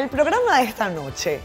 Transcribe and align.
El 0.00 0.08
programa 0.08 0.60
de 0.60 0.64
esta 0.64 0.88
noche 0.88 1.40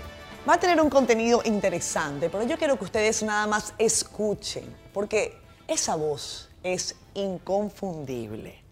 va 0.47 0.53
a 0.53 0.57
tener 0.57 0.79
un 0.79 0.89
contenido 0.89 1.41
interesante, 1.43 2.29
pero 2.29 2.45
yo 2.45 2.57
quiero 2.57 2.77
que 2.77 2.85
ustedes 2.85 3.21
nada 3.21 3.45
más 3.47 3.73
escuchen, 3.77 4.73
porque 4.93 5.37
esa 5.67 5.95
voz 5.95 6.47
es 6.63 6.95
inconfundible. 7.15 8.63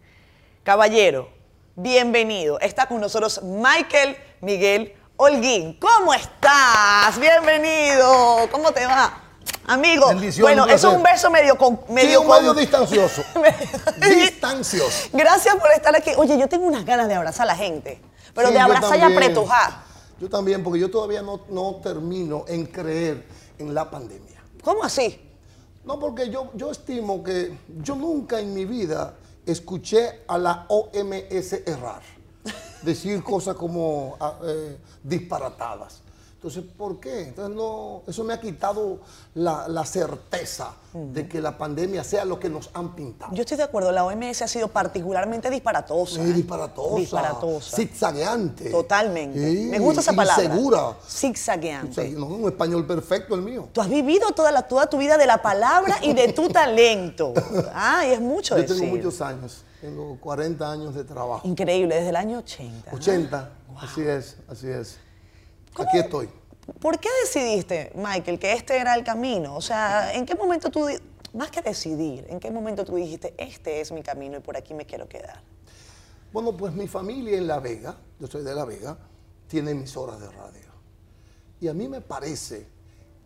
Caballero, 0.64 1.28
bienvenido. 1.76 2.62
Está 2.62 2.86
con 2.88 3.02
nosotros 3.02 3.42
Michael 3.44 4.16
Miguel 4.40 4.94
Holguín. 5.18 5.78
¿Cómo 5.82 6.14
estás? 6.14 7.20
Bienvenido. 7.20 8.48
¿Cómo 8.54 8.72
te 8.72 8.86
va? 8.86 9.20
Amigo, 9.68 10.08
Bendiciones, 10.08 10.56
bueno, 10.56 10.66
es 10.74 10.82
un 10.86 11.04
beso 11.04 11.30
medio 11.30 11.58
con 11.58 11.82
medio 11.90 12.22
Sí, 12.22 12.26
un 12.26 12.28
medio 12.30 12.54
con- 12.54 12.58
distancioso. 12.58 13.22
Distancioso. 13.98 15.10
Gracias 15.12 15.56
por 15.58 15.70
estar 15.72 15.94
aquí. 15.94 16.12
Oye, 16.16 16.38
yo 16.40 16.48
tengo 16.48 16.68
unas 16.68 16.86
ganas 16.86 17.10
de 17.10 17.16
abrazar 17.16 17.44
a 17.44 17.48
la 17.48 17.58
gente, 17.58 18.00
pero 18.34 18.50
Sí, 18.50 18.54
de 18.54 18.60
abrazar 18.60 18.98
y 18.98 19.02
apretujar. 19.02 19.84
Yo 20.20 20.30
también, 20.30 20.64
porque 20.64 20.80
yo 20.80 20.90
todavía 20.90 21.22
no, 21.22 21.42
no 21.50 21.76
termino 21.84 22.46
en 22.48 22.66
creer 22.66 23.26
en 23.58 23.74
la 23.74 23.90
pandemia. 23.90 24.42
¿Cómo 24.64 24.84
así? 24.84 25.20
No, 25.84 26.00
porque 26.00 26.30
yo, 26.30 26.50
yo 26.54 26.72
estimo 26.72 27.24
que 27.24 27.58
yo 27.82 27.96
nunca 27.96 28.40
en 28.40 28.54
mi 28.54 28.66
vida 28.66 29.16
escuché 29.46 30.22
a 30.28 30.38
la 30.38 30.66
OMS 30.70 31.54
errar, 31.66 32.02
decir 32.82 33.22
cosas 33.24 33.56
como 33.56 34.16
ah, 34.20 34.40
eh, 34.46 34.78
disparatadas. 35.04 36.03
Entonces, 36.44 36.66
¿por 36.78 37.00
qué? 37.00 37.30
Entonces, 37.30 37.56
no, 37.56 38.04
eso 38.06 38.22
me 38.26 38.34
ha 38.34 38.42
quitado 38.42 39.00
la, 39.34 39.66
la 39.70 39.86
certeza 39.86 40.74
de 40.94 41.26
que 41.30 41.40
la 41.40 41.58
pandemia 41.58 42.04
sea 42.04 42.26
lo 42.26 42.38
que 42.38 42.50
nos 42.50 42.70
han 42.74 42.94
pintado. 42.96 43.34
Yo 43.34 43.44
estoy 43.44 43.56
de 43.56 43.64
acuerdo, 43.64 43.94
la 43.94 44.04
OMS 44.04 44.42
ha 44.42 44.48
sido 44.50 44.68
particularmente 44.68 45.50
disparatosa. 45.50 46.22
Sí, 46.22 46.34
disparatosa. 46.34 46.98
Disparatosa. 46.98 47.78
Zigzagueante. 47.78 48.70
Totalmente. 48.72 49.40
Sí, 49.40 49.68
Me 49.72 49.80
gusta 49.80 50.02
esa 50.02 50.12
palabra. 50.12 50.44
Insegura. 50.44 50.98
Zigzagueante. 51.08 52.10
No, 52.10 52.26
un 52.26 52.50
español 52.50 52.86
perfecto 52.86 53.36
el 53.36 53.42
mío. 53.42 53.70
Tú 53.72 53.80
has 53.80 53.88
vivido 53.90 54.32
toda, 54.32 54.52
la, 54.52 54.64
toda 54.64 54.88
tu 54.88 54.98
vida 54.98 55.18
de 55.18 55.26
la 55.26 55.42
palabra 55.42 55.96
y 56.02 56.14
de 56.14 56.34
tu 56.34 56.50
talento. 56.50 57.34
Ah, 57.74 58.06
y 58.06 58.12
es 58.12 58.20
mucho 58.20 58.58
Yo 58.58 58.64
decir. 58.64 58.82
tengo 58.82 58.98
muchos 58.98 59.22
años. 59.22 59.64
Tengo 59.80 60.18
40 60.20 60.70
años 60.70 60.94
de 60.94 61.06
trabajo. 61.06 61.48
Increíble, 61.48 61.96
desde 61.96 62.10
el 62.10 62.18
año 62.18 62.40
80. 62.40 62.92
¿no? 62.92 62.98
80. 62.98 63.50
Así 63.80 64.02
es, 64.02 64.36
así 64.50 64.68
es. 64.68 64.98
Aquí 65.78 65.98
estoy. 65.98 66.30
¿Por 66.80 67.00
qué 67.00 67.10
decidiste, 67.24 67.92
Michael, 67.96 68.40
que 68.40 68.54
este 68.54 68.78
era 68.78 68.96
el 68.96 69.04
camino? 69.04 69.56
O 69.56 69.62
sea, 69.62 70.14
¿en 70.14 70.26
qué 70.26 70.36
momento 70.36 70.70
tú, 70.70 70.88
más 71.34 71.52
que 71.52 71.62
decidir, 71.62 72.26
en 72.30 72.40
qué 72.40 72.52
momento 72.52 72.86
tú 72.86 72.96
dijiste, 72.96 73.34
este 73.38 73.82
es 73.82 73.92
mi 73.92 74.02
camino 74.02 74.38
y 74.38 74.40
por 74.40 74.56
aquí 74.56 74.74
me 74.74 74.86
quiero 74.86 75.08
quedar? 75.08 75.42
Bueno, 76.32 76.56
pues 76.56 76.74
mi 76.74 76.88
familia 76.88 77.38
en 77.38 77.48
La 77.48 77.60
Vega, 77.60 77.98
yo 78.20 78.28
soy 78.28 78.44
de 78.44 78.56
La 78.56 78.66
Vega, 78.66 78.98
tiene 79.48 79.72
emisoras 79.72 80.20
de 80.20 80.30
radio. 80.32 80.72
Y 81.60 81.68
a 81.68 81.74
mí 81.74 81.88
me 81.88 82.02
parece 82.02 82.68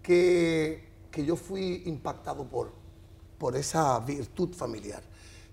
que, 0.01 0.89
que 1.11 1.23
yo 1.23 1.35
fui 1.35 1.83
impactado 1.85 2.45
por, 2.45 2.73
por 3.37 3.55
esa 3.55 3.99
virtud 3.99 4.53
familiar. 4.53 5.03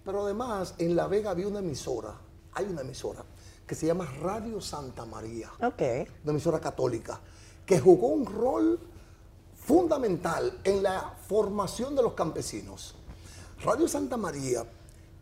Pero 0.05 0.25
además, 0.25 0.75
en 0.78 0.97
La 0.97 1.06
Vega 1.06 1.31
había 1.31 1.48
una 1.48 1.61
emisora, 1.61 2.19
hay 2.53 2.67
una 2.67 2.81
emisora, 2.81 3.25
que 3.67 3.75
se 3.75 3.87
llama 3.87 4.07
Radio 4.20 4.61
Santa 4.61 5.05
María. 5.05 5.51
Ok. 5.62 5.83
una 6.23 6.33
emisora 6.33 6.61
católica, 6.61 7.20
que 7.65 7.81
jugó 7.81 8.09
un 8.09 8.27
rol 8.27 8.79
fundamental 9.55 10.61
en 10.65 10.83
la 10.83 11.15
formación 11.27 11.97
de 11.97 12.03
los 12.03 12.12
campesinos. 12.12 12.94
Radio 13.62 13.88
Santa 13.88 14.16
María 14.16 14.65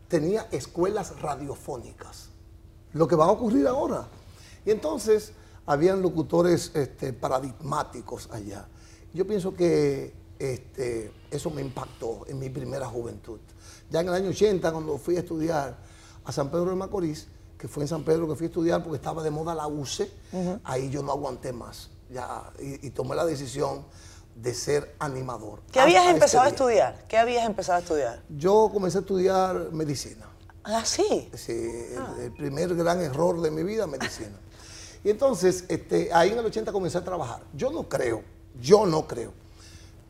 tenía 0.07 0.47
escuelas 0.51 1.19
radiofónicas, 1.21 2.29
lo 2.93 3.07
que 3.07 3.15
va 3.15 3.25
a 3.25 3.31
ocurrir 3.31 3.67
ahora. 3.67 4.07
Y 4.65 4.71
entonces 4.71 5.31
habían 5.65 6.01
locutores 6.01 6.71
este, 6.73 7.13
paradigmáticos 7.13 8.29
allá. 8.31 8.67
Yo 9.13 9.25
pienso 9.25 9.55
que 9.55 10.13
este, 10.37 11.11
eso 11.31 11.49
me 11.51 11.61
impactó 11.61 12.25
en 12.27 12.39
mi 12.39 12.49
primera 12.49 12.87
juventud. 12.87 13.39
Ya 13.89 14.01
en 14.01 14.07
el 14.09 14.13
año 14.13 14.29
80, 14.29 14.71
cuando 14.71 14.97
fui 14.97 15.15
a 15.15 15.19
estudiar 15.19 15.77
a 16.25 16.31
San 16.31 16.49
Pedro 16.49 16.71
de 16.71 16.75
Macorís, 16.75 17.27
que 17.63 17.69
fue 17.69 17.85
en 17.85 17.87
San 17.87 18.03
Pedro 18.03 18.27
que 18.27 18.35
fui 18.35 18.43
a 18.43 18.49
estudiar 18.49 18.83
porque 18.83 18.97
estaba 18.97 19.23
de 19.23 19.31
moda 19.31 19.55
la 19.55 19.67
UCE, 19.67 20.11
ahí 20.65 20.89
yo 20.89 21.01
no 21.01 21.13
aguanté 21.13 21.53
más. 21.53 21.91
Ya, 22.09 22.51
y, 22.59 22.87
y 22.87 22.89
tomé 22.89 23.15
la 23.15 23.23
decisión 23.23 23.85
de 24.35 24.53
ser 24.53 24.93
animador. 24.99 25.61
¿Qué 25.71 25.79
habías 25.79 26.01
Hasta 26.01 26.11
empezado 26.11 26.43
a 26.43 26.47
este 26.47 26.57
estudiar? 26.57 27.07
¿Qué 27.07 27.17
habías 27.17 27.45
empezado 27.45 27.77
a 27.77 27.79
estudiar? 27.79 28.21
Yo 28.27 28.69
comencé 28.73 28.97
a 28.97 29.01
estudiar 29.01 29.71
medicina. 29.71 30.25
Ah, 30.65 30.83
sí. 30.83 31.31
Sí, 31.35 31.53
el, 31.53 32.23
el 32.23 32.33
primer 32.33 32.75
gran 32.75 32.99
error 32.99 33.39
de 33.39 33.49
mi 33.49 33.63
vida, 33.63 33.87
medicina. 33.87 34.37
Y 35.01 35.09
entonces, 35.09 35.63
este, 35.69 36.13
ahí 36.13 36.31
en 36.31 36.39
el 36.39 36.45
80 36.45 36.69
comencé 36.73 36.97
a 36.97 37.03
trabajar. 37.05 37.43
Yo 37.53 37.71
no 37.71 37.87
creo, 37.87 38.23
yo 38.59 38.85
no 38.85 39.07
creo 39.07 39.31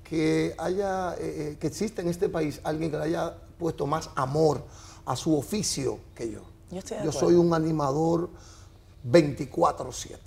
que 0.03 0.55
haya, 0.57 1.13
eh, 1.19 1.51
eh, 1.51 1.57
que 1.59 1.67
exista 1.67 2.01
en 2.01 2.07
este 2.07 2.29
país 2.29 2.59
alguien 2.63 2.89
que 2.89 2.97
le 2.97 3.03
haya 3.03 3.37
puesto 3.59 3.85
más 3.85 4.09
amor 4.15 4.65
a 5.05 5.15
su 5.15 5.37
oficio 5.37 5.99
que 6.15 6.31
yo. 6.31 6.52
Yo 6.73 6.79
estoy 6.79 6.97
de 6.97 7.03
Yo 7.03 7.09
acuerdo. 7.09 7.27
soy 7.29 7.35
un 7.35 7.53
animador 7.53 8.29
24/7. 9.09 10.17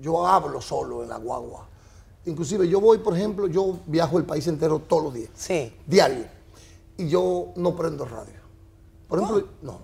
Yo 0.00 0.26
hablo 0.26 0.60
solo 0.60 1.02
en 1.02 1.08
la 1.08 1.18
guagua. 1.18 1.68
Inclusive 2.26 2.68
yo 2.68 2.80
voy, 2.80 2.98
por 2.98 3.16
ejemplo, 3.16 3.46
yo 3.46 3.78
viajo 3.86 4.18
el 4.18 4.24
país 4.24 4.46
entero 4.46 4.78
todos 4.80 5.04
los 5.04 5.14
días. 5.14 5.30
Sí. 5.34 5.74
Diario. 5.86 6.24
Y 6.96 7.08
yo 7.08 7.48
no 7.56 7.76
prendo 7.76 8.04
radio. 8.04 8.40
Por 9.08 9.18
ejemplo, 9.20 9.48
no. 9.62 9.78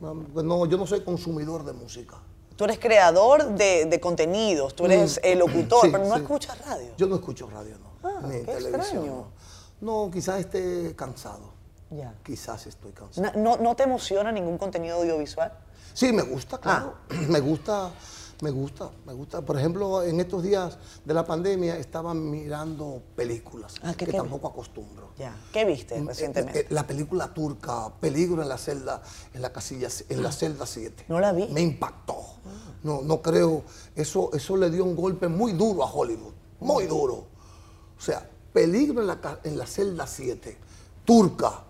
No, 0.00 0.42
no, 0.42 0.66
yo 0.66 0.76
no 0.78 0.86
soy 0.86 1.02
consumidor 1.02 1.64
de 1.64 1.72
música. 1.72 2.16
Tú 2.56 2.64
eres 2.64 2.78
creador 2.78 3.54
de, 3.54 3.86
de 3.86 4.00
contenidos, 4.00 4.74
tú 4.74 4.84
eres 4.86 5.20
locutor, 5.36 5.78
Mm. 5.84 5.86
Sí, 5.86 5.88
pero 5.92 6.04
no 6.06 6.14
sí. 6.16 6.20
escuchas 6.22 6.66
radio. 6.66 6.88
Yo 6.96 7.06
no 7.06 7.14
escucho 7.16 7.48
radio, 7.48 7.76
no. 7.78 7.90
Ah, 8.08 8.20
Ni 8.24 8.40
qué 8.40 8.44
televisión. 8.46 8.80
extraño. 8.80 9.26
No. 9.80 10.04
no, 10.06 10.10
quizás 10.10 10.40
esté 10.40 10.94
cansado. 10.96 11.51
Quizás 12.24 12.66
estoy 12.66 12.92
cansado. 12.92 13.32
¿No, 13.38 13.56
no 13.56 13.74
te 13.76 13.82
emociona 13.84 14.32
ningún 14.32 14.58
contenido 14.58 14.96
audiovisual? 14.98 15.52
Sí, 15.94 16.12
me 16.12 16.22
gusta, 16.22 16.58
claro. 16.58 16.94
Ah. 17.10 17.14
Me 17.28 17.40
gusta, 17.40 17.90
me 18.40 18.50
gusta, 18.50 18.90
me 19.06 19.12
gusta. 19.12 19.40
Por 19.42 19.56
ejemplo, 19.58 20.02
en 20.02 20.18
estos 20.18 20.42
días 20.42 20.76
de 21.04 21.14
la 21.14 21.24
pandemia 21.24 21.76
estaba 21.76 22.12
mirando 22.14 23.00
películas 23.14 23.74
Ah, 23.82 23.92
¿qué- 23.92 24.04
que 24.06 24.10
qué 24.12 24.16
tampoco 24.16 24.48
acostumbro. 24.48 25.10
Ya. 25.16 25.36
¿Qué 25.52 25.64
viste 25.64 25.96
Eh, 25.96 26.04
recientemente? 26.04 26.60
eh, 26.60 26.66
La 26.70 26.84
película 26.86 27.32
turca, 27.32 27.92
Peligro 28.00 28.42
en 28.42 28.48
la 28.48 28.58
celda, 28.58 29.00
en 29.34 29.42
la 29.42 29.52
casilla, 29.52 29.88
en 30.08 30.22
la 30.22 30.32
celda 30.32 30.66
7. 30.66 31.04
No 31.08 31.20
la 31.20 31.32
vi. 31.32 31.46
Me 31.48 31.60
impactó. 31.60 32.16
No, 32.82 33.02
no 33.02 33.22
creo. 33.22 33.62
Eso, 33.94 34.30
eso 34.32 34.56
le 34.56 34.70
dio 34.70 34.84
un 34.84 34.96
golpe 34.96 35.28
muy 35.28 35.52
duro 35.52 35.84
a 35.84 35.92
Hollywood. 35.92 36.32
Muy 36.60 36.86
duro. 36.86 37.26
O 37.96 38.00
sea, 38.00 38.28
Peligro 38.52 39.00
en 39.02 39.06
la, 39.06 39.38
en 39.44 39.56
la 39.56 39.66
celda 39.66 40.06
7, 40.06 40.58
turca. 41.04 41.62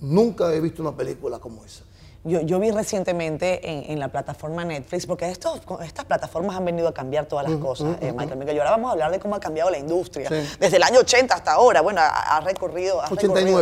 Nunca 0.00 0.52
he 0.52 0.60
visto 0.60 0.82
una 0.82 0.96
película 0.96 1.38
como 1.38 1.64
esa. 1.64 1.84
Yo, 2.24 2.40
yo 2.40 2.58
vi 2.58 2.72
recientemente 2.72 3.70
en, 3.70 3.92
en 3.92 4.00
la 4.00 4.08
plataforma 4.08 4.64
Netflix, 4.64 5.06
porque 5.06 5.30
estos, 5.30 5.60
estas 5.84 6.04
plataformas 6.06 6.56
han 6.56 6.64
venido 6.64 6.88
a 6.88 6.92
cambiar 6.94 7.26
todas 7.26 7.48
las 7.48 7.58
cosas, 7.60 7.96
eh, 8.00 8.12
Michael 8.12 8.36
Miguel. 8.38 8.56
Y 8.56 8.58
ahora 8.58 8.72
vamos 8.72 8.88
a 8.88 8.92
hablar 8.92 9.12
de 9.12 9.20
cómo 9.20 9.36
ha 9.36 9.40
cambiado 9.40 9.70
la 9.70 9.78
industria. 9.78 10.28
Sí. 10.28 10.56
Desde 10.58 10.76
el 10.76 10.82
año 10.82 10.98
80 11.00 11.32
hasta 11.34 11.52
ahora. 11.52 11.82
Bueno, 11.82 12.00
ha, 12.00 12.36
ha 12.36 12.40
recorrido. 12.40 13.00
ha 13.00 13.06
89. 13.08 13.60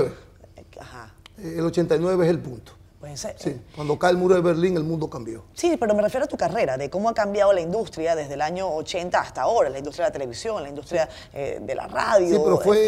recorrido- 0.56 0.80
Ajá. 0.80 1.14
Eh, 1.38 1.56
El 1.58 1.66
89 1.66 2.24
es 2.24 2.30
el 2.30 2.38
punto. 2.38 2.72
Pues, 3.00 3.22
eh, 3.26 3.34
Sí, 3.36 3.60
cuando 3.76 3.98
cae 3.98 4.12
el 4.12 4.16
muro 4.16 4.34
de 4.34 4.40
Berlín, 4.40 4.78
el 4.78 4.82
mundo 4.84 5.10
cambió. 5.10 5.44
Sí, 5.52 5.76
pero 5.78 5.94
me 5.94 6.00
refiero 6.00 6.24
a 6.24 6.28
tu 6.28 6.38
carrera, 6.38 6.78
de 6.78 6.88
cómo 6.88 7.10
ha 7.10 7.14
cambiado 7.14 7.52
la 7.52 7.60
industria 7.60 8.16
desde 8.16 8.32
el 8.32 8.40
año 8.40 8.72
80 8.74 9.20
hasta 9.20 9.42
ahora, 9.42 9.68
la 9.68 9.76
industria 9.76 10.06
de 10.06 10.08
la 10.08 10.12
televisión, 10.14 10.62
la 10.62 10.70
industria 10.70 11.06
eh, 11.34 11.58
de 11.60 11.74
la 11.74 11.86
radio. 11.86 12.28
Sí, 12.34 12.40
pero 12.42 12.58
fue, 12.60 12.78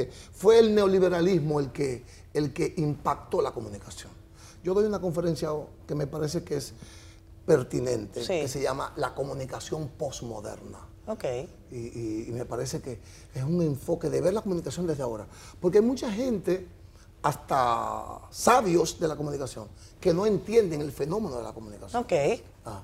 eh, 0.00 0.10
fue 0.32 0.60
el 0.60 0.74
neoliberalismo 0.74 1.60
el 1.60 1.72
que, 1.72 2.02
el 2.36 2.52
que 2.52 2.74
impactó 2.76 3.40
la 3.40 3.52
comunicación. 3.52 4.10
Yo 4.62 4.74
doy 4.74 4.84
una 4.84 5.00
conferencia 5.00 5.50
que 5.86 5.94
me 5.94 6.06
parece 6.06 6.44
que 6.44 6.56
es 6.56 6.74
pertinente, 7.46 8.20
Sí. 8.22 8.40
que 8.40 8.48
se 8.48 8.60
llama 8.60 8.92
La 8.96 9.14
comunicación 9.14 9.88
postmoderna. 9.96 10.78
Ok. 11.06 11.24
Y, 11.70 11.76
y- 11.76 12.26
y 12.28 12.32
me 12.32 12.44
parece 12.44 12.80
que 12.80 12.98
es 13.34 13.44
un 13.44 13.62
enfoque 13.62 14.10
de 14.10 14.20
ver 14.20 14.34
la 14.34 14.42
comunicación 14.42 14.86
desde 14.86 15.02
ahora. 15.04 15.26
Porque 15.60 15.78
hay 15.78 15.84
mucha 15.84 16.10
gente, 16.12 16.66
hasta 17.22 18.20
sabios 18.30 18.98
de 19.00 19.08
la 19.08 19.16
comunicación, 19.16 19.68
que 20.00 20.12
no 20.12 20.26
entienden 20.26 20.80
el 20.80 20.92
fenómeno 20.92 21.36
de 21.36 21.42
la 21.44 21.52
comunicación. 21.52 22.02
Ok. 22.02 22.12
Ah. 22.64 22.82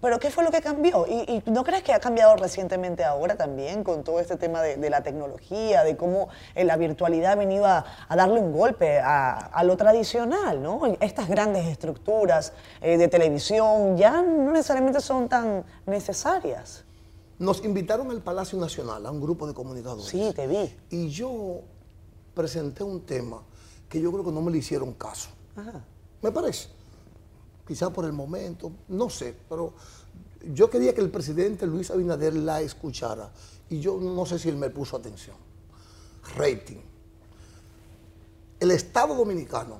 Pero 0.00 0.18
¿qué 0.18 0.30
fue 0.30 0.44
lo 0.44 0.50
que 0.50 0.60
cambió? 0.60 1.06
¿Y, 1.06 1.42
y 1.46 1.50
no 1.50 1.64
crees 1.64 1.82
que 1.82 1.92
ha 1.92 2.00
cambiado 2.00 2.36
recientemente 2.36 3.04
ahora 3.04 3.36
también 3.36 3.84
con 3.84 4.04
todo 4.04 4.20
este 4.20 4.36
tema 4.36 4.62
de, 4.62 4.76
de 4.76 4.90
la 4.90 5.02
tecnología, 5.02 5.84
de 5.84 5.96
cómo 5.96 6.28
eh, 6.54 6.64
la 6.64 6.76
virtualidad 6.76 7.32
ha 7.32 7.36
venido 7.36 7.66
a, 7.66 7.84
a 8.08 8.16
darle 8.16 8.40
un 8.40 8.52
golpe 8.52 8.98
a, 8.98 9.34
a 9.34 9.64
lo 9.64 9.76
tradicional, 9.76 10.62
¿no? 10.62 10.82
Estas 11.00 11.28
grandes 11.28 11.66
estructuras 11.66 12.52
eh, 12.80 12.96
de 12.98 13.08
televisión 13.08 13.96
ya 13.96 14.22
no 14.22 14.52
necesariamente 14.52 15.00
son 15.00 15.28
tan 15.28 15.64
necesarias. 15.86 16.84
Nos 17.38 17.64
invitaron 17.64 18.10
al 18.10 18.22
Palacio 18.22 18.58
Nacional, 18.58 19.04
a 19.06 19.10
un 19.10 19.20
grupo 19.20 19.46
de 19.46 19.54
comunicadores. 19.54 20.06
Sí, 20.06 20.32
te 20.34 20.46
vi. 20.46 20.74
Y 20.90 21.08
yo 21.08 21.62
presenté 22.34 22.84
un 22.84 23.04
tema 23.04 23.42
que 23.88 24.00
yo 24.00 24.12
creo 24.12 24.24
que 24.24 24.30
no 24.30 24.40
me 24.40 24.50
le 24.50 24.58
hicieron 24.58 24.92
caso. 24.94 25.30
Ajá. 25.56 25.84
Me 26.22 26.30
parece. 26.32 26.68
Quizás 27.66 27.90
por 27.90 28.04
el 28.04 28.12
momento, 28.12 28.72
no 28.88 29.08
sé, 29.08 29.34
pero 29.48 29.72
yo 30.52 30.68
quería 30.68 30.94
que 30.94 31.00
el 31.00 31.10
presidente 31.10 31.66
Luis 31.66 31.90
Abinader 31.90 32.34
la 32.34 32.60
escuchara 32.60 33.32
y 33.70 33.80
yo 33.80 33.98
no 33.98 34.26
sé 34.26 34.38
si 34.38 34.48
él 34.48 34.56
me 34.56 34.70
puso 34.70 34.96
atención. 34.96 35.36
Rating. 36.36 36.80
El 38.60 38.70
Estado 38.70 39.14
Dominicano, 39.14 39.78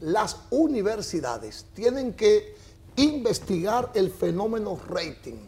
las 0.00 0.36
universidades 0.50 1.66
tienen 1.74 2.14
que 2.14 2.54
investigar 2.96 3.90
el 3.94 4.10
fenómeno 4.10 4.78
rating, 4.88 5.46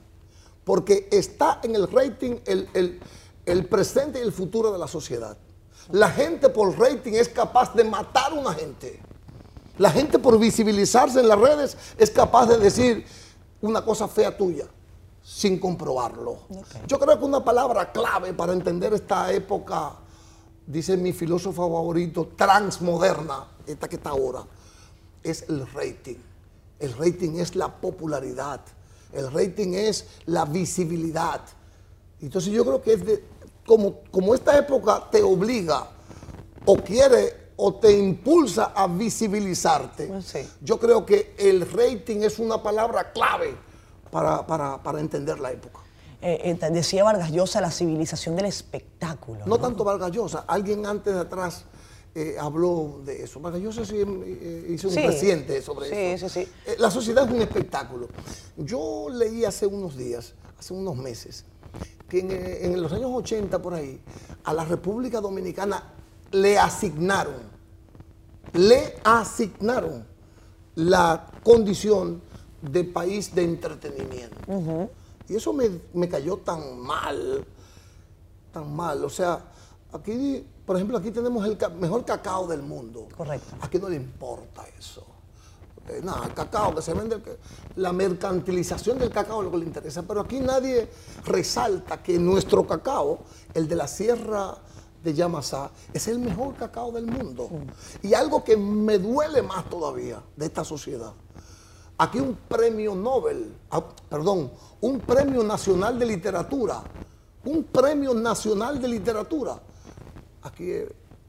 porque 0.65 1.09
está 1.11 1.61
en 1.63 1.77
el 1.77 1.89
rating 1.91 2.37
el, 2.47 3.01
el 3.45 3.67
presente 3.67 4.19
y 4.19 4.23
el 4.23 4.33
futuro 4.33 4.73
de 4.73 4.79
la 4.79 4.89
sociedad. 4.89 5.37
La 5.93 6.11
gente 6.11 6.49
por 6.49 6.79
rating 6.79 7.13
es 7.13 7.29
capaz 7.29 7.75
de 7.75 7.85
matar 7.85 8.33
a 8.33 8.35
una 8.35 8.55
gente. 8.55 9.01
La 9.79 9.91
gente 9.91 10.19
por 10.19 10.39
visibilizarse 10.39 11.21
en 11.21 11.29
las 11.29 11.39
redes 11.39 11.77
es 11.99 12.11
capaz 12.11 12.47
de 12.47 12.59
decir 12.59 13.05
una 13.61 13.85
cosa 13.85 14.07
fea 14.07 14.37
tuya 14.37 14.67
sin 15.23 15.59
comprobarlo. 15.59 16.39
Yo 16.87 16.99
creo 16.99 17.19
que 17.19 17.25
una 17.25 17.43
palabra 17.43 17.91
clave 17.91 18.35
para 18.35 18.53
entender 18.53 18.93
esta 18.93 19.33
época, 19.33 19.95
dice 20.67 20.97
mi 20.97 21.13
filósofo 21.13 21.63
favorito, 21.63 22.33
transmoderna, 22.37 23.49
esta 23.67 23.89
que 23.89 23.97
está 23.97 24.11
ahora, 24.11 24.45
es 25.23 25.47
el 25.49 25.67
rating. 25.73 26.19
El 26.79 26.93
rating 26.93 27.39
es 27.39 27.57
la 27.57 27.69
popularidad. 27.69 28.61
El 29.13 29.33
rating 29.33 29.73
es 29.73 30.07
la 30.27 30.45
visibilidad. 30.45 31.41
Entonces 32.21 32.53
yo 32.53 32.65
creo 32.65 32.83
que 32.83 32.93
es 32.93 33.07
de, 33.07 33.25
como, 33.67 34.01
como 34.11 34.35
esta 34.35 34.59
época 34.59 35.09
te 35.11 35.23
obliga 35.23 35.89
o 36.67 36.77
quiere 36.77 37.44
o 37.57 37.75
te 37.75 37.97
impulsa 37.97 38.73
a 38.75 38.87
visibilizarte, 38.89 40.11
yo 40.61 40.79
creo 40.79 41.07
que 41.07 41.35
el 41.39 41.71
rating 41.71 42.23
es 42.23 42.39
una 42.39 42.63
palabra 42.63 43.13
clave 43.13 43.55
para, 44.11 45.01
entender 45.01 45.39
la 45.41 45.53
época. 45.53 45.81
Eh, 46.21 46.57
eh, 46.61 46.71
decía 46.71 47.05
Vargas 47.05 47.31
Llosa 47.31 47.61
la 47.61 47.71
civilización 47.71 48.35
del 48.37 48.47
espectáculo. 48.47 49.41
No, 49.47 49.59
tanto 49.59 49.85
Vargas 49.85 50.11
Llosa, 50.11 50.45
alguien 50.47 50.87
antes 50.87 51.13
de 51.13 51.21
atrás 51.21 51.65
eh, 52.15 52.37
habló 52.41 53.01
de 53.05 53.25
eso. 53.25 53.41
Vargas 53.41 53.61
Llosa 53.61 53.85
sí, 53.85 53.97
hizo 54.69 54.89
un 54.89 54.95
reciente 54.95 55.61
sobre 55.61 56.15
eso. 56.15 56.29
Sí, 56.29 56.45
sí, 56.45 56.75
la 56.79 56.91
sociedad 56.91 57.27
es 57.27 57.33
un 57.33 57.43
espectáculo. 57.43 58.09
Yo 58.57 59.09
leí 59.11 59.45
hace 59.45 59.67
unos 59.67 59.97
días, 59.97 60.35
hace 60.59 60.73
unos 60.73 60.97
meses, 60.97 61.45
que 62.09 62.21
en, 62.63 62.81
los 62.81 62.93
años 62.93 63.11
80 63.13 63.61
por 63.61 63.75
ahí, 63.75 64.01
a 64.45 64.55
la 64.55 64.65
República 64.65 65.21
Dominicana 65.21 65.93
le 66.33 66.59
asignaron, 66.59 67.43
le 68.53 68.97
asignaron 69.05 70.07
la 70.75 71.27
condición 71.43 72.21
de 72.61 72.85
país 72.85 73.35
de 73.35 73.45
entretenimiento. 73.45 74.91
Y 75.29 75.37
eso 75.37 75.53
me, 75.53 76.09
cayó 76.09 76.39
tan 76.39 76.79
mal, 76.81 77.45
tan 78.53 78.75
mal. 78.75 79.05
O 79.05 79.11
sea, 79.11 79.41
aquí, 79.93 80.45
por 80.67 80.77
ejemplo, 80.77 80.99
aquí 80.99 81.11
tenemos 81.11 81.47
el 81.47 81.57
mejor 81.79 82.05
cacao 82.05 82.47
del 82.47 82.63
mundo. 82.63 83.09
Correcto. 83.17 83.57
Aquí 83.61 83.79
no 83.79 83.89
le 83.89 83.97
importa 83.97 84.65
eso. 84.79 85.07
Eh, 85.89 86.01
nada, 86.03 86.27
el 86.27 86.33
cacao 86.33 86.75
que 86.75 86.81
se 86.81 86.95
vende, 86.95 87.21
la 87.77 87.93
mercantilización 87.93 88.99
del 88.99 89.11
cacao 89.11 89.41
es 89.41 89.45
lo 89.47 89.51
que 89.51 89.59
le 89.59 89.67
interesa. 89.67 90.03
Pero 90.03 90.21
aquí 90.21 90.41
nadie 90.41 90.89
resalta 91.25 92.03
que 92.03 92.19
nuestro 92.19 92.67
cacao, 92.67 93.21
el 93.53 93.69
de 93.69 93.77
la 93.77 93.89
sierra 93.89 94.57
de 95.05 95.15
Yamasá, 95.15 95.71
es 95.93 96.09
el 96.09 96.19
mejor 96.19 96.57
cacao 96.57 96.91
del 96.91 97.07
mundo. 97.07 97.49
Y 98.03 98.15
algo 98.15 98.43
que 98.43 98.57
me 98.57 98.99
duele 98.99 99.43
más 99.43 99.69
todavía 99.69 100.23
de 100.35 100.47
esta 100.47 100.65
sociedad. 100.65 101.13
Aquí 101.99 102.19
un 102.19 102.35
premio 102.49 102.95
Nobel, 102.95 103.55
ah, 103.71 103.85
perdón, 104.09 104.51
un 104.81 104.99
premio 105.01 105.45
nacional 105.45 105.99
de 105.99 106.07
literatura, 106.07 106.83
un 107.45 107.65
premio 107.65 108.15
nacional 108.15 108.81
de 108.81 108.89
literatura. 108.89 109.61
Aquí, 110.43 110.73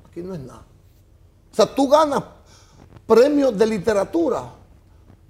aquí 0.10 0.22
no 0.22 0.34
es 0.34 0.40
nada. 0.40 0.66
O 1.52 1.56
sea, 1.56 1.74
tú 1.74 1.88
ganas 1.88 2.24
premios 3.06 3.58
de 3.58 3.66
literatura. 3.66 4.52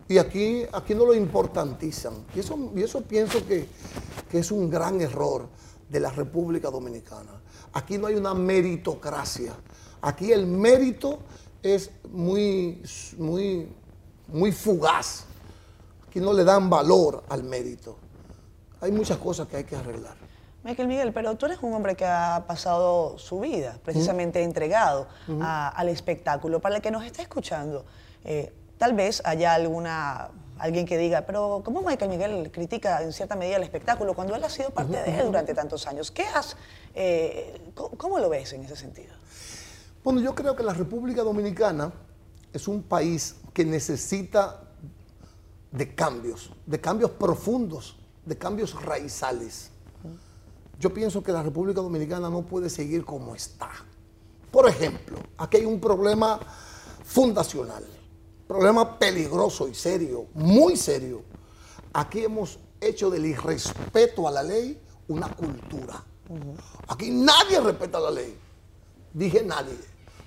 Y 0.07 0.19
aquí, 0.19 0.63
aquí 0.71 0.93
no 0.93 1.05
lo 1.05 1.15
importantizan. 1.15 2.13
Y 2.35 2.39
eso, 2.39 2.71
y 2.75 2.83
eso 2.83 3.01
pienso 3.01 3.45
que, 3.45 3.67
es 4.31 4.51
un 4.51 4.69
gran 4.69 4.99
error 4.99 5.47
de 5.89 5.99
la 5.99 6.09
República 6.09 6.69
Dominicana. 6.69 7.31
Aquí 7.75 7.97
no 7.97 8.07
hay 8.07 8.15
una 8.15 8.33
meritocracia. 8.33 9.53
Aquí 10.01 10.31
el 10.31 10.47
mérito 10.47 11.19
es 11.61 11.91
muy, 12.09 12.81
muy, 13.17 13.69
muy 14.29 14.51
fugaz. 14.53 15.25
Aquí 16.07 16.21
no 16.21 16.31
le 16.31 16.45
dan 16.45 16.69
valor 16.69 17.23
al 17.27 17.43
mérito. 17.43 17.97
Hay 18.79 18.93
muchas 18.93 19.17
cosas 19.17 19.49
que 19.49 19.57
hay 19.57 19.63
que 19.65 19.75
arreglar. 19.75 20.15
Michael 20.63 20.87
Miguel, 20.87 21.11
pero 21.11 21.35
tú 21.35 21.47
eres 21.47 21.59
un 21.61 21.73
hombre 21.73 21.95
que 21.95 22.05
ha 22.05 22.45
pasado 22.47 23.19
su 23.19 23.41
vida 23.41 23.77
precisamente 23.83 24.41
entregado 24.41 25.07
al 25.41 25.89
espectáculo. 25.89 26.61
Para 26.61 26.77
el 26.77 26.81
que 26.81 26.91
nos 26.91 27.03
está 27.03 27.21
escuchando, 27.23 27.85
eh, 28.23 28.53
tal 28.77 28.93
vez 28.93 29.21
haya 29.25 29.53
alguna 29.53 30.29
alguien 30.57 30.85
que 30.85 30.97
diga, 30.97 31.25
pero 31.25 31.61
¿cómo 31.63 31.81
Michael 31.81 32.11
Miguel 32.11 32.51
critica 32.51 33.01
en 33.01 33.13
cierta 33.13 33.35
medida 33.35 33.57
el 33.57 33.63
espectáculo 33.63 34.13
cuando 34.13 34.35
él 34.35 34.43
ha 34.43 34.49
sido 34.49 34.69
parte 34.69 34.97
de 34.97 35.19
él 35.19 35.25
durante 35.27 35.53
tantos 35.53 35.87
años? 35.87 36.11
¿Qué 36.11 36.23
has, 36.23 36.55
eh, 36.93 37.71
¿Cómo 37.73 38.19
lo 38.19 38.29
ves 38.29 38.53
en 38.53 38.63
ese 38.63 38.75
sentido? 38.75 39.13
Bueno, 40.03 40.21
yo 40.21 40.35
creo 40.35 40.55
que 40.55 40.63
la 40.63 40.73
República 40.73 41.23
Dominicana 41.23 41.91
es 42.53 42.67
un 42.67 42.83
país 42.83 43.35
que 43.53 43.65
necesita 43.65 44.61
de 45.71 45.93
cambios, 45.95 46.51
de 46.65 46.79
cambios 46.79 47.11
profundos, 47.11 47.97
de 48.25 48.37
cambios 48.37 48.81
raizales 48.81 49.71
yo 50.79 50.93
pienso 50.93 51.23
que 51.23 51.31
la 51.31 51.41
República 51.41 51.81
Dominicana 51.81 52.29
no 52.29 52.41
puede 52.41 52.69
seguir 52.69 53.05
como 53.05 53.35
está. 53.35 53.69
Por 54.51 54.67
ejemplo, 54.67 55.17
aquí 55.37 55.57
hay 55.57 55.65
un 55.65 55.79
problema 55.79 56.39
fundacional, 57.03 57.83
problema 58.47 58.97
peligroso 58.97 59.67
y 59.67 59.75
serio, 59.75 60.27
muy 60.33 60.77
serio. 60.77 61.23
Aquí 61.93 62.23
hemos 62.23 62.59
hecho 62.79 63.09
del 63.09 63.25
irrespeto 63.25 64.27
a 64.27 64.31
la 64.31 64.43
ley 64.43 64.81
una 65.07 65.29
cultura. 65.29 66.03
Aquí 66.87 67.11
nadie 67.11 67.59
respeta 67.59 67.99
la 67.99 68.11
ley. 68.11 68.37
Dije 69.13 69.43
nadie. 69.43 69.77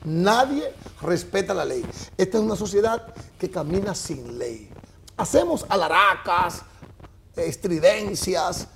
Nadie 0.05 0.73
respeta 1.03 1.53
la 1.53 1.65
ley. 1.65 1.85
Esta 2.17 2.39
es 2.39 2.45
una 2.45 2.57
sociedad 2.57 3.15
que 3.39 3.51
camina 3.51 3.95
sin 3.95 4.39
ley. 4.39 4.71
Hacemos 5.17 5.67
alaracas, 5.69 6.63
estridencias, 7.37 8.69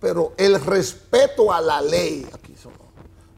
pero 0.00 0.32
el 0.38 0.60
respeto 0.60 1.52
a 1.52 1.60
la 1.60 1.82
ley, 1.82 2.26
aquí, 2.32 2.54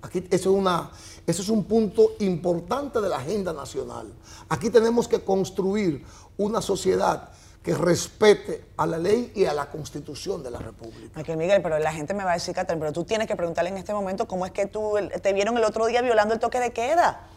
aquí 0.02 0.18
eso, 0.30 0.37
es 0.37 0.46
una, 0.46 0.90
eso 1.32 1.42
es 1.42 1.48
un 1.48 1.64
punto 1.64 2.12
importante 2.20 3.00
de 3.00 3.08
la 3.08 3.16
agenda 3.16 3.54
nacional. 3.54 4.12
Aquí 4.50 4.68
tenemos 4.68 5.08
que 5.08 5.20
construir 5.24 6.04
una 6.36 6.60
sociedad 6.60 7.30
que 7.62 7.74
respete 7.74 8.66
a 8.76 8.86
la 8.86 8.98
ley 8.98 9.32
y 9.34 9.46
a 9.46 9.54
la 9.54 9.70
constitución 9.70 10.42
de 10.42 10.50
la 10.50 10.58
República. 10.58 11.18
Aquí, 11.18 11.34
Miguel, 11.34 11.62
pero 11.62 11.78
la 11.78 11.92
gente 11.92 12.12
me 12.12 12.22
va 12.22 12.32
a 12.32 12.34
decir, 12.34 12.54
Catherine, 12.54 12.80
pero 12.80 12.92
tú 12.92 13.04
tienes 13.04 13.26
que 13.26 13.34
preguntarle 13.34 13.70
en 13.70 13.78
este 13.78 13.94
momento 13.94 14.28
cómo 14.28 14.44
es 14.44 14.52
que 14.52 14.66
tú 14.66 14.94
te 15.22 15.32
vieron 15.32 15.56
el 15.56 15.64
otro 15.64 15.86
día 15.86 16.02
violando 16.02 16.34
el 16.34 16.40
toque 16.40 16.60
de 16.60 16.72
queda. 16.72 17.28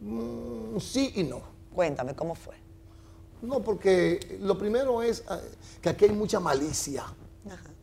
Mm, 0.00 0.78
sí 0.78 1.12
y 1.16 1.24
no. 1.24 1.40
Cuéntame, 1.74 2.14
¿cómo 2.14 2.36
fue? 2.36 2.54
No, 3.42 3.60
porque 3.60 4.38
lo 4.40 4.56
primero 4.56 5.02
es 5.02 5.20
eh, 5.20 5.24
que 5.82 5.88
aquí 5.88 6.04
hay 6.04 6.12
mucha 6.12 6.38
malicia. 6.38 7.02
Ajá 7.46 7.74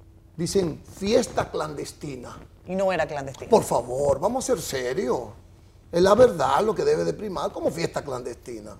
dicen 0.41 0.81
fiesta 0.97 1.49
clandestina. 1.49 2.37
Y 2.67 2.75
no 2.75 2.91
era 2.91 3.07
clandestina. 3.07 3.49
Por 3.49 3.63
favor, 3.63 4.19
vamos 4.19 4.43
a 4.43 4.47
ser 4.47 4.61
serios. 4.61 5.21
Es 5.91 6.01
la 6.01 6.15
verdad 6.15 6.63
lo 6.63 6.73
que 6.73 6.85
debe 6.85 7.03
de 7.03 7.13
primar 7.13 7.51
como 7.51 7.69
fiesta 7.69 8.03
clandestina. 8.03 8.75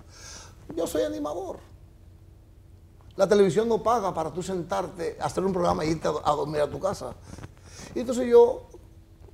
Yo 0.75 0.87
soy 0.87 1.03
animador. 1.03 1.59
La 3.17 3.27
televisión 3.27 3.67
no 3.67 3.83
paga 3.83 4.13
para 4.13 4.31
tú 4.31 4.41
sentarte, 4.41 5.17
hacer 5.19 5.43
un 5.43 5.51
programa 5.51 5.83
e 5.83 5.89
irte 5.89 6.07
a, 6.07 6.31
dormir 6.31 6.61
a 6.61 6.69
tu 6.69 6.79
casa. 6.79 7.13
Y 7.93 7.99
entonces 7.99 8.27
yo, 8.27 8.67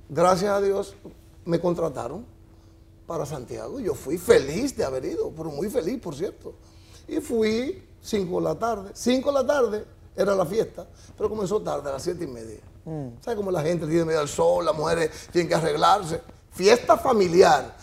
gracias 0.08 0.50
a 0.50 0.60
Dios, 0.60 0.96
me 1.44 1.60
contrataron 1.60 2.26
para 3.06 3.24
Santiago. 3.24 3.78
Yo 3.78 3.94
fui 3.94 4.18
feliz 4.18 4.76
de 4.76 4.84
haber 4.84 5.04
ido, 5.04 5.30
pero 5.30 5.50
muy 5.50 5.70
feliz, 5.70 6.00
por 6.00 6.16
cierto. 6.16 6.54
Y 7.06 7.20
fui 7.20 7.86
5 8.02 8.36
de 8.36 8.42
la 8.42 8.58
tarde. 8.58 8.90
5 8.92 9.32
de 9.32 9.34
la 9.34 9.46
tarde, 9.46 9.84
era 10.16 10.34
la 10.34 10.44
fiesta, 10.44 10.84
pero 11.16 11.28
comenzó 11.28 11.62
tarde, 11.62 11.88
a 11.88 11.92
las 11.92 12.02
siete 12.02 12.24
y 12.24 12.26
media. 12.26 12.58
Mm. 12.84 13.20
¿Sabes 13.20 13.36
cómo 13.36 13.52
la 13.52 13.62
gente 13.62 13.86
tiene 13.86 14.04
medio 14.04 14.20
al 14.20 14.28
sol, 14.28 14.64
las 14.64 14.74
mujeres 14.74 15.28
tienen 15.30 15.48
que 15.48 15.54
arreglarse? 15.54 16.20
Fiesta 16.52 16.96
familiar. 16.96 17.76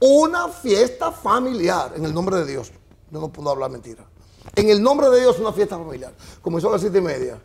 Una 0.00 0.48
fiesta 0.48 1.12
familiar, 1.12 1.92
en 1.94 2.04
el 2.04 2.14
nombre 2.14 2.36
de 2.36 2.46
Dios. 2.46 2.72
Yo 3.10 3.20
no 3.20 3.28
puedo 3.28 3.50
hablar 3.50 3.70
mentira. 3.70 4.04
En 4.56 4.70
el 4.70 4.82
nombre 4.82 5.10
de 5.10 5.20
Dios, 5.20 5.38
una 5.38 5.52
fiesta 5.52 5.76
familiar. 5.76 6.12
Comenzó 6.40 6.68
a 6.68 6.72
las 6.72 6.80
siete 6.80 6.98
y 6.98 7.02
media. 7.02 7.40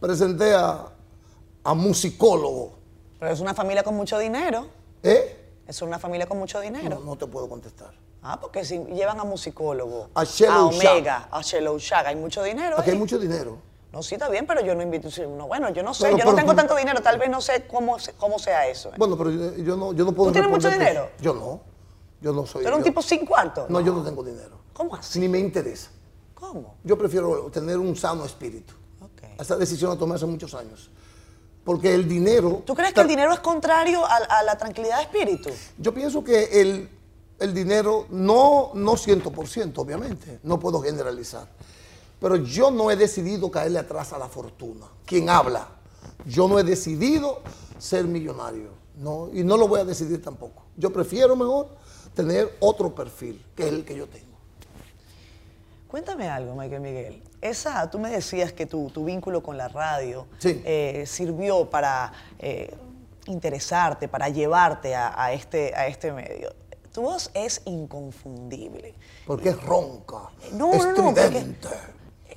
Presenté 0.00 0.54
a, 0.54 0.86
a 1.62 1.74
musicólogo. 1.74 2.74
Pero 3.20 3.32
es 3.32 3.40
una 3.40 3.54
familia 3.54 3.82
con 3.84 3.94
mucho 3.94 4.18
dinero. 4.18 4.66
¿Eh? 5.02 5.38
Es 5.66 5.80
una 5.82 5.98
familia 5.98 6.26
con 6.26 6.38
mucho 6.38 6.60
dinero. 6.60 7.00
No, 7.04 7.16
te 7.16 7.26
puedo 7.26 7.48
contestar. 7.48 7.94
Ah, 8.22 8.38
porque 8.40 8.64
si 8.64 8.78
llevan 8.86 9.18
a 9.20 9.24
musicólogo, 9.24 10.10
a, 10.14 10.24
Omega, 10.60 11.28
a 11.30 11.42
Shelo 11.42 11.76
hay 12.04 12.16
mucho 12.16 12.42
dinero. 12.42 12.78
Aquí 12.78 12.90
hay 12.90 12.98
mucho 12.98 13.18
dinero. 13.18 13.58
No, 13.92 14.02
sí, 14.02 14.14
está 14.14 14.28
bien, 14.30 14.46
pero 14.46 14.62
yo 14.62 14.74
no 14.74 14.82
invito. 14.82 15.10
sí, 15.10 15.22
No, 15.22 15.46
bueno, 15.46 15.68
yo 15.70 15.82
no 15.82 15.92
sé, 15.92 16.10
yo 16.16 16.24
no 16.24 16.34
tengo 16.34 16.54
tanto 16.54 16.74
dinero, 16.76 17.02
tal 17.02 17.18
vez 17.18 17.28
no 17.28 17.40
sé 17.40 17.66
cómo, 17.66 17.96
cómo 18.16 18.38
sea 18.38 18.66
eso. 18.66 18.88
¿eh? 18.88 18.94
Bueno, 18.96 19.18
pero 19.18 19.30
yo, 19.30 19.56
yo 19.56 19.76
no, 19.76 19.92
yo 19.92 20.04
no 20.04 20.12
puedo. 20.12 20.30
¿Tú 20.30 20.32
tienes 20.32 20.50
mucho 20.50 20.70
dinero? 20.70 21.10
Yo 21.20 21.34
no. 21.34 21.60
Yo 22.20 22.32
no 22.32 22.46
soy. 22.46 22.62
¿Tú 22.62 22.68
eres 22.68 22.78
un 22.78 22.84
tipo 22.84 23.02
sin 23.02 23.26
cuarto? 23.26 23.66
No, 23.68 23.80
yo 23.80 23.92
no 23.92 24.02
tengo 24.02 24.22
dinero. 24.22 24.58
¿Cómo 24.72 24.94
así? 24.96 25.18
Ni 25.20 25.28
me 25.28 25.38
interesa. 25.38 25.90
¿Cómo? 26.34 26.76
Yo 26.84 26.96
prefiero 26.96 27.50
tener 27.50 27.76
un 27.78 27.94
sano 27.96 28.24
espíritu. 28.24 28.72
Ok. 29.00 29.40
Esa 29.40 29.56
decisión 29.56 29.90
la 29.90 29.96
tomé 29.98 30.14
hace 30.14 30.26
muchos 30.26 30.54
años. 30.54 30.90
Porque 31.64 31.94
el 31.94 32.08
dinero. 32.08 32.62
¿Tú 32.64 32.74
crees 32.74 32.92
que 32.94 33.00
el 33.02 33.08
dinero 33.08 33.32
es 33.32 33.40
contrario 33.40 34.04
a, 34.06 34.16
a 34.16 34.42
la 34.42 34.56
tranquilidad 34.56 34.96
de 34.96 35.02
espíritu? 35.02 35.50
Yo 35.78 35.92
pienso 35.92 36.24
que 36.24 36.60
el, 36.60 36.88
el 37.38 37.52
dinero, 37.54 38.06
no, 38.10 38.70
no 38.74 38.92
100%, 38.92 39.72
obviamente, 39.76 40.40
no 40.44 40.58
puedo 40.58 40.80
generalizar. 40.80 41.46
Pero 42.22 42.36
yo 42.36 42.70
no 42.70 42.90
he 42.90 42.96
decidido 42.96 43.50
caerle 43.50 43.80
atrás 43.80 44.12
a 44.14 44.18
la 44.18 44.28
fortuna. 44.28 44.86
Quien 45.04 45.28
habla, 45.28 45.68
yo 46.24 46.48
no 46.48 46.58
he 46.58 46.62
decidido 46.64 47.42
ser 47.78 48.04
millonario. 48.04 48.70
No, 48.96 49.28
y 49.32 49.42
no 49.42 49.56
lo 49.56 49.66
voy 49.68 49.80
a 49.80 49.84
decidir 49.84 50.22
tampoco. 50.22 50.62
Yo 50.76 50.92
prefiero 50.92 51.34
mejor 51.36 51.68
tener 52.14 52.56
otro 52.60 52.94
perfil, 52.94 53.44
que 53.56 53.64
es 53.66 53.72
el 53.72 53.84
que 53.84 53.96
yo 53.96 54.06
tengo. 54.06 54.26
Cuéntame 55.88 56.28
algo, 56.28 56.54
Michael 56.54 56.80
Miguel. 56.80 57.22
Esa, 57.40 57.90
tú 57.90 57.98
me 57.98 58.10
decías 58.10 58.52
que 58.52 58.66
tu, 58.66 58.88
tu 58.90 59.04
vínculo 59.04 59.42
con 59.42 59.56
la 59.58 59.68
radio 59.68 60.26
Sí. 60.38 60.62
eh, 60.64 61.04
sirvió 61.06 61.68
para 61.68 62.12
eh, 62.38 62.74
interesarte, 63.26 64.08
para 64.08 64.28
llevarte 64.28 64.94
a, 64.94 65.20
a 65.22 65.32
este, 65.32 65.74
a 65.74 65.86
este 65.88 66.12
medio. 66.12 66.54
Tu 66.92 67.02
voz 67.02 67.30
es 67.34 67.62
inconfundible. 67.64 68.94
Porque 69.26 69.50
es 69.50 69.62
ronca, 69.62 70.30
No, 70.52 70.72
no, 70.72 70.92
no, 70.92 71.04
porque- 71.06 71.20
estridente. 71.20 71.68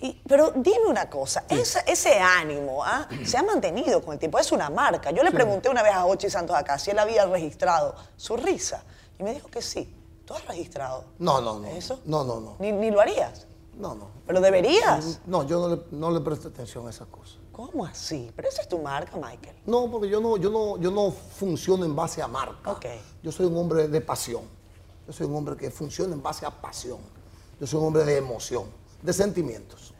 Y- 0.02 0.22
pero 0.28 0.52
dime 0.56 0.86
una 0.88 1.10
cosa, 1.10 1.46
ese, 1.50 1.80
ese 1.88 2.20
ánimo 2.20 2.84
¿ah? 2.84 3.08
se 3.25 3.38
ha 3.38 3.44
mantenido 3.44 4.02
con 4.04 4.14
el 4.14 4.20
tiempo, 4.20 4.38
es 4.40 4.52
una 4.52 4.70
marca. 4.70 5.12
Yo 5.12 5.24
le 5.24 5.32
pregunté 5.32 5.70
una 5.70 5.84
vez 5.84 5.94
a 5.94 6.06
Ochi 6.06 6.30
Santos 6.30 6.56
acá 6.56 6.78
si 6.80 6.92
él 6.92 7.00
había 7.00 7.25
registrado 7.25 7.96
su 8.18 8.36
risa 8.38 8.84
y 9.20 9.24
me 9.24 9.34
dijo 9.34 9.48
que 9.50 9.62
sí. 9.62 9.94
¿Tú 10.25 10.34
has 10.34 10.46
registrado 10.48 11.04
No, 11.20 11.40
no, 11.40 11.60
no. 11.60 11.68
eso? 11.68 12.00
No, 12.06 12.24
no, 12.24 12.40
no. 12.40 12.56
Ni, 12.60 12.72
ni 12.72 12.90
lo 12.90 13.00
harías, 13.00 13.46
No, 13.75 13.94
no. 13.94 14.08
pero 14.25 14.42
deberías. 14.42 15.20
No, 15.28 15.44
yo 15.44 15.60
no 15.60 15.75
le, 15.75 15.82
no 15.92 16.10
le 16.10 16.20
presto 16.20 16.48
atención 16.48 16.88
a 16.88 16.90
esas 16.90 17.08
cosas. 17.10 17.38
¿Cómo 17.52 17.86
así? 17.86 18.32
Pero 18.36 18.50
esa 18.50 18.64
es 18.64 18.68
tu 18.68 18.80
marca, 18.80 19.16
Michael. 19.18 19.56
No, 19.68 19.90
porque 19.90 20.10
yo 20.10 20.20
no, 20.20 20.36
yo 20.38 20.50
no, 20.50 20.78
yo 20.78 20.90
no 20.92 21.12
funciono 21.12 21.86
en 21.86 21.96
base 21.96 22.22
a 22.24 22.28
marca. 22.28 22.72
Ok. 22.72 22.86
Yo 23.22 23.32
soy 23.32 23.46
un 23.46 23.56
hombre 23.56 23.88
de 23.88 24.02
pasión. 24.02 24.42
Yo 25.08 25.14
soy 25.14 25.28
un 25.28 25.36
hombre 25.36 25.56
que 25.56 25.70
funciona 25.70 26.14
en 26.16 26.24
base 26.24 26.44
a 26.46 26.50
pasión. 26.50 26.98
Yo 27.60 27.68
soy 27.68 27.80
un 27.80 27.86
hombre 27.88 28.04
de 28.04 28.18
emoción, 28.18 28.66
de 29.06 29.14
sentimientos. 29.14 29.94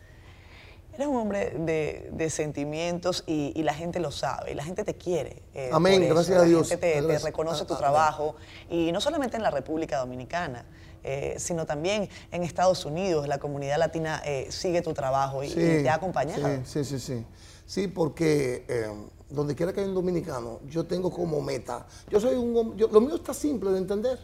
Eres 0.94 1.08
un 1.08 1.18
hombre 1.18 1.50
de, 1.60 2.10
de 2.14 2.30
sentimientos 2.30 3.24
y, 3.28 3.52
y 3.54 3.64
la 3.64 3.74
gente 3.74 4.00
lo 4.00 4.12
sabe, 4.12 4.52
y 4.54 4.56
la 4.56 4.64
gente 4.64 4.86
te 4.86 4.96
quiere. 4.96 5.44
eh, 5.54 5.70
Amén, 5.74 6.08
gracias 6.08 6.38
a 6.38 6.42
La 6.42 6.48
Dios. 6.48 6.70
gente 6.70 7.02
te, 7.02 7.20
reconoce 7.20 7.66
tu 7.66 7.74
amén. 7.74 7.80
trabajo, 7.82 8.36
y 8.70 8.92
no 8.94 9.02
solamente 9.02 9.36
en 9.36 9.44
la 9.44 9.52
República 9.52 9.98
Dominicana, 9.98 10.66
eh, 11.04 11.36
sino 11.38 11.66
también 11.66 12.08
en 12.32 12.44
Estados 12.44 12.86
Unidos. 12.86 13.28
La 13.28 13.38
comunidad 13.40 13.78
latina 13.78 14.22
eh, 14.26 14.48
sigue 14.50 14.82
tu 14.82 14.94
trabajo 14.94 15.44
y, 15.44 15.48
y 15.48 15.54
te 15.54 15.90
ha 15.90 15.96
acompañado. 15.96 16.48
Sí, 16.66 16.84
sí, 16.86 17.00
sí. 17.00 17.00
Sí, 17.00 17.26
Sí, 17.68 17.88
porque 17.88 18.64
eh, 18.68 18.88
donde 19.30 19.54
quiera 19.56 19.74
que 19.74 19.80
haya 19.82 19.90
un 19.90 19.96
dominicano, 19.96 20.60
yo 20.68 20.86
tengo 20.86 21.12
como 21.12 21.42
meta. 21.42 21.86
Yo 22.10 22.20
soy 22.22 22.36
un 22.36 22.78
yo- 22.78 22.88
Lo 22.88 23.02
mío 23.02 23.16
está 23.16 23.34
simple 23.34 23.72
de 23.72 23.80
entender. 23.80 24.18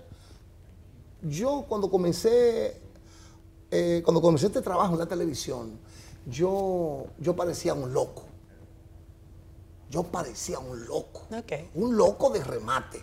Yo 1.23 1.65
cuando 1.67 1.89
comencé, 1.89 2.79
eh, 3.71 4.01
cuando 4.03 4.21
comencé 4.21 4.47
este 4.47 4.61
trabajo 4.61 4.93
en 4.93 4.99
la 4.99 5.05
televisión, 5.05 5.79
yo, 6.25 7.05
yo 7.17 7.35
parecía 7.35 7.73
un 7.73 7.93
loco. 7.93 8.23
Yo 9.89 10.03
parecía 10.03 10.59
un 10.59 10.85
loco. 10.85 11.27
Un 11.75 11.95
loco 11.95 12.29
de 12.29 12.43
remate. 12.43 13.01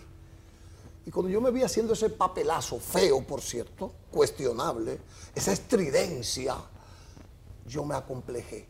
Y 1.05 1.11
cuando 1.11 1.29
yo 1.29 1.41
me 1.41 1.49
vi 1.49 1.63
haciendo 1.63 1.93
ese 1.93 2.09
papelazo, 2.09 2.79
feo 2.79 3.25
por 3.25 3.41
cierto, 3.41 3.91
cuestionable, 4.11 4.99
esa 5.33 5.51
estridencia, 5.51 6.55
yo 7.65 7.83
me 7.83 7.95
acomplejé. 7.95 8.67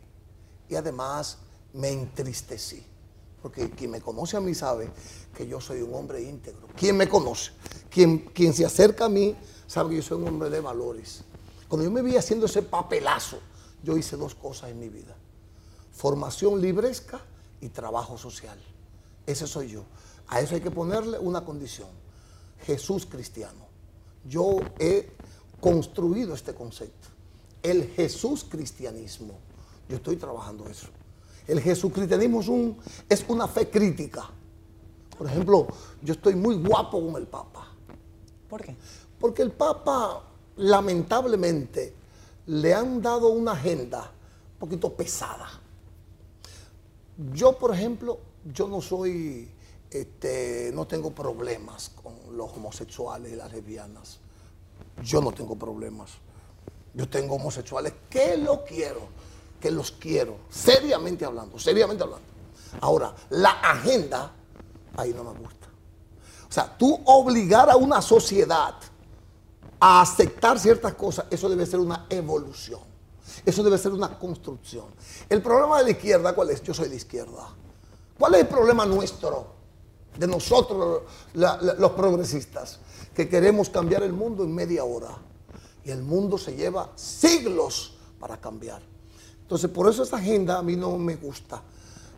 Y 0.68 0.76
además 0.76 1.38
me 1.74 1.90
entristecí. 1.90 2.84
Porque 3.42 3.70
quien 3.70 3.90
me 3.90 4.00
conoce 4.00 4.36
a 4.36 4.40
mí 4.40 4.54
sabe 4.54 4.90
que 5.34 5.46
yo 5.46 5.60
soy 5.60 5.82
un 5.82 5.94
hombre 5.94 6.22
íntegro. 6.22 6.66
Quien 6.76 6.96
me 6.96 7.08
conoce, 7.08 7.52
quien, 7.90 8.18
quien 8.18 8.52
se 8.52 8.64
acerca 8.64 9.06
a 9.06 9.08
mí, 9.08 9.34
sabe 9.66 9.90
que 9.90 9.96
yo 9.96 10.02
soy 10.02 10.18
un 10.22 10.28
hombre 10.28 10.50
de 10.50 10.60
valores. 10.60 11.24
Cuando 11.70 11.84
yo 11.84 11.92
me 11.92 12.02
vi 12.02 12.16
haciendo 12.16 12.46
ese 12.46 12.62
papelazo, 12.62 13.38
yo 13.84 13.96
hice 13.96 14.16
dos 14.16 14.34
cosas 14.34 14.70
en 14.70 14.80
mi 14.80 14.88
vida. 14.88 15.14
Formación 15.92 16.60
libresca 16.60 17.20
y 17.60 17.68
trabajo 17.68 18.18
social. 18.18 18.58
Ese 19.24 19.46
soy 19.46 19.68
yo. 19.68 19.84
A 20.26 20.40
eso 20.40 20.56
hay 20.56 20.60
que 20.60 20.72
ponerle 20.72 21.20
una 21.20 21.44
condición. 21.44 21.86
Jesús 22.66 23.06
cristiano. 23.06 23.68
Yo 24.24 24.56
he 24.80 25.12
construido 25.60 26.34
este 26.34 26.54
concepto. 26.54 27.06
El 27.62 27.88
Jesús 27.90 28.42
cristianismo. 28.42 29.34
Yo 29.88 29.98
estoy 29.98 30.16
trabajando 30.16 30.68
eso. 30.68 30.88
El 31.46 31.60
Jesús 31.60 31.92
cristianismo 31.92 32.40
es, 32.40 32.48
un, 32.48 32.78
es 33.08 33.24
una 33.28 33.46
fe 33.46 33.70
crítica. 33.70 34.28
Por 35.16 35.28
ejemplo, 35.28 35.68
yo 36.02 36.14
estoy 36.14 36.34
muy 36.34 36.56
guapo 36.56 37.00
con 37.00 37.14
el 37.14 37.28
Papa. 37.28 37.68
¿Por 38.48 38.60
qué? 38.60 38.76
Porque 39.20 39.42
el 39.42 39.52
Papa, 39.52 40.29
lamentablemente, 40.60 41.94
le 42.46 42.74
han 42.74 43.00
dado 43.00 43.28
una 43.28 43.52
agenda 43.52 44.10
un 44.52 44.58
poquito 44.58 44.92
pesada. 44.92 45.48
Yo, 47.32 47.58
por 47.58 47.74
ejemplo, 47.74 48.18
yo 48.52 48.68
no 48.68 48.80
soy, 48.80 49.50
este, 49.90 50.70
no 50.74 50.86
tengo 50.86 51.10
problemas 51.10 51.90
con 52.02 52.36
los 52.36 52.50
homosexuales 52.52 53.32
y 53.32 53.36
las 53.36 53.52
lesbianas. 53.52 54.18
Yo 55.02 55.20
no 55.20 55.32
tengo 55.32 55.56
problemas. 55.56 56.10
Yo 56.94 57.08
tengo 57.08 57.36
homosexuales 57.36 57.94
que 58.08 58.36
lo 58.36 58.64
quiero, 58.64 59.08
que 59.60 59.70
los 59.70 59.92
quiero, 59.92 60.38
seriamente 60.50 61.24
hablando, 61.24 61.58
seriamente 61.58 62.02
hablando. 62.02 62.26
Ahora, 62.80 63.14
la 63.30 63.50
agenda, 63.50 64.32
ahí 64.96 65.12
no 65.14 65.24
me 65.24 65.38
gusta. 65.38 65.68
O 66.48 66.52
sea, 66.52 66.76
tú 66.76 67.00
obligar 67.04 67.70
a 67.70 67.76
una 67.76 68.02
sociedad 68.02 68.74
a 69.80 70.02
aceptar 70.02 70.58
ciertas 70.58 70.94
cosas, 70.94 71.24
eso 71.30 71.48
debe 71.48 71.64
ser 71.64 71.80
una 71.80 72.06
evolución. 72.10 72.80
Eso 73.44 73.62
debe 73.62 73.78
ser 73.78 73.92
una 73.92 74.18
construcción. 74.18 74.86
El 75.28 75.42
problema 75.42 75.78
de 75.78 75.84
la 75.84 75.90
izquierda, 75.90 76.34
¿cuál 76.34 76.50
es? 76.50 76.62
Yo 76.62 76.74
soy 76.74 76.88
de 76.88 76.96
izquierda. 76.96 77.48
¿Cuál 78.18 78.34
es 78.34 78.40
el 78.42 78.48
problema 78.48 78.84
nuestro, 78.84 79.46
de 80.18 80.26
nosotros 80.26 81.02
los 81.32 81.90
progresistas? 81.92 82.80
Que 83.14 83.28
queremos 83.28 83.70
cambiar 83.70 84.02
el 84.02 84.12
mundo 84.12 84.44
en 84.44 84.54
media 84.54 84.84
hora. 84.84 85.16
Y 85.84 85.90
el 85.90 86.02
mundo 86.02 86.36
se 86.36 86.54
lleva 86.54 86.90
siglos 86.94 87.94
para 88.18 88.38
cambiar. 88.38 88.82
Entonces, 89.40 89.70
por 89.70 89.88
eso 89.88 90.02
esa 90.02 90.16
agenda 90.16 90.58
a 90.58 90.62
mí 90.62 90.76
no 90.76 90.98
me 90.98 91.16
gusta. 91.16 91.62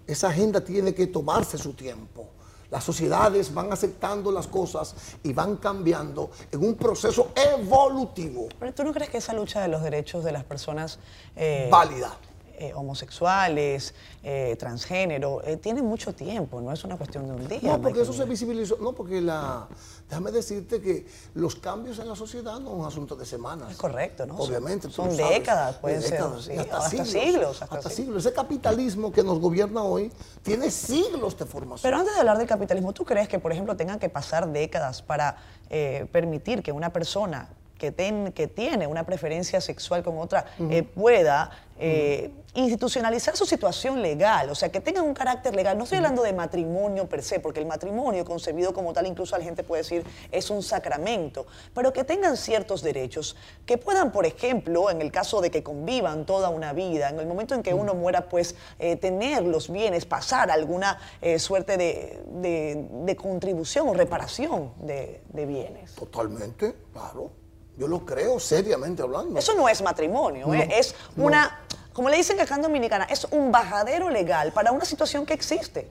Esa 0.04 0.28
agenda 0.28 0.60
tiene 0.60 0.92
que 0.92 1.06
tomarse 1.06 1.56
su 1.56 1.72
tiempo. 1.74 2.30
Las 2.72 2.84
sociedades 2.84 3.52
van 3.52 3.70
aceptando 3.70 4.32
las 4.32 4.46
cosas 4.46 4.94
y 5.22 5.34
van 5.34 5.58
cambiando 5.58 6.30
en 6.50 6.64
un 6.64 6.74
proceso 6.74 7.30
evolutivo, 7.34 8.48
Pero 8.58 8.72
tú 8.72 8.82
no 8.82 8.94
crees 8.94 9.10
que 9.10 9.18
esa 9.18 9.34
lucha 9.34 9.60
de 9.60 9.68
los 9.68 9.82
derechos 9.82 10.24
de 10.24 10.32
las 10.32 10.42
personas 10.42 10.98
eh, 11.36 11.68
válida. 11.70 12.16
Eh, 12.58 12.72
homosexuales, 12.74 13.94
eh, 14.22 14.56
transgénero, 14.58 15.42
eh, 15.44 15.56
tiene 15.56 15.82
mucho 15.82 16.12
tiempo, 16.14 16.60
no 16.60 16.72
es 16.72 16.84
una 16.84 16.96
cuestión 16.96 17.26
de 17.26 17.32
un 17.32 17.48
día. 17.48 17.60
No, 17.62 17.80
porque 17.80 18.02
eso 18.02 18.12
se 18.12 18.24
visibilizó. 18.24 18.76
No, 18.80 18.92
porque 18.92 19.20
la. 19.20 19.66
Déjame 20.08 20.30
decirte 20.30 20.80
que 20.80 21.06
los 21.34 21.56
cambios 21.56 21.98
en 21.98 22.06
la 22.06 22.14
sociedad 22.14 22.60
no 22.60 22.72
es 22.72 22.76
un 22.80 22.84
asunto 22.84 23.16
de 23.16 23.24
semanas. 23.24 23.70
Es 23.72 23.76
correcto, 23.78 24.26
¿no? 24.26 24.36
Obviamente. 24.36 24.90
son 24.90 25.10
sabes. 25.10 25.30
décadas, 25.30 25.76
pueden 25.76 26.00
De 26.00 26.08
ser, 26.08 26.22
sí, 26.40 26.52
hasta 26.52 27.04
siglos, 27.04 27.62
hasta 27.62 27.76
Hasta, 27.76 27.88
siglos. 27.88 27.94
siglos. 27.94 28.26
Ese 28.26 28.34
capitalismo 28.34 29.10
que 29.10 29.22
nos 29.22 29.38
gobierna 29.40 29.82
hoy 29.82 30.12
tiene 30.42 30.70
siglos 30.70 31.38
de 31.38 31.46
formación. 31.46 31.82
Pero 31.82 31.96
antes 31.96 32.12
de 32.14 32.20
hablar 32.20 32.36
del 32.36 32.46
capitalismo, 32.46 32.92
¿tú 32.92 33.04
crees 33.04 33.26
que, 33.28 33.38
por 33.38 33.52
ejemplo, 33.52 33.74
tengan 33.76 33.98
que 33.98 34.10
pasar 34.10 34.46
décadas 34.52 35.00
para 35.00 35.36
eh, 35.70 36.06
permitir 36.12 36.62
que 36.62 36.72
una 36.72 36.92
persona 36.92 37.48
que, 37.82 37.90
ten- 37.90 38.30
que 38.30 38.46
tiene 38.46 38.86
una 38.86 39.04
preferencia 39.04 39.60
sexual 39.60 40.04
con 40.04 40.16
otra 40.18 40.44
eh, 40.70 40.84
pueda 40.84 41.50
eh, 41.80 42.30
institucionalizar 42.54 43.36
su 43.36 43.44
situación 43.44 44.00
legal? 44.02 44.48
O 44.50 44.54
sea, 44.54 44.70
que 44.70 44.78
tengan 44.80 45.02
un 45.04 45.14
carácter 45.14 45.56
legal. 45.56 45.76
No 45.76 45.82
estoy 45.82 45.96
hablando 45.98 46.22
de 46.22 46.32
matrimonio 46.32 47.08
per 47.08 47.24
se, 47.24 47.40
porque 47.40 47.58
el 47.58 47.66
matrimonio 47.66 48.24
concebido 48.24 48.72
como 48.72 48.92
tal, 48.92 49.06
incluso 49.08 49.36
la 49.36 49.42
gente 49.42 49.64
puede 49.64 49.82
decir, 49.82 50.04
es 50.30 50.48
un 50.48 50.62
sacramento, 50.62 51.44
pero 51.74 51.92
que 51.92 52.04
tengan 52.04 52.36
ciertos 52.36 52.82
derechos, 52.82 53.34
que 53.66 53.78
puedan, 53.78 54.12
por 54.12 54.26
ejemplo, 54.26 54.88
en 54.90 55.02
el 55.02 55.10
caso 55.10 55.40
de 55.40 55.50
que 55.50 55.64
convivan 55.64 56.24
toda 56.24 56.50
una 56.50 56.72
vida, 56.72 57.08
en 57.08 57.18
el 57.18 57.26
momento 57.26 57.56
en 57.56 57.64
que 57.64 57.74
uno 57.74 57.94
muera, 57.94 58.28
pues 58.28 58.54
eh, 58.78 58.94
tener 58.94 59.42
los 59.42 59.68
bienes, 59.68 60.04
pasar 60.06 60.52
alguna 60.52 61.00
eh, 61.20 61.40
suerte 61.40 61.76
de, 61.76 62.22
de- 62.42 62.86
de 63.06 63.16
contribución 63.16 63.88
o 63.88 63.92
reparación 63.94 64.70
de, 64.82 65.20
de 65.32 65.46
bienes. 65.46 65.96
Totalmente, 65.96 66.76
claro. 66.92 67.41
Yo 67.82 67.88
lo 67.88 68.06
creo 68.06 68.38
seriamente 68.38 69.02
hablando. 69.02 69.36
Eso 69.36 69.56
no 69.56 69.68
es 69.68 69.82
matrimonio, 69.82 70.54
¿eh? 70.54 70.68
Es 70.70 70.94
no. 71.16 71.24
una 71.24 71.64
como 71.92 72.08
le 72.08 72.16
dicen 72.16 72.38
acá 72.38 72.54
en 72.54 72.62
Dominicana, 72.62 73.06
es 73.06 73.26
un 73.32 73.50
bajadero 73.50 74.08
legal 74.08 74.52
para 74.52 74.70
una 74.70 74.84
situación 74.84 75.26
que 75.26 75.34
existe. 75.34 75.88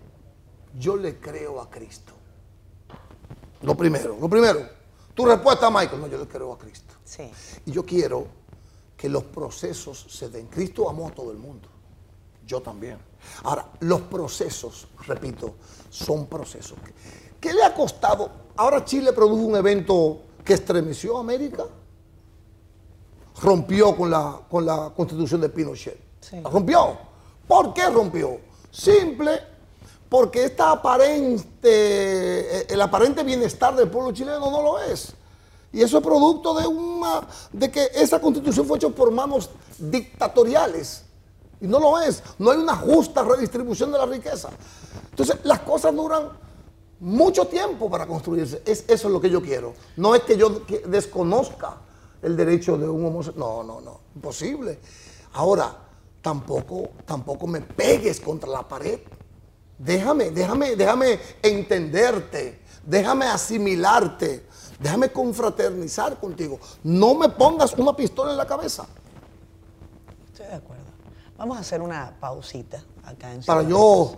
Yo 0.80 0.96
le 0.96 1.20
creo 1.20 1.60
a 1.60 1.70
Cristo. 1.70 2.14
Lo 3.62 3.76
primero, 3.76 4.16
lo 4.22 4.30
primero. 4.30 4.70
Tu 5.14 5.26
respuesta, 5.26 5.70
Michael, 5.70 6.00
no, 6.00 6.08
yo 6.08 6.18
le 6.18 6.28
creo 6.30 6.54
a 6.54 6.58
Cristo. 6.58 6.94
Sí. 7.04 7.30
Y 7.66 7.74
yo 7.74 7.86
quiero 7.86 8.26
que 8.96 9.10
los 9.10 9.26
procesos 9.26 10.08
se 10.10 10.30
den. 10.30 10.48
Cristo 10.48 10.90
amó 10.90 11.10
a 11.10 11.12
todo 11.12 11.30
el 11.32 11.40
mundo. 11.40 11.68
Yo 12.48 12.62
también. 12.62 13.00
Ahora, 13.44 13.68
los 13.82 14.00
procesos, 14.04 14.88
repito, 15.06 15.56
son 15.90 16.28
procesos. 16.28 16.78
¿Qué 17.42 17.52
le 17.52 17.66
ha 17.66 17.74
costado? 17.74 18.32
Ahora 18.56 18.86
Chile 18.86 19.12
produjo 19.12 19.44
un 19.44 19.58
evento 19.58 20.22
que 20.46 20.54
estremeció 20.54 21.18
a 21.18 21.20
América. 21.20 21.66
Rompió 23.42 23.96
con 23.96 24.10
la, 24.12 24.40
con 24.50 24.66
la 24.66 24.92
constitución 24.96 25.42
de 25.42 25.50
Pinochet. 25.50 25.98
Sí. 26.20 26.42
Rompió. 26.44 26.98
¿Por 27.48 27.74
qué 27.74 27.90
rompió? 27.90 28.40
Simple, 28.70 29.42
porque 30.08 30.46
esta 30.46 30.72
aparente, 30.72 31.50
eh, 31.64 32.68
el 32.70 32.82
aparente 32.82 33.24
bienestar 33.24 33.76
del 33.76 33.90
pueblo 33.90 34.12
chileno 34.12 34.52
no 34.52 34.62
lo 34.62 34.80
es. 34.80 35.14
Y 35.74 35.82
eso 35.82 35.98
es 35.98 36.04
producto 36.04 36.54
de 36.54 36.68
una 36.68 37.22
de 37.52 37.72
que 37.72 37.90
esa 37.94 38.20
constitución 38.20 38.66
fue 38.66 38.78
hecha 38.78 38.90
por 38.90 39.10
manos 39.12 39.50
dictatoriales. 39.78 41.04
Y 41.62 41.68
no 41.68 41.80
lo 41.80 42.00
es. 42.00 42.22
No 42.40 42.52
hay 42.52 42.58
una 42.58 42.76
justa 42.76 43.24
redistribución 43.24 43.92
de 43.92 43.98
la 43.98 44.06
riqueza. 44.06 44.50
Entonces, 45.12 45.38
las 45.44 45.60
cosas 45.60 45.96
duran 45.96 46.30
mucho 47.00 47.46
tiempo 47.48 47.90
para 47.90 48.06
construirse. 48.06 48.62
Es, 48.66 48.86
eso 48.88 49.08
es 49.08 49.14
lo 49.14 49.22
que 49.22 49.30
yo 49.30 49.42
quiero. 49.42 49.74
No 49.96 50.14
es 50.14 50.24
que 50.24 50.38
yo 50.38 50.62
desconozca 50.88 51.78
el 52.22 52.38
derecho 52.38 52.78
de 52.78 52.88
un 52.88 53.06
homosexual. 53.06 53.40
No, 53.40 53.64
no, 53.64 53.82
no. 53.82 54.00
Imposible. 54.16 54.80
Ahora, 55.34 55.76
tampoco, 56.22 56.90
tampoco 57.06 57.48
me 57.48 57.62
pegues 57.62 58.20
contra 58.20 58.50
la 58.50 58.68
pared. 58.68 59.00
Déjame, 59.78 60.30
déjame, 60.32 60.76
déjame 60.76 61.20
entenderte. 61.42 62.62
Déjame 62.86 63.26
asimilarte. 63.26 64.46
Déjame 64.80 65.12
confraternizar 65.12 66.20
contigo. 66.20 66.60
No 66.84 67.14
me 67.16 67.30
pongas 67.30 67.74
una 67.74 67.96
pistola 67.96 68.32
en 68.32 68.38
la 68.38 68.48
cabeza. 68.48 68.86
Estoy 70.32 70.48
de 70.48 70.56
acuerdo. 70.56 70.84
Vamos 71.38 71.58
a 71.58 71.62
hacer 71.62 71.82
una 71.82 72.16
pausita 72.20 72.84
acá 73.04 73.32
en 73.34 73.44
Para 73.44 73.64
yo 73.64 74.16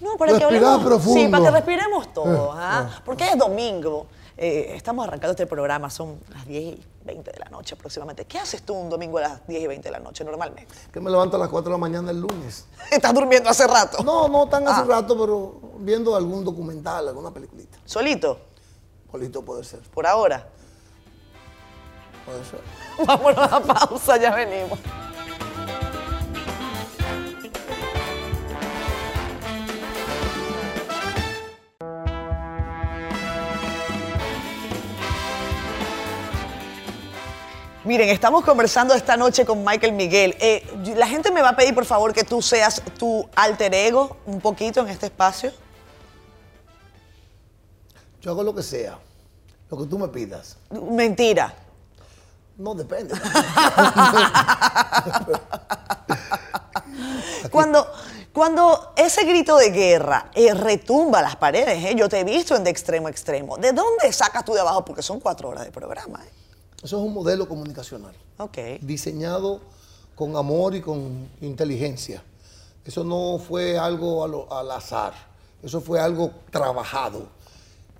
No, 0.00 0.16
para 0.16 0.32
que 0.32 0.38
respirar 0.40 0.64
hablemos. 0.64 0.84
profundo. 0.86 1.20
Sí, 1.20 1.28
para 1.28 1.44
que 1.44 1.50
respiremos 1.50 2.12
todos. 2.12 2.56
Eh, 2.56 2.60
¿ah? 2.60 3.00
Porque 3.04 3.28
es 3.28 3.38
domingo. 3.38 4.06
Eh, 4.40 4.76
estamos 4.76 5.04
arrancando 5.04 5.32
este 5.32 5.46
programa, 5.48 5.90
son 5.90 6.20
las 6.32 6.46
10 6.46 6.62
y 6.78 6.82
20 7.04 7.32
de 7.32 7.38
la 7.40 7.46
noche 7.50 7.74
aproximadamente. 7.74 8.24
¿Qué 8.24 8.38
haces 8.38 8.62
tú 8.62 8.72
un 8.72 8.88
domingo 8.88 9.18
a 9.18 9.22
las 9.22 9.46
10 9.48 9.62
y 9.62 9.66
20 9.66 9.88
de 9.88 9.92
la 9.92 9.98
noche 9.98 10.22
normalmente? 10.24 10.72
que 10.92 11.00
me 11.00 11.10
levanto 11.10 11.36
a 11.36 11.40
las 11.40 11.48
4 11.48 11.70
de 11.70 11.74
la 11.74 11.78
mañana 11.80 12.12
el 12.12 12.20
lunes. 12.20 12.66
Estás 12.92 13.12
durmiendo 13.12 13.50
hace 13.50 13.66
rato. 13.66 14.00
No, 14.04 14.28
no 14.28 14.48
tan 14.48 14.66
hace 14.68 14.82
Ah. 14.82 14.84
rato, 15.00 15.18
pero 15.18 15.60
viendo 15.80 16.14
algún 16.14 16.44
documental, 16.44 17.08
alguna 17.08 17.32
peliculita. 17.32 17.78
Solito, 17.84 18.38
Polito 19.10 19.42
puede 19.44 19.64
ser, 19.64 19.80
por 19.80 20.06
ahora. 20.06 20.48
puede 22.24 22.44
ser. 22.44 22.60
Vámonos 23.06 23.38
a 23.52 23.58
la 23.58 23.74
pausa, 23.74 24.16
ya 24.18 24.32
venimos. 24.36 24.78
Miren, 37.88 38.10
estamos 38.10 38.44
conversando 38.44 38.92
esta 38.92 39.16
noche 39.16 39.46
con 39.46 39.64
Michael 39.64 39.94
Miguel. 39.94 40.36
Eh, 40.40 40.62
la 40.94 41.06
gente 41.06 41.30
me 41.30 41.40
va 41.40 41.48
a 41.48 41.56
pedir, 41.56 41.74
por 41.74 41.86
favor, 41.86 42.12
que 42.12 42.22
tú 42.22 42.42
seas 42.42 42.82
tu 42.98 43.26
alter 43.34 43.72
ego 43.72 44.18
un 44.26 44.42
poquito 44.42 44.80
en 44.80 44.88
este 44.88 45.06
espacio. 45.06 45.50
Yo 48.20 48.32
hago 48.32 48.42
lo 48.42 48.54
que 48.54 48.62
sea, 48.62 48.98
lo 49.70 49.78
que 49.78 49.86
tú 49.86 49.98
me 49.98 50.06
pidas. 50.08 50.58
Mentira. 50.68 51.54
No 52.58 52.74
depende. 52.74 53.14
Cuando, 57.50 57.90
cuando 58.34 58.92
ese 58.96 59.24
grito 59.24 59.56
de 59.56 59.70
guerra 59.70 60.30
eh, 60.34 60.52
retumba 60.52 61.22
las 61.22 61.36
paredes, 61.36 61.82
eh, 61.86 61.94
yo 61.96 62.06
te 62.10 62.20
he 62.20 62.24
visto 62.24 62.54
en 62.54 62.64
de 62.64 62.70
extremo 62.70 63.06
a 63.06 63.10
extremo. 63.10 63.56
¿De 63.56 63.72
dónde 63.72 64.12
sacas 64.12 64.44
tú 64.44 64.52
de 64.52 64.60
abajo? 64.60 64.84
Porque 64.84 65.02
son 65.02 65.20
cuatro 65.20 65.48
horas 65.48 65.64
de 65.64 65.70
programa. 65.72 66.20
eh. 66.22 66.37
Eso 66.82 66.96
es 66.98 67.02
un 67.06 67.12
modelo 67.12 67.48
comunicacional. 67.48 68.14
Ok. 68.38 68.58
diseñado 68.82 69.60
con 70.14 70.36
amor 70.36 70.74
y 70.76 70.80
con 70.80 71.28
inteligencia. 71.40 72.22
Eso 72.84 73.02
no 73.04 73.38
fue 73.38 73.76
algo 73.78 74.26
lo- 74.28 74.52
al 74.52 74.70
azar, 74.70 75.12
eso 75.62 75.80
fue 75.80 76.00
algo 76.00 76.30
trabajado, 76.50 77.28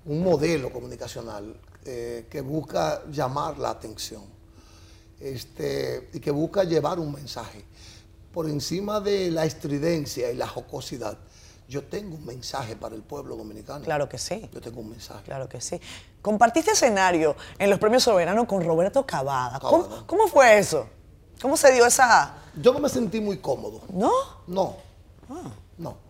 un 0.05 0.23
modelo 0.23 0.71
comunicacional 0.71 1.55
eh, 1.85 2.25
que 2.29 2.41
busca 2.41 3.03
llamar 3.11 3.57
la 3.57 3.69
atención 3.71 4.23
este, 5.19 6.09
y 6.13 6.19
que 6.19 6.31
busca 6.31 6.63
llevar 6.63 6.99
un 6.99 7.11
mensaje. 7.13 7.63
Por 8.33 8.49
encima 8.49 8.99
de 9.01 9.31
la 9.31 9.45
estridencia 9.45 10.31
y 10.31 10.35
la 10.35 10.47
jocosidad, 10.47 11.17
yo 11.67 11.83
tengo 11.83 12.15
un 12.15 12.25
mensaje 12.25 12.75
para 12.75 12.95
el 12.95 13.01
pueblo 13.03 13.35
dominicano. 13.35 13.83
Claro 13.83 14.07
que 14.09 14.17
sí. 14.17 14.49
Yo 14.53 14.61
tengo 14.61 14.79
un 14.81 14.89
mensaje. 14.89 15.23
Claro 15.25 15.47
que 15.49 15.61
sí. 15.61 15.79
Compartiste 16.21 16.71
escenario 16.71 17.35
en 17.57 17.69
los 17.69 17.79
premios 17.79 18.03
soberanos 18.03 18.45
con 18.45 18.63
Roberto 18.63 19.05
Cavada. 19.05 19.59
¿Cómo, 19.59 20.27
fue 20.27 20.59
eso? 20.59 20.87
¿Cómo 21.41 21.55
se 21.55 21.71
dio 21.71 21.85
esa.? 21.85 22.35
Yo 22.55 22.73
no 22.73 22.79
me 22.79 22.89
sentí 22.89 23.21
muy 23.21 23.37
cómodo. 23.37 23.81
¿No? 23.93 24.11
No, 24.47 24.75
no. 25.77 26.09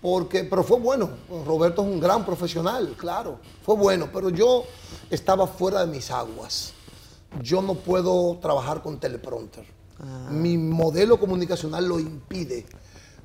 Porque, 0.00 0.44
pero 0.44 0.62
fue 0.62 0.78
bueno. 0.78 1.10
Roberto 1.44 1.82
es 1.82 1.88
un 1.88 2.00
gran 2.00 2.24
profesional, 2.24 2.94
claro. 2.96 3.40
Fue 3.64 3.74
bueno, 3.74 4.08
pero 4.12 4.30
yo 4.30 4.64
estaba 5.10 5.46
fuera 5.46 5.84
de 5.84 5.86
mis 5.86 6.10
aguas. 6.10 6.72
Yo 7.42 7.62
no 7.62 7.74
puedo 7.74 8.38
trabajar 8.40 8.82
con 8.82 8.98
teleprompter. 8.98 9.66
Mi 10.30 10.56
modelo 10.56 11.18
comunicacional 11.18 11.86
lo 11.86 11.98
impide. 11.98 12.66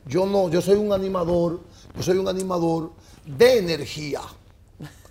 Yo 0.06 0.26
no, 0.26 0.50
yo 0.50 0.62
soy 0.62 0.76
un 0.76 0.92
animador, 0.92 1.62
yo 1.96 2.04
soy 2.04 2.18
un 2.18 2.28
animador 2.28 2.92
de 3.26 3.60
energía. 3.60 4.22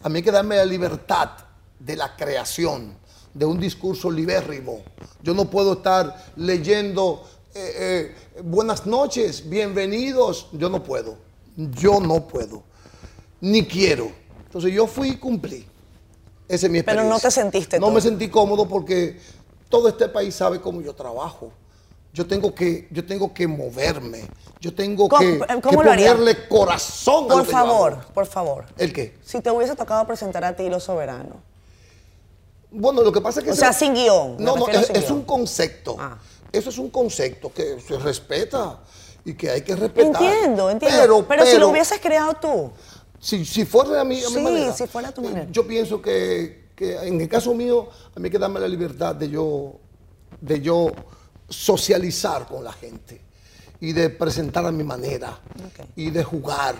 A 0.04 0.08
mí 0.08 0.16
hay 0.16 0.22
que 0.22 0.32
darme 0.32 0.56
la 0.56 0.64
libertad 0.64 1.30
de 1.78 1.94
la 1.94 2.16
creación, 2.16 2.96
de 3.32 3.46
un 3.46 3.60
discurso 3.60 4.10
libérrimo. 4.10 4.82
Yo 5.22 5.32
no 5.32 5.48
puedo 5.48 5.74
estar 5.74 6.32
leyendo 6.34 7.24
eh, 7.54 8.14
eh, 8.34 8.42
buenas 8.42 8.84
noches, 8.84 9.48
bienvenidos. 9.48 10.48
Yo 10.52 10.68
no 10.68 10.82
puedo. 10.82 11.18
Yo 11.56 12.00
no 12.00 12.26
puedo. 12.26 12.64
Ni 13.40 13.64
quiero. 13.64 14.10
Entonces 14.46 14.72
yo 14.72 14.88
fui 14.88 15.10
y 15.10 15.16
cumplí. 15.18 15.64
Esa 16.48 16.66
es 16.66 16.72
mi 16.72 16.82
Pero 16.82 17.02
experiencia. 17.02 17.14
no 17.14 17.20
te 17.20 17.30
sentiste 17.30 17.78
No 17.78 17.90
me 17.92 18.00
sentí 18.00 18.28
cómodo 18.28 18.66
porque 18.66 19.20
todo 19.68 19.88
este 19.88 20.08
país 20.08 20.34
sabe 20.34 20.60
cómo 20.60 20.80
yo 20.80 20.94
trabajo. 20.94 21.52
Yo 22.12 22.26
tengo 22.26 22.54
que, 22.54 22.88
yo 22.90 23.04
tengo 23.06 23.32
que 23.32 23.46
moverme. 23.46 24.24
Yo 24.60 24.74
tengo 24.74 25.08
¿Cómo- 25.08 25.20
que, 25.20 25.34
eh, 25.36 25.60
que 25.62 25.74
ponerle 25.76 26.46
corazón 26.46 27.24
a 27.24 27.28
Por 27.28 27.36
lo 27.38 27.44
que 27.44 27.50
yo 27.52 27.56
hago. 27.56 27.68
favor, 27.68 27.98
por 28.14 28.26
favor. 28.26 28.64
¿El 28.76 28.92
qué? 28.92 29.16
Si 29.24 29.40
te 29.40 29.50
hubiese 29.50 29.74
tocado 29.74 30.06
presentar 30.06 30.44
a 30.44 30.54
ti 30.54 30.68
Los 30.68 30.84
Soberanos. 30.84 31.38
Bueno, 32.70 33.02
lo 33.02 33.12
que 33.12 33.20
pasa 33.20 33.40
es 33.40 33.44
que... 33.44 33.50
O 33.50 33.54
se- 33.54 33.60
sea, 33.60 33.72
sin 33.72 33.94
guion, 33.94 34.36
No, 34.38 34.56
no, 34.56 34.68
es, 34.68 35.10
un 35.10 35.22
concepto. 35.24 35.96
Ah. 35.98 36.18
Eso 36.50 36.70
es 36.70 36.78
un 36.78 36.90
concepto 36.90 37.52
que 37.52 37.80
se 37.80 37.98
respeta 37.98 38.78
y 39.24 39.34
que 39.34 39.50
hay 39.50 39.62
que 39.62 39.74
respetar. 39.74 40.22
Entiendo, 40.22 40.70
entiendo. 40.70 41.26
Pero, 41.28 41.46
si 41.46 41.58
lo 41.58 41.68
hubieses 41.68 41.98
creado 42.00 42.34
tú. 42.34 42.70
Si, 43.18 43.44
si 43.44 43.64
fuera 43.64 44.00
a 44.00 44.04
mí, 44.04 44.22
a 44.22 44.28
mi 44.28 44.34
Sí, 44.34 44.40
manera, 44.42 44.72
si 44.72 44.86
fuera 44.86 45.08
a 45.08 45.12
tu 45.12 45.20
eh, 45.22 45.24
manera. 45.24 45.46
Yo 45.50 45.66
pienso 45.66 46.00
que, 46.02 46.70
que 46.74 46.96
en 47.06 47.20
el 47.20 47.28
caso 47.28 47.54
mío, 47.54 47.88
a 48.14 48.18
mí 48.20 48.26
hay 48.26 48.30
que 48.30 48.38
darme 48.38 48.58
la 48.60 48.68
libertad 48.68 49.14
de 49.14 49.30
yo, 49.30 49.74
de 50.40 50.60
yo 50.60 50.90
socializar 51.52 52.46
con 52.46 52.64
la 52.64 52.72
gente 52.72 53.20
y 53.80 53.92
de 53.92 54.10
presentar 54.10 54.64
a 54.64 54.72
mi 54.72 54.84
manera 54.84 55.38
y 55.96 56.10
de 56.10 56.24
jugar 56.24 56.74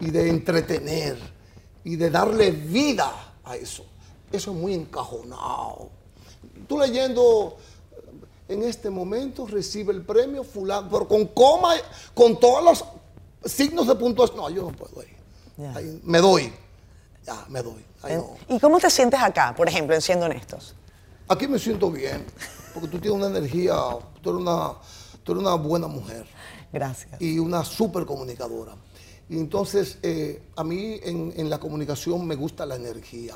y 0.00 0.10
de 0.10 0.28
entretener 0.28 1.16
y 1.84 1.96
de 1.96 2.10
darle 2.10 2.50
vida 2.50 3.34
a 3.44 3.56
eso. 3.56 3.84
Eso 4.30 4.50
es 4.50 4.56
muy 4.56 4.74
encajonado. 4.74 5.90
Tú 6.68 6.78
leyendo, 6.78 7.56
en 8.48 8.62
este 8.62 8.90
momento 8.90 9.46
recibe 9.46 9.92
el 9.92 10.02
premio 10.02 10.44
fulano, 10.44 10.88
pero 10.90 11.08
con 11.08 11.26
coma, 11.26 11.74
con 12.12 12.38
todos 12.38 12.62
los 12.62 12.84
signos 13.50 13.86
de 13.86 13.94
puntuación. 13.94 14.36
No, 14.36 14.50
yo 14.50 14.62
no 14.62 14.72
puedo. 14.72 15.02
Ya. 15.56 15.74
Ahí 15.74 16.00
me 16.04 16.18
doy. 16.18 16.52
Ya, 17.24 17.44
me 17.48 17.62
doy. 17.62 17.84
Ahí 18.02 18.16
no. 18.16 18.36
¿Y 18.48 18.58
cómo 18.58 18.78
te 18.78 18.90
sientes 18.90 19.20
acá, 19.20 19.54
por 19.56 19.68
ejemplo, 19.68 19.94
en 19.94 20.02
siendo 20.02 20.26
honestos? 20.26 20.74
Aquí 21.28 21.48
me 21.48 21.58
siento 21.58 21.90
bien, 21.90 22.24
porque 22.72 22.88
tú 22.88 22.98
tienes 22.98 23.18
una 23.18 23.26
energía, 23.36 23.74
tú 24.22 24.30
eres 24.30 24.42
una, 24.42 24.72
tú 25.24 25.32
eres 25.32 25.42
una 25.42 25.54
buena 25.54 25.86
mujer 25.88 26.26
Gracias. 26.72 27.20
y 27.20 27.38
una 27.38 27.64
súper 27.64 28.04
comunicadora. 28.06 28.74
Y 29.28 29.36
entonces, 29.38 29.98
eh, 30.02 30.42
a 30.54 30.62
mí 30.62 31.00
en, 31.02 31.32
en 31.36 31.50
la 31.50 31.58
comunicación 31.58 32.24
me 32.26 32.36
gusta 32.36 32.64
la 32.64 32.76
energía. 32.76 33.34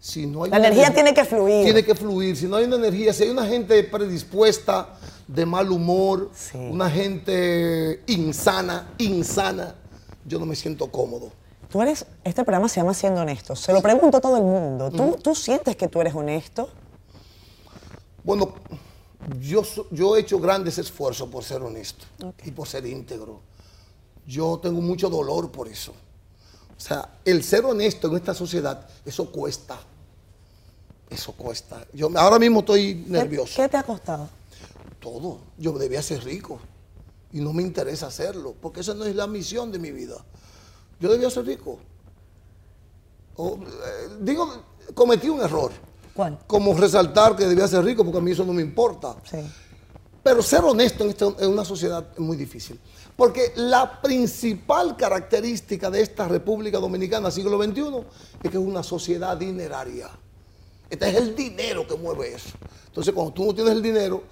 si 0.00 0.26
no 0.26 0.44
hay 0.44 0.50
La 0.50 0.56
energía 0.58 0.88
energi- 0.88 0.94
tiene 0.94 1.14
que 1.14 1.24
fluir. 1.24 1.64
Tiene 1.64 1.84
que 1.84 1.94
fluir. 1.94 2.36
Si 2.36 2.46
no 2.46 2.56
hay 2.56 2.64
una 2.64 2.76
energía, 2.76 3.12
si 3.12 3.22
hay 3.24 3.30
una 3.30 3.46
gente 3.46 3.82
predispuesta, 3.84 4.94
de 5.28 5.46
mal 5.46 5.70
humor, 5.72 6.30
Sí. 6.34 6.58
una 6.58 6.88
gente 6.90 8.02
insana, 8.06 8.94
insana, 8.98 9.74
yo 10.24 10.38
no 10.38 10.46
me 10.46 10.54
siento 10.56 10.90
cómodo. 10.90 11.30
Tú 11.68 11.82
eres, 11.82 12.04
este 12.24 12.44
programa 12.44 12.68
se 12.68 12.80
llama 12.80 12.94
Siendo 12.94 13.20
Honesto. 13.22 13.56
Se 13.56 13.72
lo 13.72 13.80
pregunto 13.82 14.18
a 14.18 14.20
todo 14.20 14.36
el 14.36 14.42
mundo. 14.44 14.90
¿Tú, 14.90 15.16
¿Tú 15.22 15.34
sientes 15.34 15.74
que 15.76 15.88
tú 15.88 16.00
eres 16.00 16.14
honesto? 16.14 16.68
Bueno, 18.26 18.54
yo, 19.40 19.62
yo 19.92 20.16
he 20.16 20.20
hecho 20.20 20.40
grandes 20.40 20.78
esfuerzos 20.78 21.28
por 21.28 21.44
ser 21.44 21.62
honesto 21.62 22.04
y 22.44 22.50
por 22.50 22.66
ser 22.66 22.84
íntegro. 22.84 23.40
Yo 24.26 24.58
tengo 24.60 24.80
mucho 24.80 25.08
dolor 25.08 25.52
por 25.52 25.68
eso. 25.68 25.92
O 26.76 26.80
sea, 26.80 27.20
el 27.24 27.44
ser 27.44 27.64
honesto 27.64 28.08
en 28.08 28.16
esta 28.16 28.34
sociedad, 28.34 28.84
eso 29.04 29.30
cuesta. 29.30 29.78
Eso 31.08 31.32
cuesta. 31.34 31.86
Yo 31.92 32.10
ahora 32.18 32.40
mismo 32.40 32.58
estoy 32.60 33.04
¿Qué- 33.04 33.10
nervioso. 33.10 33.62
¿Qué, 33.62 33.68
te 33.68 33.76
ha 33.76 33.84
costado? 33.84 34.28
Todo. 34.98 35.38
Yo 35.56 35.70
debía 35.78 36.02
ser 36.02 36.24
rico. 36.24 36.58
Y 37.32 37.38
no 37.40 37.52
me 37.52 37.62
interesa 37.62 38.08
hacerlo, 38.08 38.56
porque 38.60 38.80
esa 38.80 38.92
no 38.94 39.04
es 39.04 39.14
la 39.14 39.28
misión 39.28 39.70
de 39.70 39.78
mi 39.78 39.92
vida. 39.92 40.16
Yo 40.98 41.08
debía 41.12 41.30
ser 41.30 41.46
rico. 41.46 41.78
O, 43.36 43.54
eh, 43.62 44.08
digo, 44.20 44.50
cometí 44.94 45.28
un 45.28 45.40
error. 45.42 45.70
¿Cuál? 46.16 46.38
Como 46.46 46.72
resaltar 46.74 47.36
que 47.36 47.44
debía 47.46 47.68
ser 47.68 47.84
rico, 47.84 48.02
porque 48.04 48.18
a 48.18 48.22
mí 48.22 48.30
eso 48.32 48.44
no 48.44 48.52
me 48.54 48.62
importa. 48.62 49.14
Sí. 49.30 49.38
Pero 50.22 50.42
ser 50.42 50.64
honesto 50.64 51.04
en, 51.04 51.10
esta- 51.10 51.26
en 51.38 51.50
una 51.50 51.64
sociedad 51.64 52.04
es 52.14 52.18
muy 52.18 52.36
difícil. 52.36 52.80
Porque 53.16 53.52
la 53.56 54.00
principal 54.02 54.96
característica 54.96 55.90
de 55.90 56.00
esta 56.02 56.26
República 56.26 56.78
Dominicana, 56.78 57.30
siglo 57.30 57.62
XXI, 57.62 57.82
es 58.42 58.50
que 58.50 58.56
es 58.58 58.62
una 58.64 58.82
sociedad 58.82 59.36
dineraria. 59.36 60.08
Este 60.90 61.08
es 61.08 61.14
el 61.16 61.34
dinero 61.36 61.86
que 61.86 61.96
mueve 61.96 62.34
eso. 62.34 62.50
Entonces, 62.86 63.12
cuando 63.14 63.32
tú 63.32 63.44
no 63.46 63.54
tienes 63.54 63.72
el 63.72 63.82
dinero, 63.82 64.22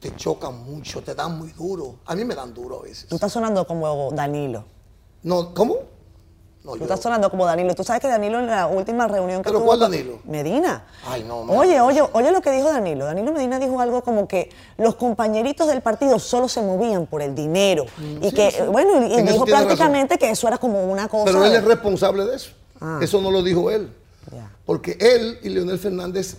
te 0.00 0.14
chocan 0.16 0.62
mucho, 0.64 1.00
te 1.02 1.14
dan 1.14 1.38
muy 1.38 1.52
duro. 1.52 1.96
A 2.06 2.14
mí 2.14 2.24
me 2.24 2.34
dan 2.34 2.52
duro 2.54 2.80
a 2.80 2.82
veces. 2.82 3.06
Tú 3.08 3.14
estás 3.16 3.32
sonando 3.32 3.66
como 3.66 4.10
Danilo. 4.12 4.64
No, 5.22 5.54
¿Cómo? 5.54 5.76
No, 6.64 6.72
Tú 6.72 6.78
yo- 6.78 6.84
estás 6.84 7.00
sonando 7.00 7.28
como 7.28 7.44
Danilo. 7.44 7.74
Tú 7.74 7.82
sabes 7.82 8.00
que 8.00 8.06
Danilo 8.06 8.38
en 8.38 8.46
la 8.46 8.68
última 8.68 9.08
reunión 9.08 9.42
que 9.42 9.48
¿Pero 9.48 9.58
tuvo 9.58 9.66
cuál 9.66 9.80
Danilo? 9.80 10.20
Medina. 10.24 10.84
Ay, 11.04 11.24
no, 11.24 11.42
me- 11.44 11.56
Oye, 11.56 11.80
oye, 11.80 12.02
oye 12.12 12.30
lo 12.30 12.40
que 12.40 12.52
dijo 12.52 12.68
Danilo. 12.72 13.04
Danilo 13.04 13.32
Medina 13.32 13.58
dijo 13.58 13.80
algo 13.80 14.02
como 14.02 14.28
que 14.28 14.48
los 14.78 14.94
compañeritos 14.94 15.66
del 15.66 15.80
partido 15.80 16.20
solo 16.20 16.46
se 16.48 16.62
movían 16.62 17.06
por 17.06 17.20
el 17.20 17.34
dinero. 17.34 17.84
y 17.98 18.02
Mm, 18.02 18.22
sí, 18.22 18.32
que, 18.32 18.50
sí. 18.52 18.58
bueno, 18.70 19.04
y 19.06 19.08
dijo 19.22 19.44
razón. 19.44 19.46
prácticamente 19.46 20.18
que 20.18 20.30
eso 20.30 20.46
era 20.46 20.58
como 20.58 20.84
una 20.84 21.08
cosa. 21.08 21.24
Pero 21.24 21.44
él 21.44 21.50
de- 21.50 21.58
es 21.58 21.64
responsable 21.64 22.24
de 22.26 22.36
eso. 22.36 22.50
Ah. 22.80 23.00
Eso 23.02 23.20
no 23.20 23.30
lo 23.32 23.42
dijo 23.42 23.68
él. 23.70 23.92
Porque 24.64 24.96
él 25.00 25.40
y 25.42 25.48
Leonel 25.48 25.80
Fernández 25.80 26.36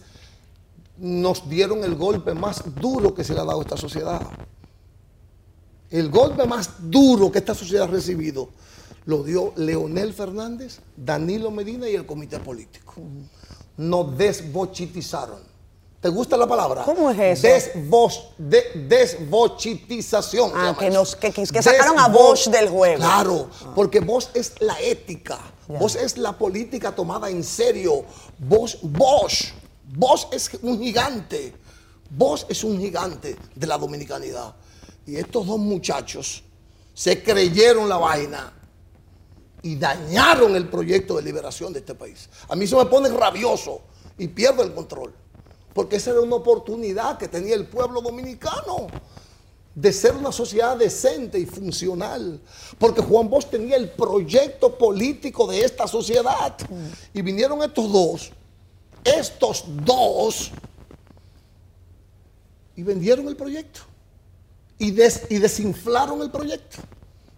nos 0.97 1.49
dieron 1.49 1.83
el 1.83 1.95
golpe 1.95 2.33
más 2.33 2.63
duro 2.79 3.13
que 3.13 3.25
se 3.25 3.33
le 3.33 3.41
ha 3.41 3.43
dado 3.43 3.59
a 3.59 3.63
esta 3.63 3.75
sociedad. 3.75 4.21
El 5.91 6.09
golpe 6.09 6.45
más 6.47 6.69
duro 6.89 7.29
que 7.29 7.39
esta 7.39 7.53
sociedad 7.53 7.83
ha 7.83 7.91
recibido 7.91 8.47
lo 9.05 9.23
dio 9.23 9.53
Leonel 9.57 10.13
Fernández, 10.13 10.79
Danilo 10.95 11.51
Medina 11.51 11.89
y 11.89 11.95
el 11.95 12.05
comité 12.05 12.39
político. 12.39 12.95
Nos 13.77 14.17
desbochitizaron. 14.17 15.51
¿Te 15.99 16.09
gusta 16.09 16.35
la 16.35 16.45
palabra? 16.47 16.83
¿Cómo 16.83 17.09
es 17.11 17.17
eso? 17.43 17.47
Desbos- 17.47 18.29
de- 18.37 18.85
desbochitización. 18.89 20.51
Ah, 20.53 20.75
que 20.77 20.89
nos- 20.89 21.15
que- 21.15 21.31
que 21.31 21.45
sacaron 21.61 21.97
a 21.99 22.07
Bosch 22.09 22.47
del 22.49 22.67
juego. 22.69 22.97
Claro, 22.97 23.49
porque 23.73 23.99
vos 24.01 24.29
es 24.33 24.53
la 24.59 24.79
ética, 24.81 25.39
Ya. 25.69 25.79
vos 25.79 25.95
es 25.95 26.17
la 26.17 26.37
política 26.37 26.93
tomada 26.93 27.29
en 27.29 27.43
serio, 27.43 28.03
vos, 28.37 28.79
vos, 28.81 29.53
vos 29.95 30.27
es 30.31 30.49
un 30.61 30.79
gigante, 30.81 31.53
vos 32.09 32.45
es 32.49 32.63
un 32.65 32.79
gigante 32.79 33.37
de 33.55 33.67
la 33.67 33.77
dominicanidad. 33.77 34.53
Y 35.05 35.15
estos 35.15 35.47
dos 35.47 35.57
muchachos 35.59 36.43
se 36.93 37.23
creyeron 37.23 37.87
la 37.87 37.97
vaina 37.97 38.51
y 39.63 39.75
dañaron 39.77 40.55
el 40.55 40.67
proyecto 40.69 41.15
de 41.15 41.23
liberación 41.23 41.73
de 41.73 41.79
este 41.79 41.95
país. 41.95 42.29
A 42.47 42.55
mí 42.55 42.67
se 42.67 42.75
me 42.75 42.85
pone 42.85 43.09
rabioso 43.09 43.81
y 44.17 44.27
pierdo 44.27 44.61
el 44.61 44.73
control, 44.73 45.11
porque 45.73 45.95
esa 45.95 46.11
era 46.11 46.21
una 46.21 46.35
oportunidad 46.35 47.17
que 47.17 47.27
tenía 47.27 47.55
el 47.55 47.65
pueblo 47.65 48.01
dominicano 48.01 48.87
de 49.73 49.91
ser 49.91 50.15
una 50.15 50.31
sociedad 50.31 50.77
decente 50.77 51.39
y 51.39 51.47
funcional, 51.47 52.39
porque 52.77 53.01
Juan 53.01 53.27
Bosch 53.27 53.49
tenía 53.49 53.75
el 53.75 53.89
proyecto 53.89 54.77
político 54.77 55.47
de 55.47 55.61
esta 55.65 55.87
sociedad. 55.87 56.55
Y 57.11 57.23
vinieron 57.23 57.63
estos 57.63 57.91
dos, 57.91 58.31
estos 59.03 59.63
dos, 59.67 60.51
y 62.75 62.83
vendieron 62.83 63.27
el 63.27 63.35
proyecto. 63.35 63.79
Y, 64.77 64.91
des- 64.91 65.23
y 65.29 65.37
desinflaron 65.39 66.21
el 66.21 66.29
proyecto. 66.29 66.77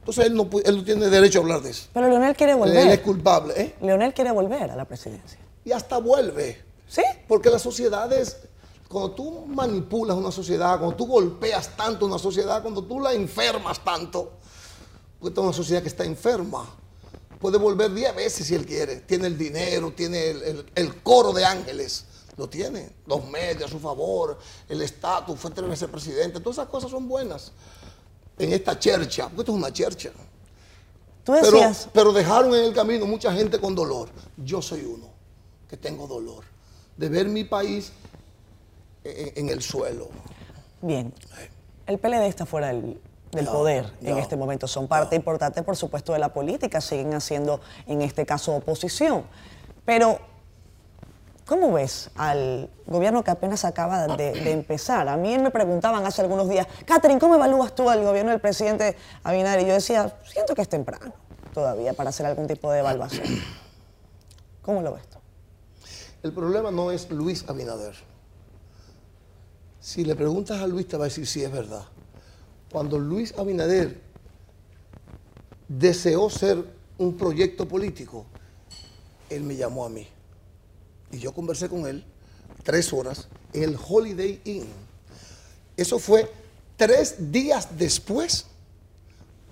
Entonces 0.05 0.25
él 0.27 0.35
no, 0.35 0.47
él 0.63 0.77
no 0.77 0.83
tiene 0.83 1.07
derecho 1.09 1.39
a 1.39 1.41
hablar 1.41 1.61
de 1.63 1.71
eso. 1.71 1.87
Pero 1.91 2.07
Leonel 2.07 2.35
quiere 2.35 2.51
Él 2.53 2.59
es 2.59 2.65
volver. 2.83 3.01
culpable, 3.01 3.53
¿eh? 3.59 3.75
Leonel 3.81 4.13
quiere 4.13 4.31
volver 4.31 4.69
a 4.69 4.75
la 4.75 4.85
presidencia. 4.85 5.39
Y 5.63 5.71
hasta 5.71 5.97
vuelve. 5.97 6.63
¿Sí? 6.87 7.01
Porque 7.27 7.49
las 7.49 7.63
sociedades, 7.63 8.37
cuando 8.87 9.11
tú 9.15 9.45
manipulas 9.47 10.15
una 10.15 10.31
sociedad, 10.31 10.77
cuando 10.77 10.95
tú 10.95 11.07
golpeas 11.07 11.75
tanto 11.75 12.05
una 12.05 12.19
sociedad, 12.19 12.61
cuando 12.61 12.83
tú 12.83 12.99
la 12.99 13.13
enfermas 13.13 13.83
tanto, 13.83 14.33
porque 15.19 15.29
esta 15.29 15.41
es 15.41 15.45
una 15.47 15.53
sociedad 15.53 15.81
que 15.81 15.87
está 15.87 16.03
enferma, 16.05 16.69
puede 17.39 17.57
volver 17.57 17.91
10 17.91 18.15
veces 18.15 18.45
si 18.45 18.53
él 18.53 18.67
quiere. 18.67 18.97
Tiene 18.97 19.25
el 19.25 19.39
dinero, 19.39 19.91
tiene 19.95 20.29
el, 20.29 20.43
el- 20.43 20.65
el 20.75 21.01
coro 21.01 21.33
de 21.33 21.43
ángeles, 21.43 22.05
lo 22.37 22.47
tiene. 22.47 22.91
Los 23.07 23.25
medios 23.27 23.63
a 23.63 23.67
su 23.73 23.79
favor, 23.79 24.37
el 24.69 24.83
estatus, 24.83 25.39
fue 25.39 25.49
tres 25.49 25.67
veces 25.67 25.89
presidente, 25.89 26.39
todas 26.39 26.59
esas 26.59 26.69
cosas 26.69 26.91
son 26.91 27.07
buenas. 27.07 27.51
En 28.37 28.53
esta 28.53 28.77
chercha, 28.77 29.25
porque 29.25 29.41
esto 29.41 29.51
es 29.53 29.57
una 29.57 29.71
chercha. 29.71 30.11
Tú 31.23 31.31
Pero, 31.31 31.51
decías, 31.51 31.89
pero 31.93 32.13
dejaron 32.13 32.53
en 32.53 32.65
el 32.65 32.73
camino 32.73 33.05
mucha 33.05 33.33
gente 33.33 33.59
con 33.59 33.73
dolor. 33.73 34.09
Yo 34.37 34.61
soy 34.61 34.81
uno 34.85 35.07
que 35.69 35.77
tengo 35.77 36.05
dolor 36.05 36.43
de 36.97 37.09
ver 37.09 37.27
mi 37.27 37.43
país 37.43 37.91
en, 39.03 39.31
en 39.35 39.49
el 39.49 39.61
suelo. 39.61 40.09
bien, 40.81 41.13
el 41.87 41.97
PLD 41.99 42.27
está 42.27 42.45
fuera 42.45 42.67
del, 42.67 42.99
poder 43.45 43.91
en 44.01 44.17
este 44.17 44.35
momento. 44.35 44.67
Son 44.67 44.87
parte 44.87 45.15
importante, 45.15 45.61
por 45.61 45.75
supuesto, 45.75 46.13
de 46.13 46.19
la 46.19 46.31
política. 46.33 46.79
Siguen 46.79 47.13
haciendo, 47.13 47.59
en 47.85 48.01
este 48.01 48.25
caso, 48.25 48.55
oposición. 48.55 49.23
Pero, 49.83 50.19
¿cómo 51.45 51.71
ves 51.71 52.09
al 52.15 52.69
gobierno 52.87 53.23
que 53.23 53.31
apenas 53.31 53.65
acaba 53.65 54.07
de, 54.07 54.51
empezar? 54.51 55.07
A 55.07 55.17
mí 55.17 55.37
me 55.37 55.51
preguntaban 55.51 56.05
hace 56.05 56.21
algunos 56.21 56.49
días, 56.49 56.67
Catherine, 56.85 57.19
¿cómo 57.19 57.35
evalúas 57.35 57.73
tú 57.75 57.89
al 57.89 58.03
gobierno 58.03 58.31
del 58.31 58.41
presidente 58.41 58.95
Abinader? 59.23 59.61
Y 59.61 59.67
yo 59.67 59.73
decía, 59.73 60.17
siento 60.25 60.55
que 60.55 60.61
es 60.61 60.69
temprano 60.69 61.13
todavía 61.53 61.93
para 61.93 62.09
hacer 62.09 62.25
algún 62.25 62.47
tipo 62.47 62.71
de 62.71 62.79
evaluación. 62.79 63.25
¿Cómo 64.61 64.81
lo 64.81 64.93
ves 64.93 65.07
tú? 65.07 65.19
El 66.23 66.33
problema 66.33 66.71
no 66.71 66.91
es 66.91 67.09
Luis 67.11 67.45
Abinader. 67.47 67.95
Si 69.79 70.03
le 70.03 70.15
preguntas 70.15 70.59
a 70.61 70.67
Luis 70.67 70.87
te 70.87 70.97
va 70.97 71.05
a 71.05 71.07
decir 71.07 71.27
si 71.27 71.43
es 71.43 71.51
verdad. 71.51 71.83
Cuando 72.71 72.97
Luis 72.97 73.37
Abinader 73.37 74.01
deseó 75.67 76.29
ser 76.29 76.65
un 76.97 77.15
proyecto 77.15 77.67
político, 77.67 78.25
él 79.29 79.43
me 79.43 79.55
llamó 79.55 79.85
a 79.85 79.89
mí. 79.89 80.07
Y 81.15 81.19
yo 81.19 81.33
conversé 81.33 81.69
con 81.69 81.87
él 81.87 82.03
tres 82.63 82.91
horas 82.91 83.29
en 83.53 83.63
el 83.63 83.77
Holiday 83.87 84.41
Inn. 84.43 84.65
Eso 85.77 85.97
fue 85.97 86.29
tres 86.75 87.31
días 87.31 87.69
después 87.77 88.47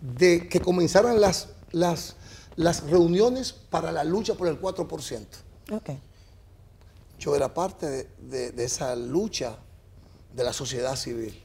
de 0.01 0.49
que 0.49 0.59
comenzaran 0.59 1.21
las, 1.21 1.47
las, 1.71 2.17
las 2.57 2.83
reuniones 2.83 3.53
para 3.53 3.93
la 3.93 4.03
lucha 4.03 4.33
por 4.35 4.49
el 4.49 4.59
4%. 4.59 5.25
Ok. 5.71 5.89
Yo 7.17 7.33
era 7.33 7.53
parte 7.53 7.89
de, 7.89 8.09
de- 8.29 8.51
de 8.51 8.63
esa 8.65 8.93
lucha 8.97 9.57
de 10.35 10.43
la 10.43 10.51
sociedad 10.51 10.97
civil. 10.97 11.41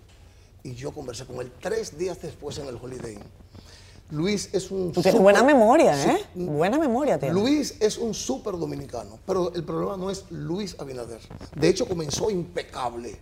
Y 0.64 0.74
yo 0.74 0.90
conversé 0.90 1.26
con 1.26 1.36
él 1.40 1.52
tres 1.60 1.96
días 1.96 2.20
después 2.20 2.58
en 2.58 2.66
el 2.66 2.74
Holiday 2.74 3.12
Inn. 3.14 3.22
Luis 4.10 4.48
es 4.52 4.70
un... 4.70 4.92
Tú 4.92 5.02
tienes 5.02 5.12
súper- 5.12 5.22
buena 5.22 5.42
memoria, 5.42 6.12
¿eh? 6.12 6.24
Buena 6.34 6.78
memoria 6.78 7.18
tienes. 7.18 7.34
Luis 7.36 7.76
es 7.80 7.98
un 7.98 8.14
súper 8.14 8.56
dominicano, 8.56 9.18
pero 9.26 9.52
el 9.54 9.64
problema 9.64 9.96
no 9.96 10.10
es 10.10 10.24
Luis 10.30 10.74
Abinader. 10.78 11.20
De 11.54 11.68
hecho, 11.68 11.86
comenzó 11.86 12.30
impecable. 12.30 13.20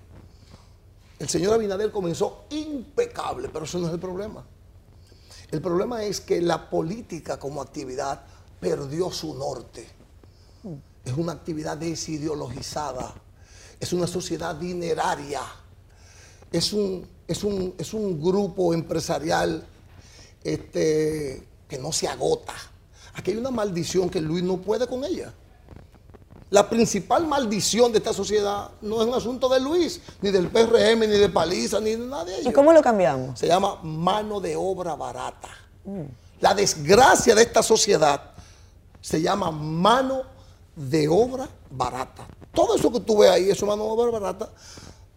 El 1.18 1.28
señor 1.28 1.54
Abinader 1.54 1.90
comenzó 1.90 2.44
impecable, 2.50 3.48
pero 3.48 3.64
eso 3.64 3.78
no 3.78 3.88
es 3.88 3.92
el 3.94 3.98
problema. 3.98 4.44
El 5.50 5.60
problema 5.60 6.04
es 6.04 6.20
que 6.20 6.40
la 6.40 6.68
política 6.70 7.38
como 7.38 7.60
actividad 7.62 8.20
perdió 8.60 9.10
su 9.10 9.34
norte. 9.34 9.88
Es 11.04 11.12
una 11.16 11.32
actividad 11.32 11.76
desideologizada. 11.76 13.14
Es 13.80 13.92
una 13.92 14.06
sociedad 14.06 14.54
dineraria. 14.54 15.40
Es 16.52 16.72
un, 16.72 17.06
es 17.26 17.42
un, 17.44 17.74
es 17.78 17.92
un 17.94 18.20
grupo 18.22 18.72
empresarial 18.74 19.66
este, 20.52 21.46
que 21.68 21.78
no 21.78 21.92
se 21.92 22.08
agota. 22.08 22.54
Aquí 23.14 23.32
hay 23.32 23.36
una 23.36 23.50
maldición 23.50 24.10
que 24.10 24.20
Luis 24.20 24.42
no 24.42 24.58
puede 24.58 24.86
con 24.86 25.04
ella. 25.04 25.32
La 26.50 26.70
principal 26.70 27.26
maldición 27.26 27.90
de 27.90 27.98
esta 27.98 28.12
sociedad 28.12 28.70
no 28.80 29.02
es 29.02 29.08
un 29.08 29.14
asunto 29.14 29.48
de 29.48 29.58
Luis, 29.58 30.00
ni 30.20 30.30
del 30.30 30.48
PRM, 30.48 31.00
ni 31.00 31.18
de 31.18 31.28
Paliza, 31.28 31.80
ni 31.80 31.90
de 31.90 32.06
nadie. 32.06 32.42
¿Y 32.44 32.52
cómo 32.52 32.72
lo 32.72 32.82
cambiamos? 32.82 33.38
Se 33.38 33.48
llama 33.48 33.80
mano 33.82 34.40
de 34.40 34.54
obra 34.54 34.94
barata. 34.94 35.48
La 36.40 36.54
desgracia 36.54 37.34
de 37.34 37.42
esta 37.42 37.62
sociedad 37.62 38.30
se 39.00 39.20
llama 39.20 39.50
mano 39.50 40.22
de 40.76 41.08
obra 41.08 41.48
barata. 41.70 42.28
Todo 42.52 42.76
eso 42.76 42.92
que 42.92 43.00
tú 43.00 43.18
ves 43.18 43.30
ahí 43.30 43.50
es 43.50 43.60
mano 43.62 43.84
de 43.84 43.90
obra 43.90 44.10
barata 44.18 44.50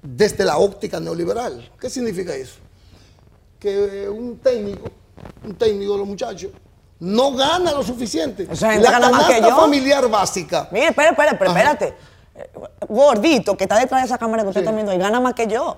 desde 0.02 0.46
la 0.46 0.58
óptica 0.58 1.00
neoliberal. 1.00 1.72
¿Qué 1.80 1.90
significa 1.90 2.34
eso? 2.34 2.56
Que 3.60 4.10
un 4.10 4.38
técnico, 4.40 4.90
un 5.44 5.56
técnico 5.56 5.94
de 5.94 6.00
los 6.00 6.08
muchachos, 6.08 6.52
no 7.00 7.34
gana 7.34 7.72
lo 7.72 7.84
suficiente. 7.84 8.48
Esa 8.52 8.72
gente 8.72 8.84
la 8.86 8.92
gana 8.92 9.10
más 9.10 9.26
que 9.26 9.34
canasta 9.36 9.50
yo. 9.50 9.62
familiar 9.62 10.10
básica. 10.10 10.68
Mire, 10.72 10.88
espera, 10.90 11.10
espera, 11.12 11.32
espérate. 11.32 11.94
Eh, 12.36 12.50
Gordito, 12.88 13.56
que 13.56 13.64
está 13.66 13.78
detrás 13.80 14.02
de 14.02 14.06
esa 14.08 14.18
cámara 14.18 14.44
que 14.44 14.50
usted 14.50 14.62
Sí. 14.62 14.66
está 14.66 14.74
viendo 14.74 14.92
ahí, 14.92 14.98
gana 14.98 15.20
más 15.20 15.34
que 15.34 15.48
yo. 15.48 15.78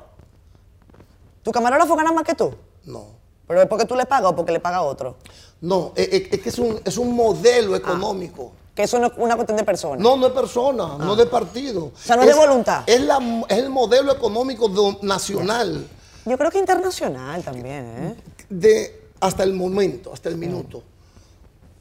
¿Tu 1.43 1.51
camarógrafo 1.51 1.95
gana 1.95 2.11
más 2.11 2.23
que 2.23 2.35
tú? 2.35 2.53
No. 2.85 3.05
¿Pero 3.47 3.61
es 3.61 3.67
porque 3.67 3.85
tú 3.85 3.95
le 3.95 4.05
pagas 4.05 4.31
o 4.31 4.35
porque 4.35 4.51
le 4.51 4.59
paga 4.59 4.81
otro? 4.81 5.17
No, 5.61 5.91
es, 5.95 6.07
es- 6.11 6.33
es 6.33 6.39
que 6.41 6.49
es 6.49 6.59
un, 6.59 6.79
es 6.85 6.97
un 6.97 7.13
modelo 7.15 7.75
económico. 7.75 8.53
Que 8.73 8.83
eso 8.83 8.97
no 8.99 9.07
es 9.07 9.13
una 9.17 9.35
cuestión 9.35 9.57
de 9.57 9.63
persona. 9.65 10.01
No, 10.01 10.15
no 10.15 10.27
es 10.27 10.33
persona, 10.33 10.95
no 10.97 11.15
de 11.15 11.25
partido. 11.25 11.91
Ah. 11.93 11.97
O 11.99 12.05
sea, 12.05 12.15
no 12.15 12.21
es 12.23 12.29
de 12.29 12.33
voluntad. 12.35 12.83
Es, 12.87 13.01
la- 13.01 13.19
es 13.49 13.57
el 13.57 13.69
modelo 13.69 14.11
económico 14.13 14.67
do- 14.69 14.97
nacional 15.01 15.85
Yo 16.25 16.37
creo 16.37 16.49
que 16.51 16.59
internacional 16.59 17.43
también, 17.43 17.85
¿eh? 17.97 18.15
de 18.49 19.00
hasta 19.21 19.43
el 19.43 19.53
momento, 19.53 20.11
hasta 20.11 20.27
el 20.27 20.37
minuto. 20.37 20.83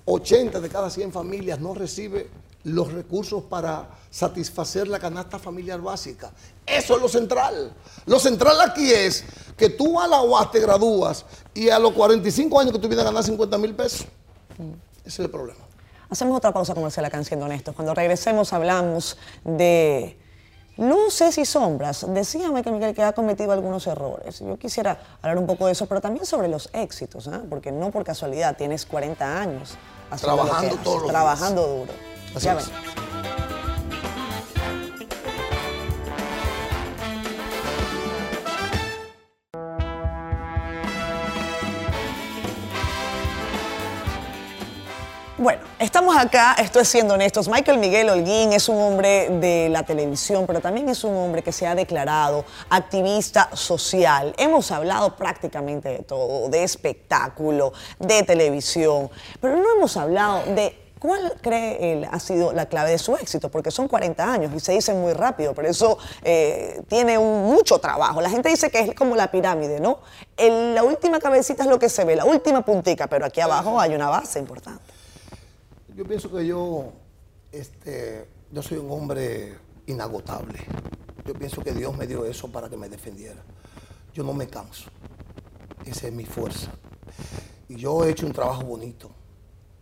80 0.04 0.60
de 0.60 0.68
cada 0.68 0.90
100 0.90 1.12
familias 1.12 1.58
no 1.58 1.74
recibe 1.74 2.28
los 2.64 2.92
recursos 2.92 3.42
para 3.44 3.88
satisfacer 4.10 4.86
la 4.86 4.98
canasta 4.98 5.38
familiar 5.38 5.80
básica. 5.80 6.30
Eso 6.66 6.96
es 6.96 7.02
lo 7.02 7.08
central. 7.08 7.72
Lo 8.06 8.20
central 8.20 8.60
aquí 8.60 8.92
es 8.92 9.24
que 9.56 9.70
tú 9.70 9.98
a 9.98 10.06
la 10.06 10.20
UAS 10.22 10.50
te 10.50 10.60
gradúas 10.60 11.24
y 11.54 11.70
a 11.70 11.78
los 11.78 11.92
45 11.92 12.60
años 12.60 12.72
que 12.72 12.78
tú 12.78 12.88
vienes 12.88 13.04
a 13.04 13.08
ganar 13.08 13.24
50 13.24 13.58
mil 13.58 13.74
pesos. 13.74 14.06
Ese 15.00 15.08
es 15.08 15.18
el 15.20 15.30
problema. 15.30 15.60
Hacemos 16.10 16.36
otra 16.36 16.52
pausa 16.52 16.74
comercial 16.74 17.06
acá 17.06 17.16
en 17.16 17.24
Siendo 17.24 17.46
Honestos. 17.46 17.74
Cuando 17.74 17.94
regresemos 17.94 18.52
hablamos 18.52 19.16
de 19.44 20.19
luces 20.80 21.38
y 21.38 21.44
sombras. 21.44 22.06
Decíame 22.08 22.62
que 22.62 22.72
Miguel 22.72 22.94
que 22.94 23.02
ha 23.02 23.12
cometido 23.12 23.52
algunos 23.52 23.86
errores. 23.86 24.40
Yo 24.40 24.58
quisiera 24.58 24.98
hablar 25.22 25.38
un 25.38 25.46
poco 25.46 25.66
de 25.66 25.72
eso, 25.72 25.86
pero 25.86 26.00
también 26.00 26.26
sobre 26.26 26.48
los 26.48 26.70
éxitos, 26.72 27.28
¿ah? 27.28 27.42
porque 27.48 27.70
no 27.70 27.90
por 27.90 28.02
casualidad 28.02 28.56
tienes 28.56 28.86
40 28.86 29.40
años 29.40 29.76
haciendo 30.10 30.36
lo 30.36 30.42
que 30.42 30.48
Trabajando 30.48 30.68
haces, 30.74 30.82
todos 30.84 31.02
los 31.02 31.10
trabajando 31.10 31.66
duro. 31.66 31.92
Así 32.34 32.46
Ya 32.46 32.52
es. 32.58 32.66
ven. 32.68 33.59
Bueno, 45.42 45.62
estamos 45.78 46.14
acá, 46.18 46.54
esto 46.58 46.80
es 46.80 46.88
siendo 46.88 47.14
honestos. 47.14 47.48
Michael 47.48 47.78
Miguel 47.78 48.10
Holguín 48.10 48.52
es 48.52 48.68
un 48.68 48.76
hombre 48.76 49.30
de 49.40 49.70
la 49.70 49.84
televisión, 49.84 50.44
pero 50.46 50.60
también 50.60 50.86
es 50.90 51.02
un 51.02 51.16
hombre 51.16 51.42
que 51.42 51.50
se 51.50 51.66
ha 51.66 51.74
declarado 51.74 52.44
activista 52.68 53.48
social. 53.54 54.34
Hemos 54.36 54.70
hablado 54.70 55.16
prácticamente 55.16 55.88
de 55.88 55.98
todo, 56.00 56.50
de 56.50 56.62
espectáculo, 56.62 57.72
de 57.98 58.22
televisión, 58.22 59.08
pero 59.40 59.56
no 59.56 59.64
hemos 59.78 59.96
hablado 59.96 60.42
de 60.54 60.76
cuál 60.98 61.32
cree 61.40 61.92
él 61.94 62.06
ha 62.12 62.20
sido 62.20 62.52
la 62.52 62.66
clave 62.66 62.90
de 62.90 62.98
su 62.98 63.16
éxito, 63.16 63.50
porque 63.50 63.70
son 63.70 63.88
40 63.88 64.22
años 64.30 64.52
y 64.54 64.60
se 64.60 64.72
dice 64.72 64.92
muy 64.92 65.14
rápido, 65.14 65.54
pero 65.54 65.68
eso 65.70 65.96
eh, 66.22 66.82
tiene 66.86 67.18
mucho 67.18 67.78
trabajo. 67.78 68.20
La 68.20 68.28
gente 68.28 68.50
dice 68.50 68.70
que 68.70 68.80
es 68.80 68.94
como 68.94 69.16
la 69.16 69.30
pirámide, 69.30 69.80
¿no? 69.80 70.00
El- 70.36 70.74
la 70.74 70.82
última 70.82 71.18
cabecita 71.18 71.62
es 71.62 71.68
lo 71.70 71.78
que 71.78 71.88
se 71.88 72.04
ve, 72.04 72.14
la 72.14 72.26
última 72.26 72.62
puntica, 72.62 73.06
pero 73.06 73.24
aquí 73.24 73.40
abajo 73.40 73.80
hay 73.80 73.94
una 73.94 74.10
base 74.10 74.38
importante. 74.38 74.99
Yo 76.00 76.06
pienso 76.06 76.32
que 76.32 76.46
yo, 76.46 76.94
este, 77.52 78.26
yo 78.50 78.62
soy 78.62 78.78
un 78.78 78.90
hombre 78.90 79.54
inagotable. 79.84 80.58
Yo 81.26 81.34
pienso 81.34 81.62
que 81.62 81.74
Dios 81.74 81.94
me 81.94 82.06
dio 82.06 82.24
eso 82.24 82.50
para 82.50 82.70
que 82.70 82.76
me 82.78 82.88
defendiera. 82.88 83.42
Yo 84.14 84.24
no 84.24 84.32
me 84.32 84.46
canso. 84.46 84.88
Esa 85.84 86.06
es 86.06 86.12
mi 86.14 86.24
fuerza. 86.24 86.70
Y 87.68 87.76
yo 87.76 88.02
he 88.02 88.12
hecho 88.12 88.24
un 88.24 88.32
trabajo 88.32 88.62
bonito, 88.62 89.10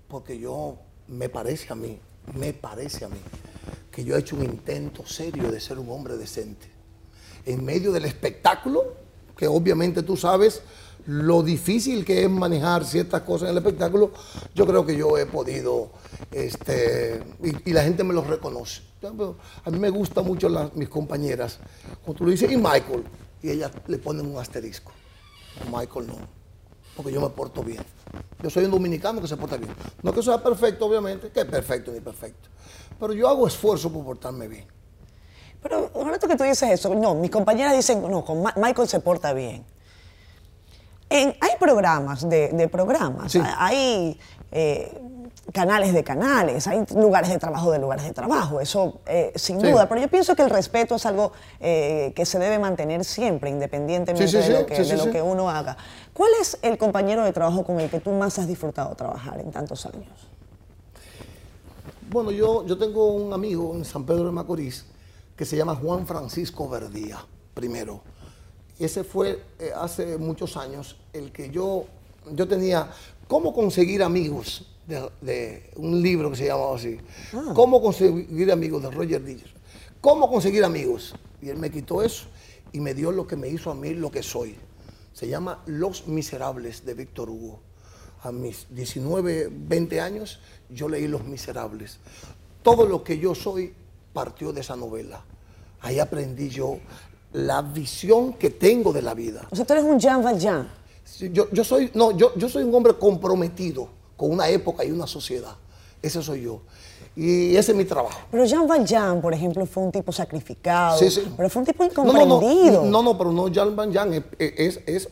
porque 0.08 0.36
yo, 0.36 0.80
me 1.06 1.28
parece 1.28 1.72
a 1.72 1.76
mí, 1.76 2.00
me 2.34 2.52
parece 2.52 3.04
a 3.04 3.08
mí, 3.08 3.20
que 3.88 4.02
yo 4.02 4.16
he 4.16 4.18
hecho 4.18 4.34
un 4.34 4.42
intento 4.42 5.06
serio 5.06 5.52
de 5.52 5.60
ser 5.60 5.78
un 5.78 5.88
hombre 5.88 6.16
decente. 6.16 6.66
En 7.46 7.64
medio 7.64 7.92
del 7.92 8.06
espectáculo, 8.06 8.94
que 9.36 9.46
obviamente 9.46 10.02
tú 10.02 10.16
sabes 10.16 10.62
lo 11.08 11.42
difícil 11.42 12.04
que 12.04 12.24
es 12.24 12.30
manejar 12.30 12.84
ciertas 12.84 13.22
cosas 13.22 13.48
en 13.48 13.52
el 13.52 13.58
espectáculo, 13.58 14.12
yo 14.54 14.66
creo 14.66 14.84
que 14.84 14.94
yo 14.94 15.16
he 15.16 15.24
podido, 15.24 15.90
este, 16.30 17.22
y, 17.64 17.72
la 17.72 17.82
gente 17.82 18.04
me 18.04 18.12
lo 18.12 18.20
reconoce. 18.20 18.82
A 19.64 19.70
mí 19.70 19.78
me 19.78 19.88
gustan 19.88 20.26
mucho 20.26 20.50
las- 20.50 20.74
mis 20.74 20.90
compañeras, 20.90 21.60
cuando 22.04 22.18
tú 22.18 22.26
le 22.26 22.32
dices, 22.32 22.52
y 22.52 22.58
Michael, 22.58 23.04
y 23.42 23.48
ellas 23.48 23.72
le 23.86 23.96
ponen 23.96 24.26
un 24.26 24.38
asterisco. 24.38 24.92
Michael 25.72 26.08
no, 26.08 26.16
porque 26.94 27.10
yo 27.10 27.22
me 27.22 27.30
porto 27.30 27.62
bien. 27.62 27.82
Yo 28.42 28.50
soy 28.50 28.66
un 28.66 28.70
dominicano 28.70 29.22
que 29.22 29.28
se 29.28 29.36
porta 29.38 29.56
bien. 29.56 29.72
No 30.02 30.12
que 30.12 30.22
sea 30.22 30.42
perfecto, 30.42 30.84
obviamente, 30.84 31.30
que 31.30 31.40
es 31.40 31.46
perfecto 31.46 31.90
ni 31.90 32.00
perfecto. 32.00 32.50
Pero 33.00 33.14
yo 33.14 33.28
hago 33.28 33.46
esfuerzo 33.46 33.90
por 33.90 34.04
portarme 34.04 34.46
bien. 34.46 34.66
Pero 35.62 35.90
ahora 35.94 36.18
que 36.18 36.36
tú 36.36 36.44
dices 36.44 36.70
eso, 36.70 36.94
no, 36.94 37.14
mis 37.14 37.30
compañeras 37.30 37.74
dicen, 37.74 38.02
no, 38.02 38.26
con 38.26 38.44
Michael 38.56 38.88
se 38.88 39.00
porta 39.00 39.32
bien. 39.32 39.64
En- 41.10 41.34
hay 41.40 41.50
programas 41.58 42.28
de, 42.28 42.48
de 42.48 42.68
programas, 42.68 43.32
Sí. 43.32 43.40
hay 43.56 44.18
eh, 44.52 45.00
canales 45.52 45.92
de 45.94 46.04
canales, 46.04 46.66
hay 46.66 46.84
lugares 46.94 47.30
de 47.30 47.38
trabajo 47.38 47.70
de 47.70 47.78
lugares 47.78 48.04
de 48.04 48.12
trabajo, 48.12 48.60
eso 48.60 49.00
eh, 49.06 49.32
sin 49.34 49.60
Sí. 49.60 49.70
duda, 49.70 49.88
pero 49.88 50.00
yo 50.02 50.08
pienso 50.08 50.34
que 50.36 50.42
el 50.42 50.50
respeto 50.50 50.96
es 50.96 51.06
algo 51.06 51.32
eh, 51.60 52.12
que 52.14 52.26
se 52.26 52.38
debe 52.38 52.58
mantener 52.58 53.04
siempre, 53.04 53.48
independientemente 53.50 54.28
Sí, 54.28 54.36
de, 54.36 54.48
lo 54.96 55.04
de 55.06 55.10
que 55.12 55.22
uno 55.22 55.48
haga. 55.48 55.76
¿Cuál 56.12 56.30
es 56.40 56.58
el 56.62 56.76
compañero 56.76 57.24
de 57.24 57.32
trabajo 57.32 57.64
con 57.64 57.80
el 57.80 57.88
que 57.90 58.00
tú 58.00 58.10
más 58.12 58.38
has 58.38 58.46
disfrutado 58.46 58.94
trabajar 58.94 59.40
en 59.40 59.50
tantos 59.50 59.86
años? 59.86 60.28
Bueno, 62.10 62.30
yo, 62.30 62.64
yo 62.66 62.78
tengo 62.78 63.12
un 63.12 63.32
amigo 63.32 63.74
en 63.74 63.84
San 63.84 64.04
Pedro 64.04 64.24
de 64.24 64.32
Macorís 64.32 64.86
que 65.36 65.44
se 65.44 65.56
llama 65.56 65.74
Juan 65.76 66.06
Francisco 66.06 66.68
Verdía, 66.68 67.18
primero. 67.54 68.00
Ese 68.78 69.02
fue 69.04 69.42
eh, 69.58 69.72
hace 69.74 70.18
muchos 70.18 70.56
años 70.56 70.96
el 71.12 71.32
que 71.32 71.50
yo, 71.50 71.86
yo 72.32 72.46
tenía, 72.46 72.90
¿cómo 73.26 73.52
conseguir 73.52 74.02
amigos? 74.02 74.66
De, 74.86 75.10
de 75.20 75.70
un 75.76 76.00
libro 76.00 76.30
que 76.30 76.36
se 76.36 76.46
llamaba 76.46 76.76
así. 76.76 76.98
¿Cómo 77.54 77.82
conseguir 77.82 78.50
amigos? 78.50 78.82
De 78.82 78.90
Roger 78.90 79.22
Díaz. 79.22 79.50
¿Cómo 80.00 80.30
conseguir 80.30 80.64
amigos? 80.64 81.14
Y 81.42 81.50
él 81.50 81.58
me 81.58 81.70
quitó 81.70 82.02
eso 82.02 82.26
y 82.72 82.80
me 82.80 82.94
dio 82.94 83.12
lo 83.12 83.26
que 83.26 83.36
me 83.36 83.48
hizo 83.48 83.70
a 83.70 83.74
mí 83.74 83.94
lo 83.94 84.10
que 84.10 84.22
soy. 84.22 84.56
Se 85.12 85.28
llama 85.28 85.62
Los 85.66 86.06
Miserables 86.06 86.84
de 86.86 86.94
Víctor 86.94 87.28
Hugo. 87.28 87.60
A 88.22 88.32
mis 88.32 88.66
19, 88.70 89.48
20 89.50 90.00
años 90.00 90.40
yo 90.70 90.88
leí 90.88 91.08
Los 91.08 91.24
Miserables. 91.24 91.98
Todo 92.62 92.86
lo 92.86 93.02
que 93.02 93.18
yo 93.18 93.34
soy 93.34 93.74
partió 94.12 94.52
de 94.52 94.60
esa 94.60 94.76
novela. 94.76 95.24
Ahí 95.80 95.98
aprendí 95.98 96.48
yo 96.48 96.78
la 97.32 97.62
visión 97.62 98.32
que 98.34 98.50
tengo 98.50 98.92
de 98.92 99.02
la 99.02 99.14
vida. 99.14 99.46
O 99.50 99.56
sea, 99.56 99.64
tú 99.64 99.72
eres 99.74 99.84
un 99.84 99.98
Jean 99.98 100.22
Valjean. 100.22 100.68
Sí, 101.04 101.30
Yo, 101.32 101.48
yo 101.50 101.64
soy, 101.64 101.90
no, 101.94 102.16
yo, 102.16 102.32
yo 102.36 102.48
soy 102.48 102.64
un 102.64 102.74
hombre 102.74 102.94
comprometido 102.94 103.88
con 104.16 104.30
una 104.30 104.48
época 104.48 104.84
y 104.84 104.90
una 104.90 105.06
sociedad. 105.06 105.54
Ese 106.02 106.22
soy 106.22 106.42
yo. 106.42 106.60
Y 107.16 107.56
ese 107.56 107.72
es 107.72 107.76
mi 107.76 107.84
trabajo. 107.84 108.20
Pero 108.30 108.44
Jean 108.44 108.66
Valjean, 108.68 109.20
por 109.20 109.34
ejemplo, 109.34 109.66
fue 109.66 109.82
un 109.82 109.90
tipo 109.90 110.12
sacrificado, 110.12 110.98
Sí, 110.98 111.10
sí. 111.10 111.22
pero 111.36 111.50
fue 111.50 111.60
un 111.60 111.66
tipo 111.66 111.84
No, 111.84 112.12
no, 112.12 112.22
incomprendido. 112.22 112.84
no, 112.84 112.90
no, 112.90 113.02
no, 113.02 113.18
pero 113.18 113.32
no 113.32 113.52
Jan 113.52 113.74
Van 113.74 113.92
Jan, 113.92 114.12
es, 114.14 114.22
es, 114.38 114.80
es, 114.86 115.08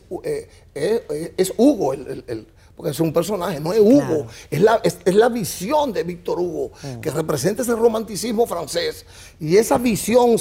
es- 0.73 1.31
es 1.37 1.53
Hugo, 1.57 1.93
el, 1.93 2.07
el- 2.07 2.23
el- 2.27 2.47
porque 2.77 2.91
es 2.91 2.99
un 2.99 3.11
personaje, 3.11 3.59
no 3.59 3.73
es 3.73 3.79
Hugo, 3.79 3.97
Claro. 3.99 4.27
es, 4.51 4.61
la, 4.61 4.79
es, 4.83 4.99
es 5.03 5.15
la 5.15 5.29
visión 5.29 5.91
de 5.91 6.03
Víctor 6.03 6.39
Hugo, 6.39 6.71
que 7.01 7.09
representa 7.09 7.63
ese 7.63 7.75
romanticismo 7.75 8.45
francés 8.45 9.03
y 9.39 9.57
esa 9.57 9.79
visión, 9.79 10.35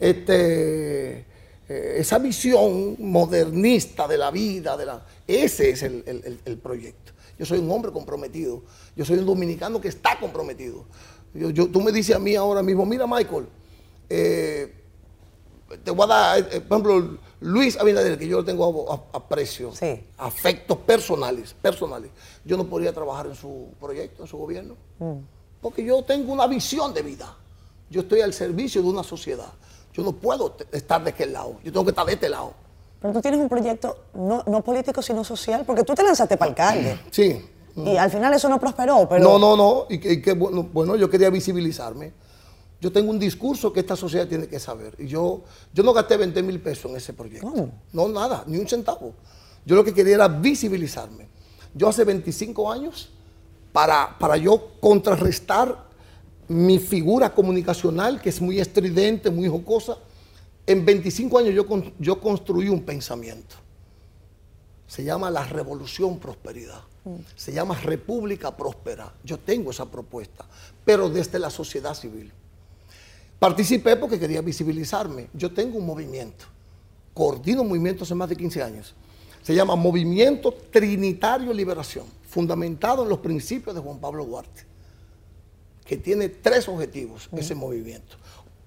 este, 0.00 1.24
eh, 1.68 1.94
esa 1.98 2.18
visión 2.18 2.96
modernista 2.98 4.08
de 4.08 4.18
la 4.18 4.32
vida, 4.32 4.76
de 4.76 4.86
la, 4.86 5.06
ese 5.26 5.70
es 5.70 5.82
el, 5.84 6.02
el- 6.06 6.22
el- 6.24 6.40
el 6.44 6.58
proyecto. 6.58 7.12
Yo 7.38 7.46
soy 7.46 7.58
un 7.60 7.70
hombre 7.70 7.92
comprometido, 7.92 8.62
yo 8.96 9.04
soy 9.04 9.18
un 9.18 9.26
dominicano 9.26 9.80
que 9.80 9.88
está 9.88 10.18
comprometido. 10.18 10.84
Yo- 11.32 11.50
yo- 11.50 11.68
tú 11.68 11.80
me 11.80 11.92
dices 11.92 12.16
a 12.16 12.18
mí 12.18 12.34
ahora 12.34 12.62
mismo, 12.62 12.84
mira 12.84 13.06
Michael, 13.06 13.46
eh, 14.08 14.72
te 15.82 15.90
voy 15.90 16.04
a 16.04 16.06
dar, 16.06 16.38
eh, 16.38 16.60
por 16.60 16.78
ejemplo, 16.80 17.18
Luis 17.40 17.76
Abinader, 17.78 18.18
que 18.18 18.28
yo 18.28 18.38
lo 18.38 18.44
tengo 18.44 18.90
a- 18.92 18.94
a- 19.16 19.22
Sí. 19.74 20.00
afectos 20.18 20.78
personales, 20.78 21.54
personales. 21.60 22.10
Yo 22.44 22.56
no 22.56 22.64
podría 22.64 22.92
trabajar 22.92 23.26
en 23.26 23.34
su 23.34 23.68
proyecto, 23.80 24.22
en 24.22 24.28
su 24.28 24.36
gobierno. 24.38 24.74
Porque 25.60 25.84
yo 25.84 26.02
tengo 26.04 26.32
una 26.32 26.46
visión 26.46 26.94
de 26.94 27.02
vida. 27.02 27.34
Yo 27.90 28.02
estoy 28.02 28.20
al 28.20 28.32
servicio 28.32 28.80
de 28.82 28.88
una 28.88 29.02
sociedad. 29.02 29.52
Yo 29.92 30.02
no 30.02 30.12
puedo 30.12 30.56
estar 30.72 31.02
de 31.02 31.10
aquel 31.10 31.32
lado. 31.32 31.56
Yo 31.64 31.72
tengo 31.72 31.84
que 31.84 31.90
estar 31.90 32.06
de 32.06 32.12
este 32.14 32.28
lado. 32.28 32.52
Pero 33.00 33.12
tú 33.12 33.20
tienes 33.20 33.40
un 33.40 33.48
proyecto 33.48 33.96
no, 34.14 34.42
no 34.46 34.62
político, 34.62 35.02
sino 35.02 35.22
social, 35.24 35.64
porque 35.66 35.82
tú 35.84 35.94
te 35.94 36.02
lanzaste 36.02 36.36
para 36.36 36.50
alcalde. 36.50 37.00
Sí. 37.10 37.44
Y 37.76 37.96
al 37.98 38.10
final 38.10 38.32
eso 38.32 38.48
no 38.48 38.58
prosperó, 38.58 39.06
pero... 39.06 39.22
No, 39.22 39.38
no, 39.38 39.54
no. 39.54 39.84
Y, 39.90 39.98
que, 40.22 40.32
bueno, 40.32 40.62
bueno, 40.72 40.96
yo 40.96 41.10
quería 41.10 41.28
visibilizarme. 41.28 42.12
Yo 42.80 42.92
tengo 42.92 43.10
un 43.10 43.18
discurso 43.18 43.72
que 43.72 43.80
esta 43.80 43.96
sociedad 43.96 44.28
tiene 44.28 44.46
que 44.46 44.60
saber. 44.60 44.94
Y 44.98 45.06
yo, 45.06 45.42
yo 45.72 45.82
no 45.82 45.92
gasté 45.92 46.16
20 46.16 46.42
mil 46.42 46.60
pesos 46.60 46.90
en 46.90 46.96
ese 46.96 47.12
proyecto. 47.12 47.48
¿Cómo? 47.50 47.72
No, 47.92 48.08
nada, 48.08 48.44
ni 48.46 48.58
un 48.58 48.68
centavo. 48.68 49.14
Yo 49.64 49.74
lo 49.76 49.84
que 49.84 49.94
quería 49.94 50.14
era 50.16 50.28
visibilizarme. 50.28 51.26
Yo 51.74 51.88
hace 51.88 52.04
25 52.04 52.70
años, 52.70 53.10
para, 53.72 54.16
para 54.18 54.36
yo 54.36 54.72
contrarrestar 54.80 55.86
mi 56.48 56.78
figura 56.78 57.34
comunicacional, 57.34 58.20
que 58.20 58.28
es 58.28 58.40
muy 58.40 58.60
estridente, 58.60 59.30
muy 59.30 59.48
jocosa, 59.48 59.98
en 60.66 60.84
25 60.84 61.38
años 61.38 61.54
yo, 61.54 61.66
yo 61.98 62.20
construí 62.20 62.68
un 62.68 62.82
pensamiento. 62.82 63.56
Se 64.86 65.02
llama 65.04 65.30
la 65.30 65.44
revolución 65.44 66.18
prosperidad. 66.18 66.80
Se 67.36 67.52
llama 67.52 67.74
República 67.80 68.56
Próspera. 68.56 69.12
Yo 69.22 69.38
tengo 69.38 69.70
esa 69.70 69.86
propuesta, 69.86 70.44
pero 70.84 71.08
desde 71.08 71.38
la 71.38 71.50
sociedad 71.50 71.94
civil. 71.94 72.32
Participé 73.38 73.96
porque 73.96 74.18
quería 74.18 74.40
visibilizarme. 74.40 75.28
Yo 75.34 75.52
tengo 75.52 75.78
un 75.78 75.86
movimiento. 75.86 76.46
Coordino 77.12 77.64
movimientos 77.64 78.08
hace 78.08 78.14
más 78.14 78.28
de 78.28 78.36
15 78.36 78.62
años. 78.62 78.94
Se 79.42 79.54
llama 79.54 79.76
Movimiento 79.76 80.52
Trinitario 80.52 81.52
Liberación, 81.52 82.06
fundamentado 82.28 83.04
en 83.04 83.08
los 83.08 83.20
principios 83.20 83.76
de 83.76 83.80
Juan 83.80 83.98
Pablo 83.98 84.24
Duarte, 84.24 84.64
que 85.84 85.96
tiene 85.96 86.28
tres 86.28 86.68
objetivos, 86.68 87.28
ese 87.32 87.54
movimiento. 87.54 88.16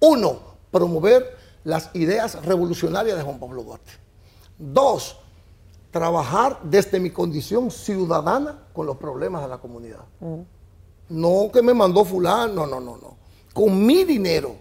Uno, 0.00 0.40
promover 0.70 1.36
las 1.64 1.90
ideas 1.94 2.42
revolucionarias 2.46 3.18
de 3.18 3.22
Juan 3.22 3.38
Pablo 3.38 3.62
Duarte. 3.62 3.90
Dos, 4.58 5.18
trabajar 5.90 6.60
desde 6.62 6.98
mi 6.98 7.10
condición 7.10 7.70
ciudadana 7.70 8.60
con 8.72 8.86
los 8.86 8.96
problemas 8.96 9.42
de 9.42 9.48
la 9.48 9.58
comunidad. 9.58 10.04
No 11.10 11.50
que 11.52 11.60
me 11.60 11.74
mandó 11.74 12.04
fulano, 12.04 12.66
no, 12.66 12.80
no, 12.80 12.80
no, 12.80 12.96
no. 12.96 13.16
Con 13.52 13.84
mi 13.84 14.04
dinero, 14.04 14.56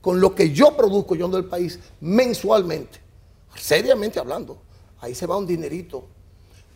con 0.00 0.20
lo 0.20 0.34
que 0.34 0.52
yo 0.52 0.76
produzco 0.76 1.14
yo 1.14 1.28
del 1.28 1.46
país 1.46 1.78
mensualmente, 2.00 3.00
seriamente 3.56 4.18
hablando, 4.18 4.58
ahí 5.00 5.14
se 5.14 5.26
va 5.26 5.36
un 5.36 5.46
dinerito, 5.46 6.04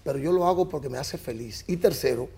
pero 0.02 0.18
yo 0.18 0.32
lo 0.32 0.46
hago 0.46 0.68
porque 0.68 0.88
me 0.88 0.98
hace 0.98 1.18
feliz. 1.18 1.64
Y 1.66 1.76
tercero, 1.76 2.28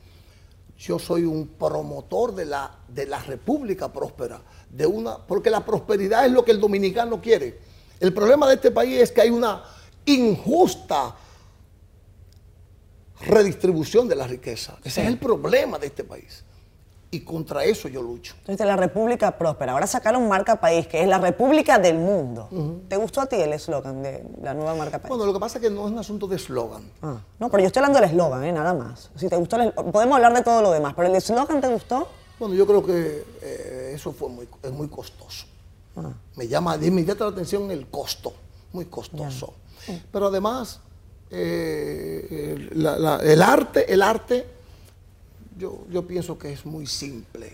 yo 0.79 0.99
soy 0.99 1.25
un 1.25 1.47
promotor 1.47 2.35
de 2.35 2.45
la, 2.45 2.79
de 2.89 3.07
la 3.07 3.21
república 3.21 3.93
próspera, 3.93 4.43
de 4.69 4.87
una, 4.87 5.19
porque 5.19 5.51
la 5.51 5.65
prosperidad 5.65 6.27
es 6.27 6.33
lo 6.33 6.45
que 6.45 6.51
el 6.51 6.61
dominicano 6.61 7.21
quiere. 7.21 7.61
El 8.01 8.13
problema 8.13 8.49
de 8.49 8.55
este 8.55 8.71
país 8.71 9.01
es 9.01 9.13
que 9.13 9.21
hay 9.21 9.31
una 9.31 9.63
injusta 10.05 11.15
redistribución 13.21 14.09
de 14.09 14.17
la 14.17 14.27
riqueza. 14.27 14.79
Ese 14.83 15.03
es 15.03 15.09
el 15.09 15.19
problema 15.19 15.79
de 15.79 15.87
este 15.87 16.05
país. 16.05 16.45
Y 17.15 17.21
contra 17.21 17.63
eso 17.63 17.89
yo 17.89 18.01
lucho. 18.01 18.35
Entonces, 18.39 18.67
la 18.67 18.75
República 18.75 19.37
Próspera. 19.37 19.73
Ahora 19.73 19.87
sacaron 19.87 20.27
marca 20.29 20.59
país, 20.59 20.87
que 20.87 21.03
es 21.03 21.07
la 21.07 21.19
República 21.19 21.79
del 21.79 21.99
Mundo. 21.99 22.49
¿Te 22.89 22.97
gustó 22.97 23.21
a 23.21 23.27
ti 23.27 23.37
el 23.37 23.53
eslogan 23.53 24.03
de 24.03 24.25
la 24.41 24.55
nueva 24.55 24.75
marca 24.75 24.99
país? 24.99 25.11
Bueno, 25.11 25.27
lo 25.27 25.35
que 25.35 25.39
pasa 25.39 25.59
es 25.59 25.63
que 25.63 25.69
no 25.69 25.85
es 25.85 25.93
un 25.93 25.99
asunto 25.99 26.27
de 26.27 26.37
eslogan. 26.37 26.91
Ah, 27.03 27.19
no, 27.39 27.51
pero 27.51 27.61
yo 27.61 27.67
estoy 27.67 27.81
hablando 27.81 28.01
del 28.01 28.09
eslogan, 28.09 28.43
¿eh? 28.45 28.53
nada 28.53 28.73
más. 28.73 29.11
Si 29.15 29.29
te 29.29 29.37
gustó 29.37 29.59
podemos 29.93 30.17
hablar 30.17 30.33
de 30.33 30.43
todo 30.43 30.63
lo 30.63 30.71
demás, 30.71 30.95
pero 30.97 31.07
el 31.07 31.15
eslogan 31.15 31.61
te 31.61 31.69
gustó. 31.69 32.09
Bueno, 32.39 32.55
yo 32.55 32.67
creo 32.67 32.83
que 32.83 33.25
eh, 33.43 33.93
eso 33.95 34.13
fue 34.13 34.31
muy, 34.31 34.49
es 34.63 34.73
muy 34.73 34.89
costoso. 34.89 35.45
Ah. 35.95 36.15
Me 36.37 36.49
llama 36.49 36.79
de 36.79 36.87
inmediata 36.87 37.25
la 37.25 37.33
atención 37.33 37.71
el 37.71 37.89
costo, 37.89 38.33
muy 38.73 38.87
costoso. 38.87 39.53
Pero 40.11 40.29
además, 40.29 40.81
eh, 41.31 42.71
el 42.73 43.43
arte, 43.43 43.93
el 43.93 44.01
arte, 44.01 44.47
yo, 45.57 45.85
yo, 45.91 46.07
pienso 46.07 46.39
que 46.39 46.53
es 46.53 46.65
muy 46.67 46.87
simple, 46.87 47.53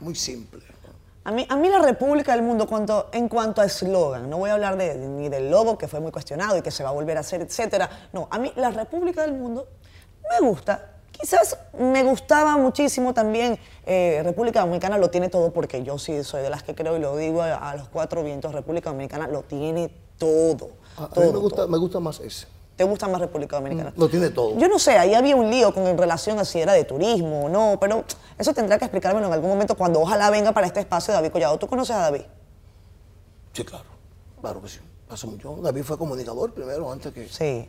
muy 0.00 0.14
simple. 0.14 0.62
A 1.24 1.32
mí, 1.32 1.44
a 1.48 1.56
mí 1.56 1.68
la 1.68 1.80
República 1.80 2.32
del 2.32 2.42
Mundo, 2.42 2.68
cuanto, 2.68 3.08
en 3.12 3.28
cuanto 3.28 3.60
a 3.60 3.64
eslogan, 3.64 4.30
no 4.30 4.38
voy 4.38 4.50
a 4.50 4.54
hablar 4.54 4.76
de, 4.76 4.94
ni 4.94 5.28
del 5.28 5.50
logo, 5.50 5.76
que 5.76 5.88
fue 5.88 5.98
muy 5.98 6.12
cuestionado 6.12 6.56
y 6.56 6.62
que 6.62 6.70
se 6.70 6.84
va 6.84 6.90
a 6.90 6.92
volver 6.92 7.16
a 7.16 7.20
hacer, 7.20 7.40
etcétera. 7.40 7.90
No, 8.12 8.28
a 8.30 8.38
mí 8.38 8.52
la 8.54 8.70
República 8.70 9.22
del 9.22 9.32
Mundo 9.32 9.66
me 10.30 10.46
gusta. 10.46 10.92
Quizás 11.10 11.58
me 11.76 12.04
gustaba 12.04 12.56
muchísimo 12.58 13.12
también, 13.12 13.58
eh, 13.86 14.20
República 14.22 14.60
Dominicana 14.60 14.98
lo 14.98 15.10
tiene 15.10 15.28
todo, 15.28 15.52
porque 15.52 15.82
yo 15.82 15.98
sí 15.98 16.22
soy 16.22 16.42
de 16.42 16.50
las 16.50 16.62
que 16.62 16.74
creo 16.74 16.96
y 16.96 17.00
lo 17.00 17.16
digo 17.16 17.42
a, 17.42 17.74
los 17.74 17.88
cuatro 17.88 18.22
vientos, 18.22 18.52
República 18.52 18.90
Dominicana 18.90 19.26
lo 19.26 19.42
tiene 19.42 19.90
todo. 20.18 20.70
A, 20.96 21.08
todo, 21.08 21.24
mí 21.24 21.32
me 21.32 21.38
gusta, 21.38 21.66
me 21.66 21.78
gusta 21.78 21.98
más 21.98 22.20
ese. 22.20 22.46
¿Te 22.76 22.84
gusta 22.84 23.08
más 23.08 23.20
República 23.20 23.56
Dominicana? 23.56 23.92
Lo 23.96 24.08
tiene 24.08 24.28
todo. 24.28 24.58
Yo 24.58 24.68
no 24.68 24.78
sé, 24.78 24.98
ahí 24.98 25.14
había 25.14 25.34
un 25.34 25.50
lío 25.50 25.72
con 25.72 25.86
en 25.86 25.96
relación 25.96 26.38
a 26.38 26.44
si 26.44 26.60
era 26.60 26.74
de 26.74 26.84
turismo 26.84 27.46
o 27.46 27.48
no, 27.48 27.78
pero 27.80 28.04
eso 28.36 28.52
tendrá 28.52 28.78
que 28.78 28.84
explicármelo 28.84 29.26
en 29.26 29.32
algún 29.32 29.48
momento 29.48 29.74
cuando 29.76 30.00
ojalá 30.00 30.28
venga 30.28 30.52
para 30.52 30.66
este 30.66 30.80
espacio 30.80 31.14
David 31.14 31.30
Collado. 31.30 31.58
¿Tú 31.58 31.66
conoces 31.66 31.96
a 31.96 32.00
David? 32.00 32.22
Sí, 33.54 33.64
claro. 33.64 33.86
Claro 34.42 34.60
que 34.60 34.68
sí. 34.68 34.80
Hace 35.08 35.26
mucho. 35.26 35.56
David 35.62 35.84
fue 35.84 35.96
comunicador 35.96 36.52
primero, 36.52 36.92
antes 36.92 37.14
que... 37.14 37.26
Sí. 37.28 37.66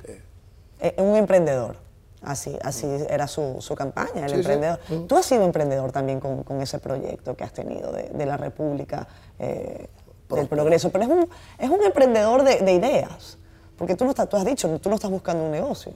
Es 0.80 0.94
un 0.98 1.16
emprendedor. 1.16 1.78
Así, 2.22 2.58
así 2.62 2.88
era 3.10 3.28
su, 3.28 3.76
campaña, 3.78 4.26
el 4.26 4.34
emprendedor. 4.34 4.80
Tú 5.08 5.16
has 5.16 5.26
sido 5.26 5.44
emprendedor 5.44 5.94
también 5.94 6.20
con, 6.20 6.62
ese 6.62 6.80
proyecto 6.80 7.38
que 7.38 7.46
has 7.46 7.54
tenido 7.54 7.94
de, 7.94 8.26
la 8.26 8.36
República 8.36 9.08
eh, 9.40 9.88
del 10.30 10.48
Progreso, 10.48 10.90
pero 10.92 11.06
es 11.06 11.10
un, 11.10 11.30
es 11.58 11.70
un 11.70 11.82
emprendedor 11.84 12.44
de, 12.44 12.60
de 12.60 12.74
ideas. 12.74 13.38
Porque 13.78 13.96
tú, 13.96 14.06
no 14.06 14.12
estás, 14.12 14.28
tú 14.28 14.38
has 14.38 14.46
dicho, 14.46 14.80
tú 14.80 14.90
no 14.90 14.96
estás 14.96 15.12
buscando 15.12 15.44
un 15.44 15.52
negocio. 15.52 15.94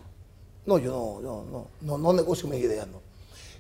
No, 0.66 0.78
yo 0.78 0.92
no, 0.92 1.22
no, 1.22 1.46
no, 1.52 1.68
no, 1.82 1.98
no 1.98 2.14
negocio 2.14 2.48
mis 2.48 2.60
ideas, 2.60 2.88
no. 2.88 3.02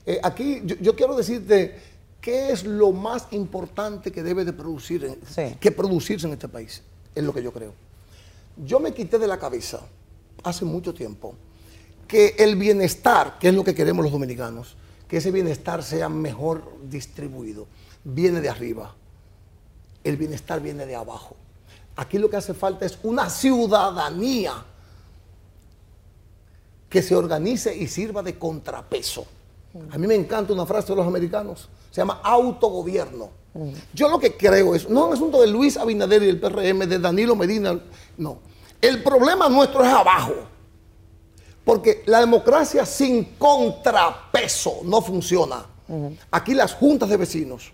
Eh, 0.05 0.19
aquí 0.21 0.61
yo, 0.65 0.95
quiero 0.95 1.15
decirte 1.15 1.79
qué 2.19 2.51
es 2.51 2.63
lo 2.63 2.91
más 2.91 3.27
importante 3.31 4.11
que 4.11 4.23
debe 4.23 4.45
de 4.45 4.53
producir, 4.53 5.19
que 5.59 5.71
producirse 5.71 6.27
en 6.27 6.33
este 6.33 6.47
país, 6.47 6.81
es 7.15 7.23
lo 7.23 7.33
que 7.33 7.41
yo 7.41 7.51
creo. 7.51 7.73
Yo 8.63 8.79
me 8.79 8.93
quité 8.93 9.17
de 9.17 9.27
la 9.27 9.39
cabeza 9.39 9.81
hace 10.43 10.65
mucho 10.65 10.93
tiempo 10.93 11.35
que 12.07 12.35
el 12.37 12.55
bienestar, 12.57 13.39
que 13.39 13.49
es 13.49 13.55
lo 13.55 13.63
que 13.63 13.73
queremos 13.73 14.03
los 14.03 14.11
dominicanos, 14.11 14.75
que 15.07 15.17
ese 15.17 15.31
bienestar 15.31 15.81
sea 15.81 16.09
mejor 16.09 16.63
distribuido, 16.83 17.67
viene 18.03 18.41
de 18.41 18.49
arriba. 18.49 18.95
El 20.03 20.17
bienestar 20.17 20.61
viene 20.61 20.85
de 20.85 20.95
abajo. 20.95 21.35
Aquí 21.95 22.17
lo 22.17 22.29
que 22.29 22.37
hace 22.37 22.53
falta 22.53 22.85
es 22.85 22.97
una 23.03 23.29
ciudadanía 23.29 24.53
que 26.89 27.01
se 27.01 27.15
organice 27.15 27.75
y 27.75 27.87
sirva 27.87 28.21
de 28.21 28.37
contrapeso. 28.37 29.25
A 29.91 29.97
mí 29.97 30.07
me 30.07 30.15
encanta 30.15 30.51
una 30.51 30.65
frase 30.65 30.89
de 30.89 30.97
los 30.97 31.07
americanos, 31.07 31.69
se 31.89 32.01
llama 32.01 32.19
autogobierno. 32.23 33.29
Yo 33.93 34.09
lo 34.09 34.19
que 34.19 34.35
creo 34.35 34.75
es, 34.75 34.89
no 34.89 35.05
es 35.05 35.07
un 35.07 35.13
asunto 35.13 35.41
de 35.41 35.47
Luis 35.47 35.77
Abinader 35.77 36.23
y 36.23 36.29
el 36.29 36.39
PRM, 36.39 36.79
de 36.79 36.99
Danilo 36.99 37.35
Medina, 37.35 37.79
no. 38.17 38.39
El 38.81 39.03
problema 39.03 39.47
nuestro 39.49 39.83
es 39.83 39.91
abajo. 39.91 40.33
Porque 41.63 42.03
la 42.07 42.19
democracia 42.19 42.85
sin 42.85 43.35
contrapeso 43.37 44.79
no 44.83 45.01
funciona. 45.01 45.65
Aquí 46.31 46.53
las 46.53 46.73
juntas 46.73 47.09
de 47.09 47.17
vecinos, 47.17 47.71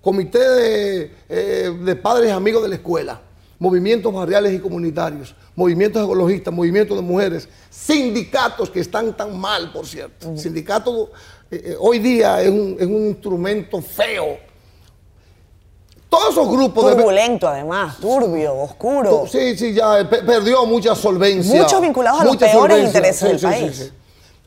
comité 0.00 0.38
de, 0.38 1.14
eh, 1.28 1.78
de 1.82 1.96
padres 1.96 2.28
y 2.28 2.32
amigos 2.32 2.62
de 2.62 2.68
la 2.68 2.76
escuela, 2.76 3.20
movimientos 3.60 4.12
barriales 4.12 4.54
y 4.54 4.58
comunitarios, 4.58 5.34
movimientos 5.54 6.02
ecologistas, 6.02 6.52
movimientos 6.52 6.96
de 6.96 7.02
mujeres, 7.02 7.48
sindicatos 7.68 8.70
que 8.70 8.80
están 8.80 9.14
tan 9.14 9.38
mal, 9.38 9.70
por 9.70 9.86
cierto. 9.86 10.34
Sindicatos 10.36 11.10
eh, 11.50 11.62
eh, 11.64 11.76
hoy 11.78 11.98
día 11.98 12.40
es 12.42 12.48
un, 12.48 12.76
instrumento 12.80 13.82
feo. 13.82 14.38
Todos 16.08 16.30
esos 16.30 16.48
grupos... 16.50 16.96
Turbulento 16.96 17.46
además, 17.46 17.98
turbio, 17.98 18.56
oscuro. 18.56 19.26
Sí, 19.30 19.56
sí, 19.56 19.74
ya 19.74 20.08
perdió 20.08 20.64
mucha 20.64 20.94
solvencia. 20.94 21.62
Muchos 21.62 21.82
vinculados 21.82 22.22
a 22.22 22.24
los 22.24 22.36
peores 22.36 22.86
intereses 22.86 23.28
del 23.28 23.38
país. 23.38 23.92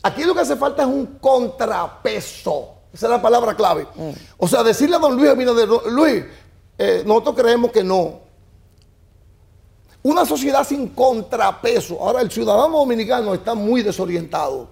Aquí 0.01 0.23
lo 0.23 0.33
que 0.33 0.41
hace 0.41 0.55
falta 0.55 0.81
es 0.81 0.89
un 0.89 1.17
contrapeso. 1.21 2.73
Esa 2.91 3.05
es 3.05 3.09
la 3.11 3.21
palabra 3.21 3.55
clave. 3.55 3.87
Mm. 3.95 4.09
O 4.37 4.47
sea, 4.47 4.63
decirle 4.63 4.95
a 4.95 4.99
don 4.99 5.15
Luis 5.15 5.29
Abinader, 5.29 5.69
Luis, 5.87 6.25
eh, 6.77 7.03
nosotros 7.05 7.35
creemos 7.35 7.71
que 7.71 7.83
no, 7.83 8.22
una 10.03 10.25
sociedad 10.25 10.67
sin 10.67 10.89
contrapeso. 10.89 11.97
Ahora 11.99 12.21
el 12.21 12.29
ciudadano 12.29 12.77
dominicano 12.77 13.33
está 13.33 13.55
muy 13.55 13.81
desorientado, 13.81 14.69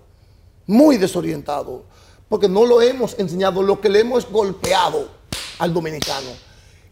muy 0.67 0.97
desorientado, 0.97 1.85
porque 2.29 2.47
no 2.47 2.65
lo 2.65 2.81
hemos 2.81 3.17
enseñado, 3.17 3.63
lo 3.63 3.79
que 3.79 3.89
le 3.89 4.01
hemos 4.01 4.29
golpeado 4.29 5.09
al 5.57 5.73
dominicano. 5.73 6.29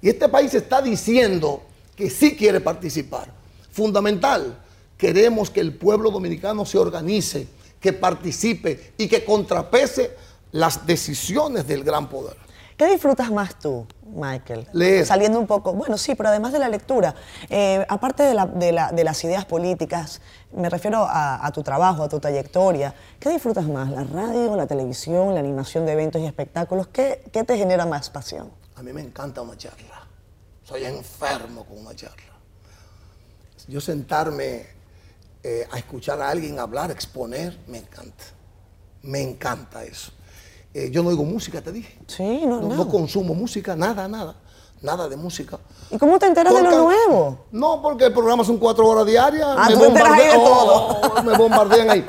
Y 0.01 0.09
este 0.09 0.29
país 0.29 0.53
está 0.53 0.81
diciendo 0.81 1.63
que 1.95 2.09
sí 2.09 2.35
quiere 2.35 2.61
participar. 2.61 3.31
Fundamental, 3.71 4.57
queremos 4.97 5.49
que 5.49 5.59
el 5.59 5.75
pueblo 5.75 6.09
dominicano 6.09 6.65
se 6.65 6.77
organice, 6.77 7.47
que 7.79 7.91
participe 7.93 8.93
y 8.97 9.07
que 9.07 9.25
contrapese 9.25 10.15
las 10.51 10.85
decisiones 10.85 11.67
del 11.67 11.83
gran 11.83 12.09
poder. 12.09 12.37
¿Qué 12.79 12.85
disfrutas 12.89 13.29
más 13.29 13.59
tú, 13.59 13.85
Michael? 14.05 14.65
Leer. 14.71 15.05
Saliendo 15.05 15.37
un 15.37 15.47
poco, 15.47 15.73
bueno, 15.73 15.97
sí, 15.97 16.15
pero 16.15 16.29
además 16.29 16.53
de 16.53 16.59
la 16.59 16.69
lectura, 16.69 17.13
eh, 17.49 17.85
aparte 17.89 18.23
de, 18.23 18.33
la- 18.33 18.45
de 18.45 18.71
la- 18.71 18.93
de 18.93 19.03
las 19.03 19.21
ideas 19.25 19.43
políticas, 19.43 20.21
me 20.53 20.69
refiero 20.69 20.99
a, 21.03 21.45
a 21.45 21.51
tu 21.51 21.61
trabajo, 21.61 22.03
a 22.03 22.07
tu 22.07 22.21
trayectoria, 22.21 22.95
¿qué 23.19 23.31
disfrutas 23.31 23.65
más? 23.67 23.89
¿La 23.91 24.05
radio, 24.05 24.55
la 24.55 24.65
televisión, 24.65 25.33
la 25.33 25.41
animación 25.41 25.85
de 25.85 25.91
eventos 25.91 26.21
y 26.21 26.25
espectáculos? 26.25 26.87
¿Qué, 26.87 27.21
qué 27.33 27.43
te 27.43 27.57
genera 27.57 27.85
más 27.85 28.09
pasión? 28.09 28.49
A 28.77 28.81
mí 28.81 28.93
me 28.93 29.01
encanta 29.01 29.41
una 29.41 29.57
charla. 29.57 30.07
Soy 30.63 30.85
enfermo 30.85 31.65
con 31.65 31.79
una 31.79 31.93
charla. 31.93 32.31
Yo 33.67 33.81
sentarme 33.81 34.67
eh, 35.43 35.67
a 35.69 35.77
escuchar 35.77 36.21
a 36.21 36.29
alguien 36.29 36.57
hablar, 36.59 36.91
exponer, 36.91 37.59
me 37.67 37.79
encanta. 37.79 38.23
Me 39.01 39.21
encanta 39.21 39.83
eso. 39.83 40.13
Eh, 40.73 40.89
yo 40.91 41.01
no 41.03 41.09
oigo 41.09 41.23
música, 41.23 41.61
te 41.61 41.71
dije. 41.71 41.97
Sí, 42.07 42.43
no, 42.45 42.61
No, 42.61 42.67
no. 42.69 42.75
no 42.75 42.87
consumo 42.87 43.33
música, 43.33 43.75
nada, 43.75 44.07
nada. 44.07 44.35
Nada 44.81 45.09
de 45.09 45.17
música. 45.17 45.59
¿Y 45.91 45.97
cómo 45.97 46.17
te 46.19 46.25
enteras 46.27 46.53
de 46.53 46.61
lo 46.63 46.83
nuevo? 46.83 47.39
No, 47.51 47.81
porque 47.81 48.05
el 48.05 48.13
programa 48.13 48.45
son 48.45 48.57
cuatro 48.57 48.87
horas 48.87 49.05
diarias. 49.05 49.45
Ah, 49.57 49.67
tú 49.69 49.77
te 49.79 49.85
enteras 49.87 50.11
ahí 50.13 50.27
de 50.27 50.33
bombardean- 50.37 51.23
me 51.25 51.37
bombardean 51.37 51.89
ahí. 51.89 52.05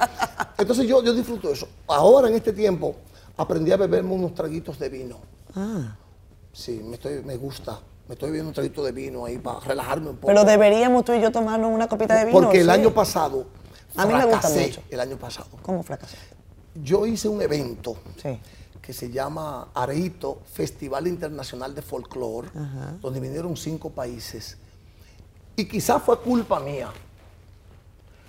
Entonces 0.56 0.86
yo, 0.86 1.02
yo 1.02 1.12
disfruto 1.12 1.50
eso. 1.50 1.66
Ahora, 1.88 2.28
en 2.28 2.34
este 2.36 2.52
tiempo, 2.52 2.94
aprendí 3.36 3.72
a 3.72 3.76
beberme 3.76 4.12
unos 4.14 4.34
traguitos 4.34 4.78
de 4.78 4.88
vino. 4.88 5.16
Ah, 5.56 5.96
Sí, 6.52 6.80
me, 6.84 6.94
estoy, 6.94 7.22
me 7.24 7.36
gusta. 7.36 7.78
Me 8.06 8.14
estoy 8.14 8.28
bebiendo 8.30 8.48
un 8.50 8.54
traguito 8.54 8.82
de 8.84 8.92
vino 8.92 9.24
ahí 9.24 9.38
para 9.38 9.60
relajarme 9.60 10.10
un 10.10 10.16
poco. 10.16 10.26
pero 10.26 10.44
deberíamos 10.44 11.04
tú 11.04 11.12
y 11.12 11.20
yo 11.20 11.30
tomarnos 11.32 11.72
una 11.72 11.88
copita 11.88 12.14
de 12.18 12.26
vino. 12.26 12.40
porque 12.40 12.58
el 12.60 12.66
¿sí? 12.66 12.70
año 12.72 12.92
pasado 12.92 13.46
A 13.96 14.04
mí 14.06 14.12
me 14.14 14.24
gusta 14.26 14.40
fracasé, 14.42 14.66
mucho. 14.66 14.82
El 14.90 15.00
año 15.00 15.16
pasado. 15.16 15.48
¿Cómo 15.62 15.82
fracasaste? 15.82 16.36
Yo 16.74 17.06
hice 17.06 17.28
un 17.28 17.42
evento 17.42 17.96
Sí. 18.22 18.38
que 18.80 18.92
se 18.92 19.10
llama 19.10 19.68
Areito 19.74 20.40
Festival 20.52 21.06
Internacional 21.06 21.74
de 21.74 21.82
Folclore, 21.82 22.48
donde 23.00 23.20
vinieron 23.20 23.56
cinco 23.56 23.90
países. 23.90 24.56
Y 25.56 25.64
quizás 25.66 26.02
fue 26.02 26.18
culpa 26.20 26.60
mía, 26.60 26.88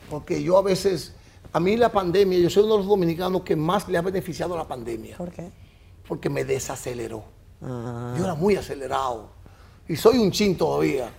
porque 0.10 0.42
yo 0.44 0.58
a 0.58 0.62
veces, 0.62 1.14
a 1.54 1.60
mí 1.60 1.78
la 1.78 1.92
pandemia, 1.92 2.38
yo 2.40 2.50
soy 2.50 2.64
uno 2.64 2.74
de 2.74 2.80
los 2.80 2.88
dominicanos 2.88 3.44
que 3.44 3.56
más 3.56 3.88
le 3.88 3.98
ha 3.98 4.02
beneficiado 4.02 4.58
la 4.58 4.68
pandemia, 4.68 5.18
¿Por 5.18 5.32
qué? 5.32 5.50
porque 6.08 6.30
me 6.30 6.44
desaceleró. 6.44 7.24
Ah. 7.62 8.16
Yo 8.18 8.24
era 8.26 8.34
muy 8.36 8.56
acelerado 8.56 9.30
y 9.88 9.96
soy 9.96 10.18
un 10.18 10.32
chin 10.32 10.58
todavía. 10.58 11.10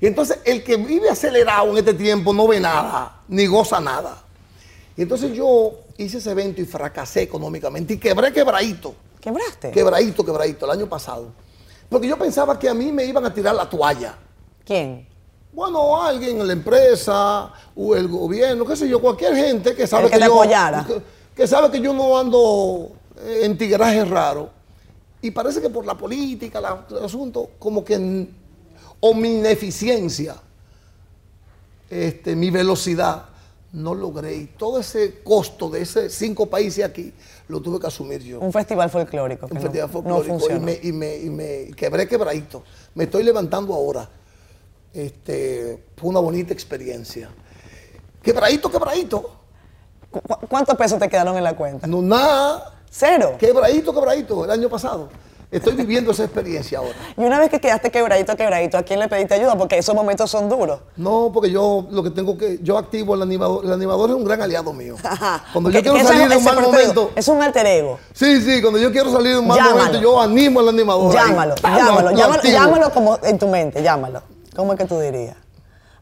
Y 0.00 0.06
entonces 0.06 0.40
el 0.44 0.62
que 0.62 0.76
vive 0.76 1.08
acelerado 1.08 1.70
en 1.70 1.78
este 1.78 1.94
tiempo 1.94 2.34
no 2.34 2.46
ve 2.46 2.60
nada, 2.60 3.22
ni 3.28 3.46
goza 3.46 3.80
nada. 3.80 4.22
Y 4.96 5.02
entonces 5.02 5.32
yo 5.34 5.72
hice 5.98 6.18
ese 6.18 6.30
evento 6.30 6.60
y 6.60 6.64
fracasé 6.64 7.22
económicamente 7.22 7.94
y 7.94 7.98
quebré 7.98 8.32
quebradito. 8.32 8.94
¿Quebraste? 9.20 9.70
Quebradito, 9.70 10.24
quebradito, 10.24 10.64
el 10.66 10.72
año 10.72 10.88
pasado. 10.88 11.32
Porque 11.88 12.06
yo 12.08 12.16
pensaba 12.18 12.58
que 12.58 12.68
a 12.68 12.74
mí 12.74 12.92
me 12.92 13.04
iban 13.04 13.24
a 13.24 13.32
tirar 13.32 13.54
la 13.54 13.68
toalla. 13.68 14.16
¿Quién? 14.64 15.06
Bueno, 15.52 16.02
alguien 16.02 16.40
en 16.40 16.46
la 16.46 16.52
empresa, 16.52 17.50
o 17.74 17.96
el 17.96 18.08
gobierno, 18.08 18.64
qué 18.66 18.76
sé 18.76 18.88
yo, 18.88 19.00
cualquier 19.00 19.34
gente 19.34 19.74
que 19.74 19.86
sabe 19.86 20.04
El 20.04 20.10
que 20.10 20.18
yo. 20.18 20.24
Que, 20.86 21.02
que 21.34 21.46
sabe 21.46 21.70
que 21.70 21.80
yo 21.80 21.92
no 21.94 22.18
ando 22.18 22.90
eh, 23.20 23.40
en 23.44 23.56
tigraje 23.56 24.04
raro. 24.04 24.50
Y 25.22 25.30
parece 25.30 25.60
que 25.62 25.70
por 25.70 25.86
la 25.86 25.94
política, 25.96 26.60
la- 26.60 26.84
el 26.90 27.04
asunto, 27.04 27.50
como 27.58 27.84
que. 27.84 28.28
O 29.00 29.14
mi 29.14 29.38
ineficiencia, 29.38 30.36
este, 31.90 32.34
mi 32.36 32.50
velocidad, 32.50 33.26
no 33.72 33.94
logré. 33.94 34.34
Y 34.36 34.46
todo 34.46 34.80
ese 34.80 35.22
costo 35.22 35.68
de 35.68 35.82
esos 35.82 36.12
cinco 36.12 36.46
países 36.46 36.84
aquí 36.84 37.12
lo 37.48 37.60
tuve 37.60 37.78
que 37.80 37.86
asumir 37.86 38.22
yo. 38.22 38.40
Un 38.40 38.52
festival 38.52 38.90
folclórico. 38.90 39.46
Un 39.46 39.54
no- 39.54 39.60
festival 39.60 39.88
no 39.88 39.92
folclórico 39.92 40.50
y, 40.54 40.58
me, 40.60 40.78
y, 40.82 40.92
me, 40.92 41.16
y 41.16 41.30
me 41.30 41.70
quebré 41.76 42.06
quebradito. 42.08 42.62
Me 42.94 43.04
estoy 43.04 43.22
levantando 43.22 43.74
ahora. 43.74 44.08
Este, 44.92 45.84
fue 45.96 46.08
una 46.10 46.20
bonita 46.20 46.52
experiencia. 46.52 47.28
Quebradito, 48.22 48.70
quebradito. 48.70 49.30
¿Cu- 50.10 50.20
cu- 50.22 50.46
¿Cuántos 50.48 50.74
pesos 50.76 50.98
te 50.98 51.08
quedaron 51.08 51.36
en 51.36 51.44
la 51.44 51.54
cuenta? 51.54 51.86
No 51.86 52.00
nada. 52.00 52.72
Cero. 52.90 53.36
Quebradito, 53.38 53.92
quebradito, 53.92 54.44
el 54.44 54.50
año 54.50 54.68
pasado. 54.70 55.10
Estoy 55.50 55.74
viviendo 55.74 56.10
esa 56.10 56.24
experiencia 56.24 56.78
ahora. 56.78 56.94
Y 57.16 57.20
una 57.22 57.38
vez 57.38 57.50
que 57.50 57.60
quedaste 57.60 57.90
quebradito, 57.90 58.36
quebradito, 58.36 58.76
¿a 58.78 58.82
quién 58.82 58.98
le 58.98 59.06
pediste 59.08 59.34
ayuda? 59.34 59.56
Porque 59.56 59.78
esos 59.78 59.94
momentos 59.94 60.28
son 60.30 60.48
duros. 60.48 60.80
No, 60.96 61.30
porque 61.32 61.50
yo 61.50 61.86
lo 61.90 62.02
que 62.02 62.10
tengo 62.10 62.36
que, 62.36 62.58
yo 62.62 62.76
activo 62.76 63.14
el 63.14 63.22
animador, 63.22 63.64
el 63.64 63.72
animador 63.72 64.10
es 64.10 64.16
un 64.16 64.24
gran 64.24 64.42
aliado 64.42 64.72
mío. 64.72 64.96
Cuando 65.52 65.70
yo 65.70 65.80
quiero 65.82 66.00
salir 66.06 66.28
de 66.28 66.36
un 66.36 66.44
mal 66.44 66.60
momento, 66.60 67.12
Es 67.14 67.28
un 67.28 67.40
alter 67.40 67.64
ego. 67.66 67.98
sí, 68.12 68.40
sí, 68.42 68.60
cuando 68.60 68.78
yo 68.80 68.90
quiero 68.90 69.10
salir 69.12 69.34
de 69.34 69.38
un 69.38 69.46
mal 69.46 69.56
Llámalo. 69.56 69.76
momento, 69.76 70.00
yo 70.00 70.20
animo 70.20 70.60
al 70.60 70.68
animador. 70.68 71.16
ahí. 71.16 71.28
Llámalo, 71.28 71.54
¡Pam! 71.62 71.76
llámalo, 71.76 72.10
Lo 72.10 72.16
llámalo, 72.16 72.42
llámalo 72.42 72.90
como 72.92 73.18
en 73.22 73.38
tu 73.38 73.46
mente, 73.48 73.82
llámalo. 73.82 74.22
¿Cómo 74.56 74.72
es 74.72 74.78
que 74.80 74.84
tú 74.86 74.98
dirías? 74.98 75.36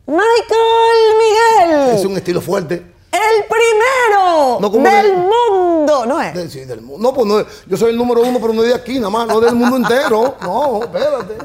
Michael 0.07 1.19
Miguel, 1.19 1.97
Es 1.97 2.05
un 2.05 2.17
estilo 2.17 2.41
fuerte. 2.41 2.94
El 3.15 3.45
primero 3.47 4.59
No, 4.61 4.69
del 4.71 5.11
de- 5.11 5.17
mundo, 5.17 6.07
¿no 6.07 6.21
es? 6.21 6.35
De- 6.35 6.51
sí, 6.51 6.65
del 6.65 6.81
mundo. 6.81 7.03
No, 7.11 7.15
pues 7.15 7.27
no, 7.27 7.45
yo 7.67 7.77
soy 7.77 7.91
el 7.91 7.97
número 7.97 8.23
uno, 8.23 8.39
pero 8.41 8.53
no 8.53 8.63
de 8.63 8.75
aquí 8.75 8.97
nada 8.99 9.11
más, 9.11 9.27
no 9.29 9.41
del 9.41 9.55
mundo 9.55 9.77
entero. 9.77 10.37
No, 10.43 10.83
espérate. 10.83 11.39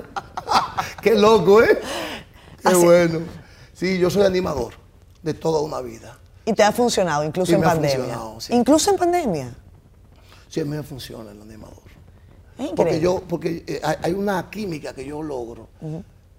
Qué 1.01 1.15
loco, 1.15 1.61
¿eh? 1.63 1.79
Qué 2.61 2.67
Así- 2.67 2.83
bueno. 2.85 3.19
Sí, 3.73 3.97
yo 3.97 4.09
soy 4.09 4.23
animador 4.23 4.73
de 5.23 5.33
toda 5.33 5.61
una 5.61 5.79
vida. 5.81 6.17
Y 6.45 6.53
te 6.53 6.63
ha 6.63 6.71
funcionado, 6.71 7.23
incluso 7.23 7.47
Sí, 7.47 7.53
en 7.55 7.61
me 7.61 7.67
ha 7.67 7.69
pandemia. 7.69 7.97
funcionado, 7.97 8.41
sí. 8.41 8.53
Incluso 8.53 8.89
en 8.91 8.97
pandemia. 8.97 9.53
Sí, 10.49 10.59
a 10.61 10.65
mí 10.65 10.71
me 10.75 10.83
funciona 10.83 11.31
el 11.31 11.41
animador. 11.41 11.77
Es 12.57 12.71
Porque 12.75 12.99
yo, 12.99 13.21
porque 13.27 13.63
eh, 13.67 13.79
hay, 13.83 13.95
hay 14.03 14.11
una 14.13 14.49
química 14.49 14.93
que 14.93 15.05
yo 15.05 15.21
logro. 15.21 15.69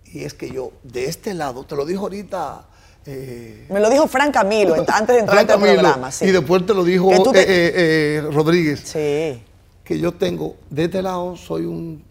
Y 0.05 0.25
es 0.25 0.35
que 0.35 0.51
yo, 0.51 0.73
de 0.83 1.07
este 1.07 1.33
lado, 1.33 1.65
te 1.65 1.77
lo 1.77 1.87
dijo 1.87 2.03
ahorita. 2.03 2.67
Eh, 3.07 3.67
Me 3.71 3.81
lo 3.81 3.89
dijo 3.91 4.07
Fran 4.07 4.31
Camilo 4.33 4.75
antes 4.75 5.07
de 5.15 5.19
entrar 5.21 5.39
Fran 5.47 5.51
a 5.51 5.55
este 5.55 5.75
programa. 5.75 6.11
Sí. 6.11 6.27
Y 6.27 6.31
después 6.31 6.65
te 6.67 6.75
lo 6.75 6.85
dijo 6.85 7.09
te- 7.33 7.41
eh, 7.41 7.73
eh, 7.75 8.21
Rodríguez. 8.31 8.81
Sí. 8.85 9.43
que 9.85 9.99
yo 9.99 10.13
tengo, 10.13 10.57
de 10.71 10.85
este 10.85 11.03
lado 11.03 11.37
soy 11.37 11.65
un, 11.67 12.05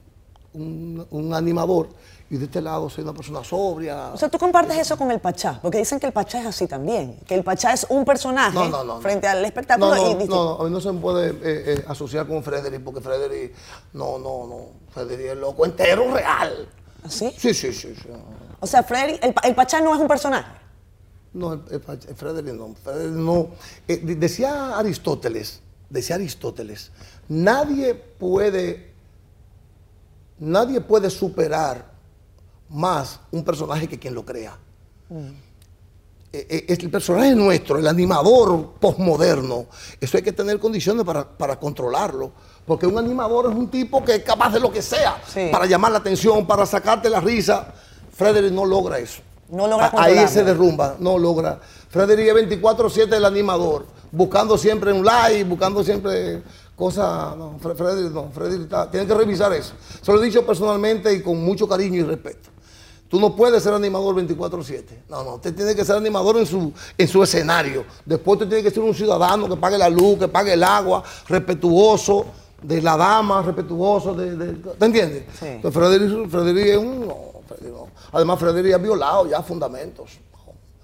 un- 0.53 1.05
un 1.11 1.33
animador 1.33 1.89
y 2.31 2.37
de 2.37 2.45
este 2.45 2.61
lado 2.61 2.89
soy 2.89 3.03
una 3.03 3.13
persona 3.13 3.43
sobria. 3.43 4.09
O 4.13 4.17
sea, 4.17 4.29
tú 4.29 4.37
compartes 4.37 4.77
eso 4.77 4.97
con 4.97 5.09
el 5.11 5.19
Pachá, 5.19 5.59
porque 5.61 5.77
dicen 5.79 5.99
que 5.99 6.05
el 6.07 6.13
Pachá 6.13 6.41
es 6.41 6.45
así 6.47 6.67
también, 6.67 7.17
que 7.25 7.33
el 7.35 7.43
Pachá 7.43 7.73
es 7.73 7.87
un 7.89 8.05
personaje 8.05 8.53
no, 8.53 8.67
no, 8.69 8.83
no. 8.83 9.01
frente 9.01 9.27
al 9.27 9.43
espectáculo 9.45 9.95
no, 9.95 10.11
y 10.11 10.13
no, 10.27 10.35
no, 10.35 10.61
a 10.61 10.63
mí 10.65 10.69
no 10.69 10.79
se 10.81 10.91
me 10.91 10.99
puede 10.99 11.83
asociar 11.87 12.27
con 12.27 12.43
Frederick 12.43 12.83
porque 12.83 13.01
Frederick, 13.01 13.53
no, 13.93 14.19
no, 14.19 14.45
no, 14.47 14.65
Frederick 14.93 15.27
es 15.31 15.37
loco 15.37 15.65
entero 15.65 16.13
real. 16.13 16.67
¿Así? 17.03 17.31
Sí, 17.37 17.53
sí, 17.53 17.71
sí. 17.73 17.95
sí. 17.95 18.09
O 18.59 18.67
sea, 18.67 18.83
Freddy, 18.83 19.17
el, 19.21 19.33
el 19.43 19.55
Pachá 19.55 19.79
no 19.79 19.95
es 19.95 20.01
un 20.01 20.07
personaje. 20.07 20.51
No, 21.33 21.53
el, 21.53 21.61
el 21.71 21.81
Pach- 21.85 22.07
el 22.07 22.15
Frederick 22.15 22.53
no. 22.55 22.75
Frederick 22.83 23.13
no. 23.15 23.49
Eh, 23.87 23.97
de- 23.97 24.15
decía 24.15 24.77
Aristóteles, 24.77 25.61
decía 25.89 26.15
Aristóteles, 26.15 26.91
nadie 27.27 27.93
puede, 27.95 28.91
nadie 30.39 30.81
puede 30.81 31.09
superar 31.09 31.91
más 32.69 33.19
un 33.31 33.43
personaje 33.43 33.87
que 33.87 33.97
quien 33.99 34.13
lo 34.13 34.25
crea. 34.25 34.57
Eh, 36.31 36.45
eh, 36.47 36.65
es 36.67 36.79
el 36.79 36.91
personaje 36.91 37.33
nuestro, 37.33 37.79
el 37.79 37.87
animador 37.87 38.73
postmoderno, 38.79 39.65
eso 39.99 40.17
hay 40.17 40.21
que 40.23 40.31
tener 40.31 40.59
condiciones 40.59 41.03
para, 41.03 41.27
para 41.27 41.59
controlarlo. 41.59 42.31
Porque 42.67 42.85
un 42.85 42.99
animador 42.99 43.49
es 43.51 43.57
un 43.57 43.67
tipo 43.69 44.03
que 44.05 44.15
es 44.15 44.23
capaz 44.23 44.51
de 44.53 44.59
lo 44.59 44.71
que 44.71 44.83
sea 44.83 45.19
Sí. 45.27 45.49
para 45.51 45.65
llamar 45.65 45.91
la 45.91 45.97
atención, 45.97 46.45
para 46.45 46.67
sacarte 46.67 47.09
la 47.09 47.19
risa. 47.19 47.73
Frederick 48.15 48.51
no 48.53 48.63
logra 48.63 48.99
eso. 48.99 49.21
No 49.51 49.67
logra 49.67 49.91
Ahí 49.97 50.27
se 50.27 50.43
derrumba, 50.43 50.95
no 50.99 51.17
logra. 51.17 51.59
Frederick 51.89 52.27
es 52.27 52.61
24-7 52.61 53.13
el 53.13 53.25
animador, 53.25 53.85
buscando 54.11 54.57
siempre 54.57 54.93
un 54.93 55.03
like, 55.03 55.43
buscando 55.43 55.83
siempre 55.83 56.43
cosas. 56.75 57.35
No, 57.35 57.57
Fre- 57.59 57.75
Frederick 57.75 58.11
no, 58.13 58.29
Frederick 58.31 58.63
está- 58.63 58.89
tiene 58.91 59.07
que 59.07 59.13
revisar 59.15 59.51
eso. 59.53 59.73
Se 60.01 60.11
lo 60.11 60.21
he 60.21 60.25
dicho 60.25 60.45
personalmente 60.45 61.11
y 61.13 61.21
con 61.23 61.43
mucho 61.43 61.67
cariño 61.67 62.01
y 62.01 62.03
respeto. 62.03 62.49
Tú 63.09 63.19
no 63.19 63.35
puedes 63.35 63.63
ser 63.63 63.73
animador 63.73 64.13
24-7. 64.17 64.83
No, 65.09 65.23
no, 65.23 65.35
usted 65.35 65.55
tiene 65.55 65.73
que 65.73 65.83
ser 65.83 65.95
animador 65.95 66.37
en 66.37 66.45
su, 66.45 66.71
en 66.95 67.07
su 67.07 67.23
escenario. 67.23 67.83
Después 68.05 68.35
usted 68.35 68.47
tiene 68.49 68.63
que 68.63 68.69
ser 68.69 68.83
un 68.83 68.93
ciudadano 68.93 69.49
que 69.49 69.55
pague 69.55 69.79
la 69.79 69.89
luz, 69.89 70.19
que 70.19 70.27
pague 70.27 70.53
el 70.53 70.63
agua, 70.63 71.01
respetuoso 71.27 72.25
de 72.61 72.81
la 72.83 72.95
dama, 72.97 73.41
respetuoso 73.41 74.13
de... 74.13 74.35
de- 74.35 74.53
¿Te 74.77 74.85
entiendes? 74.85 75.23
Sí. 75.39 75.45
Entonces, 75.47 75.81
Frederick, 75.81 76.29
Frederick 76.29 76.67
es 76.67 76.77
un... 76.77 77.11
no. 77.61 77.87
Además, 78.11 78.39
Frederick 78.39 78.73
ha 78.73 78.77
violado 78.77 79.27
ya 79.29 79.41
fundamentos. 79.41 80.19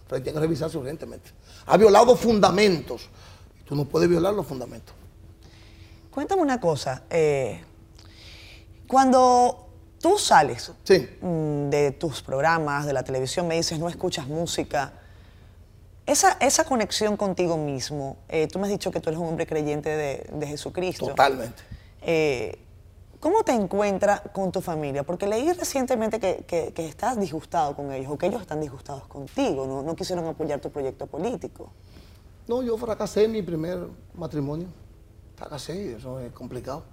Frederick 0.08 0.24
tiene 0.24 0.34
que 0.36 0.40
revisarse 0.42 0.78
urgentemente. 0.78 1.32
Ha 1.66 1.78
violado 1.78 2.16
fundamentos. 2.16 3.10
Tú 3.66 3.76
no 3.76 3.86
puedes 3.86 4.08
violar 4.08 4.34
los 4.34 4.46
fundamentos. 4.46 4.94
Cuéntame 6.12 6.42
una 6.42 6.60
cosa. 6.60 7.04
eh, 7.10 7.64
cuando 8.88 9.68
tú 10.00 10.18
sales 10.18 10.72
Sí. 10.84 11.10
mm, 11.22 11.70
de 11.70 11.92
tus 11.92 12.22
programas, 12.22 12.86
de 12.86 12.94
la 12.94 13.04
televisión, 13.04 13.48
me 13.48 13.56
dices 13.56 13.80
no 13.80 13.90
escuchas 13.90 14.28
música, 14.28 14.94
esa, 16.06 16.34
esa 16.40 16.64
conexión 16.66 17.18
contigo 17.18 17.58
mismo, 17.58 18.18
eh, 18.30 18.48
tú 18.48 18.60
me 18.60 18.66
has 18.68 18.72
dicho 18.72 18.92
que 18.92 19.00
tú 19.00 19.10
eres 19.10 19.20
un 19.20 19.28
hombre 19.28 19.48
creyente 19.48 19.90
de, 19.90 20.30
de 20.32 20.48
Jesucristo. 20.48 21.08
Totalmente. 21.08 21.64
Eh, 22.04 22.60
¿Cómo 23.26 23.44
te 23.44 23.54
encuentras 23.54 24.22
con 24.34 24.52
tu 24.52 24.62
familia? 24.62 25.02
Porque 25.02 25.26
leí 25.26 25.52
recientemente 25.52 26.20
que, 26.20 26.74
estás 26.78 27.20
disgustado 27.20 27.76
con 27.76 27.92
ellos 27.92 28.12
o 28.12 28.20
que 28.20 28.28
ellos 28.28 28.40
están 28.40 28.62
disgustados 28.62 29.08
contigo, 29.08 29.66
no, 29.84 29.96
quisieron 29.96 30.28
apoyar 30.28 30.62
tu 30.62 30.70
proyecto 30.70 31.08
político. 31.08 31.72
No, 32.48 32.62
yo 32.62 32.78
fracasé 32.78 33.24
en 33.24 33.32
mi 33.32 33.42
primer 33.42 33.80
matrimonio. 34.14 34.68
Fracasé, 35.36 35.96
eso 35.96 36.20
es 36.20 36.32
complicado. 36.34 36.84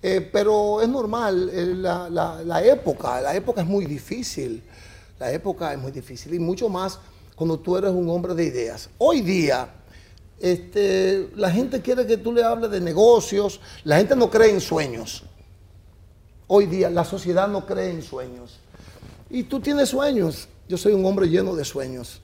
Eh, 0.00 0.20
pero 0.32 0.80
es 0.80 0.88
normal, 0.88 1.50
eh, 1.52 1.74
la 1.74 2.62
época, 2.64 3.20
la 3.20 3.34
época 3.34 3.62
es 3.62 3.66
muy 3.66 3.84
difícil. 3.84 4.62
La 5.18 5.32
época 5.32 5.72
es 5.72 5.78
muy 5.80 5.90
difícil 5.90 6.32
y 6.32 6.38
mucho 6.38 6.68
más 6.68 7.00
cuando 7.34 7.58
tú 7.58 7.76
eres 7.76 7.90
un 7.90 8.08
hombre 8.10 8.34
de 8.34 8.44
ideas. 8.44 8.90
Hoy 8.98 9.22
día, 9.22 9.68
este, 10.38 11.30
la 11.34 11.50
gente 11.50 11.82
quiere 11.82 12.06
que 12.06 12.16
tú 12.16 12.32
le 12.32 12.44
hables 12.44 12.70
de 12.70 12.80
negocios, 12.80 13.60
la 13.82 13.96
gente 13.96 14.14
no 14.14 14.30
cree 14.30 14.52
en 14.52 14.60
sueños. 14.60 15.24
Hoy 16.52 16.66
día 16.66 16.90
la 16.90 17.04
sociedad 17.04 17.46
no 17.46 17.64
cree 17.64 17.90
en 17.90 18.02
sueños. 18.02 18.58
Y 19.30 19.44
tú 19.44 19.60
tienes 19.60 19.90
sueños. 19.90 20.48
Yo 20.68 20.76
soy 20.76 20.92
un 20.92 21.06
hombre 21.06 21.28
lleno 21.28 21.54
de 21.54 21.64
sueños. 21.64 22.20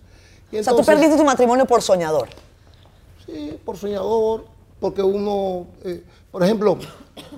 Y 0.50 0.58
o 0.58 0.64
sea, 0.64 0.74
tú 0.74 0.84
perdiste 0.84 1.16
tu 1.16 1.22
matrimonio 1.22 1.64
por 1.64 1.80
soñador. 1.80 2.28
Sí, 3.24 3.56
por 3.64 3.76
soñador, 3.76 4.46
porque 4.80 5.00
uno, 5.00 5.68
eh, 5.84 6.02
por 6.32 6.42
ejemplo, 6.42 6.76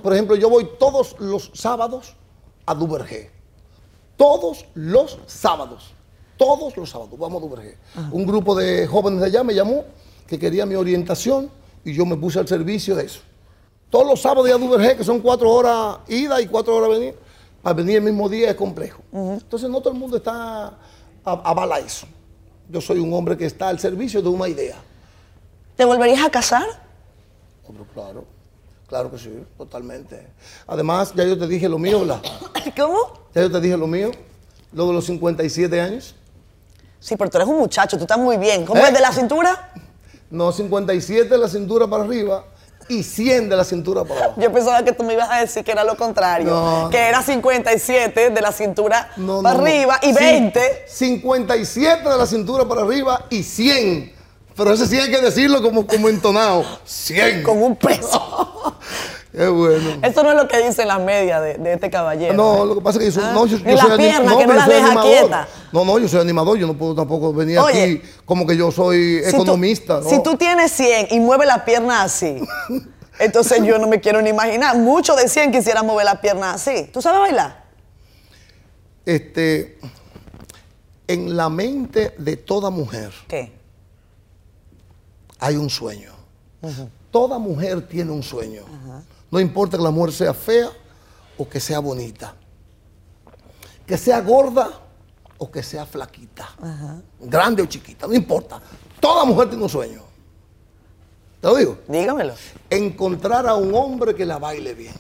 por 0.03 0.15
ejemplo, 0.15 0.35
yo 0.35 0.49
voy 0.49 0.67
todos 0.79 1.15
los 1.19 1.51
sábados 1.53 2.15
a 2.65 2.75
Duvergé. 2.75 3.33
Todos 4.17 4.65
los 4.73 5.19
sábados. 5.27 5.93
Todos 6.39 6.75
los 6.75 6.89
sábados 6.89 7.19
vamos 7.19 7.43
a 7.43 7.47
Duvergé. 7.47 7.77
Un 8.11 8.25
grupo 8.25 8.55
de 8.55 8.87
jóvenes 8.87 9.21
de 9.21 9.27
allá 9.27 9.45
me 9.45 9.55
llamó 9.55 9.85
que 10.27 10.39
quería 10.39 10.65
mi 10.65 10.75
orientación 10.75 11.51
y 11.85 11.93
yo 11.93 12.07
me 12.07 12.17
puse 12.17 12.39
al 12.39 12.49
servicio 12.49 12.97
de 12.97 13.05
eso. 13.05 13.21
Todos 13.91 14.07
los 14.07 14.21
sábados 14.21 14.51
a 14.51 14.59
Duvergé, 14.59 14.97
que 14.97 15.05
son 15.05 15.21
cuatro 15.21 15.51
horas 15.51 15.99
ida 16.09 16.41
y 16.41 16.47
cuatro 16.47 16.77
horas 16.77 16.91
venir, 16.91 17.15
para 17.63 17.75
venir 17.75 17.97
el 17.97 18.03
mismo 18.03 18.29
día 18.29 18.51
es 18.51 18.57
complejo. 18.57 19.01
Entonces 19.13 19.69
no 19.71 19.81
todo 19.81 19.93
el 19.95 19.99
mundo 19.99 20.17
está 20.19 20.67
a- 21.25 21.43
avala 21.45 21.79
eso. 21.79 22.07
Yo 22.69 22.81
soy 22.81 22.99
un 22.99 23.13
hombre 23.15 23.37
que 23.37 23.47
está 23.47 23.69
al 23.71 23.79
servicio 23.79 24.21
de 24.21 24.29
una 24.29 24.47
idea. 24.49 24.77
¿Te 25.77 25.85
volverías 25.85 26.23
a 26.25 26.31
casar? 26.31 26.67
Hombre, 27.67 27.85
claro, 27.95 28.25
claro 28.89 29.11
que 29.11 29.19
sí, 29.19 29.31
totalmente. 29.57 30.27
Además, 30.67 31.13
ya 31.15 31.25
yo 31.25 31.39
te 31.39 31.47
dije 31.47 31.69
lo 31.69 31.79
mío, 31.79 32.01
¿verdad? 32.01 32.21
¿Cómo? 32.77 32.99
Ya 33.35 33.43
yo 33.43 33.51
te 33.51 33.61
dije 33.61 33.77
lo 33.77 33.87
mío, 33.87 34.11
lo 34.73 34.87
de 34.89 34.93
los 34.93 35.07
57 35.07 35.81
años. 35.81 36.15
Sí, 37.01 37.17
pero 37.17 37.31
tú 37.31 37.39
eres 37.39 37.49
un 37.49 37.59
muchacho, 37.59 37.97
tú 37.97 38.03
estás 38.05 38.19
muy 38.19 38.37
bien. 38.37 38.67
¿Cómo 38.67 38.81
¿Eh? 38.83 38.89
es 38.89 38.93
de 38.95 39.01
la 39.01 39.13
cintura? 39.13 39.73
No, 40.31 40.53
57 40.53 41.29
de 41.29 41.39
la 41.39 41.49
cintura 41.49 41.87
para 41.87 42.05
arriba 42.05 42.45
y 42.89 43.03
100 43.03 43.49
de 43.49 43.57
la 43.57 43.65
cintura 43.65 44.05
para 44.05 44.25
abajo. 44.27 44.41
Yo 44.41 44.53
pensaba 44.53 44.83
que 44.83 44.93
tú 44.93 45.03
me 45.03 45.15
ibas 45.15 45.29
a 45.31 45.41
decir 45.41 45.65
que 45.65 45.73
era 45.73 45.85
lo 45.85 45.97
contrario. 45.97 46.49
No. 46.51 46.91
Que 46.91 46.99
era 46.99 47.23
57 47.23 48.31
de 48.31 48.41
la 48.41 48.53
cintura 48.53 49.11
No, 49.17 49.43
para 49.43 49.57
no, 49.57 49.65
arriba 49.65 49.99
y 50.03 50.09
Sí, 50.09 50.15
20 50.15 50.85
57 50.89 52.09
de 52.09 52.17
la 52.17 52.27
cintura 52.27 52.67
para 52.67 52.83
arriba 52.83 53.27
y 53.31 53.43
100. 53.43 54.13
Pero 54.57 54.73
ese 54.73 54.87
100 54.87 55.03
hay 55.03 55.11
que 55.11 55.21
decirlo 55.21 55.63
como, 55.63 55.87
como 55.87 56.09
entonado. 56.09 56.65
100. 56.85 57.43
con 57.43 57.63
un 57.63 57.77
peso. 57.77 58.77
Es 59.39 59.51
bueno. 59.51 59.91
Eso 60.03 60.23
no 60.23 60.31
es 60.31 60.37
lo 60.37 60.49
que 60.49 60.67
dice 60.67 60.85
la 60.85 60.99
media 60.99 61.41
de, 61.41 61.55
de 61.59 61.73
este 61.75 61.91
caballero. 61.91 62.35
No, 62.35 62.65
¿eh? 62.65 62.67
lo 62.67 62.75
que 62.75 62.81
pasa 62.81 62.99
es 62.99 63.05
que 63.05 63.11
yo, 63.13 63.21
soy- 63.21 63.25
Ah, 63.31 63.33
no, 63.33 63.47
yo, 63.47 63.59
ni 63.59 63.65
yo 63.71 63.77
la 63.77 63.83
soy 63.83 63.97
pierna, 63.99 64.37
que 64.37 64.47
no 64.47 64.53
pero 64.53 64.55
la 64.55 64.67
deja 64.67 64.87
animador. 64.87 65.11
quieta. 65.13 65.49
No, 65.73 65.85
no, 65.85 65.99
yo 65.99 66.09
soy 66.09 66.21
animador, 66.21 66.59
yo 66.59 66.67
no 66.67 66.75
puedo 66.77 66.95
tampoco 66.95 67.33
venir 67.33 67.59
Oye, 67.59 67.83
aquí 67.83 68.03
como 68.25 68.47
que 68.47 68.57
yo 68.57 68.71
soy 68.73 69.23
Si 69.25 69.31
tú- 69.31 69.37
economista. 69.37 70.01
¿no? 70.01 70.09
Si 70.11 70.23
tú 70.23 70.37
tienes 70.37 70.73
100 70.73 71.09
y 71.13 71.21
mueves 71.21 71.47
la 71.47 71.65
pierna 71.65 72.03
así, 72.03 72.41
entonces 73.21 73.63
yo 73.65 73.79
no 73.79 73.87
me 73.87 74.01
quiero 74.01 74.21
ni 74.23 74.31
imaginar. 74.31 74.77
Muchos 74.77 75.17
de 75.17 75.29
100 75.29 75.53
quisieran 75.53 75.87
mover 75.87 76.05
la 76.05 76.21
pierna 76.21 76.55
así. 76.55 76.91
¿Tú 76.93 77.01
sabes 77.01 77.21
bailar? 77.21 77.65
Este, 79.07 79.79
en 81.07 81.37
la 81.37 81.49
mente 81.49 82.15
de 82.19 82.37
toda 82.37 82.69
mujer 82.71 83.11
¿Qué? 83.29 83.53
hay 85.39 85.57
un 85.57 85.71
sueño. 85.71 86.13
Toda 87.11 87.39
mujer 87.39 87.87
tiene 87.89 88.11
un 88.11 88.23
sueño. 88.23 88.63
No 89.31 89.39
importa 89.41 89.77
que 89.77 89.83
la 89.83 89.91
mujer 89.91 90.13
sea 90.13 90.35
fea 90.35 90.71
o 91.37 91.49
que 91.49 91.61
sea 91.61 91.79
bonita. 91.81 92.35
Que 93.87 93.97
sea 93.97 94.21
gorda 94.21 94.69
o 95.39 95.51
que 95.51 95.63
sea 95.63 95.87
flaquita. 95.87 96.49
Grande 97.21 97.63
o 97.63 97.67
chiquita, 97.67 98.07
no 98.07 98.15
importa. 98.15 98.61
Toda 99.01 99.25
mujer 99.25 99.49
tiene 99.49 99.63
un 99.63 99.69
sueño. 99.71 100.03
Te 101.41 101.47
lo 101.49 101.55
digo. 101.57 101.79
Dígamelo. 101.87 102.35
Encontrar 102.69 103.47
a 103.47 103.55
un 103.55 103.75
hombre 103.75 104.15
que 104.15 104.25
la 104.27 104.39
baile 104.39 104.75
bien. 104.75 104.95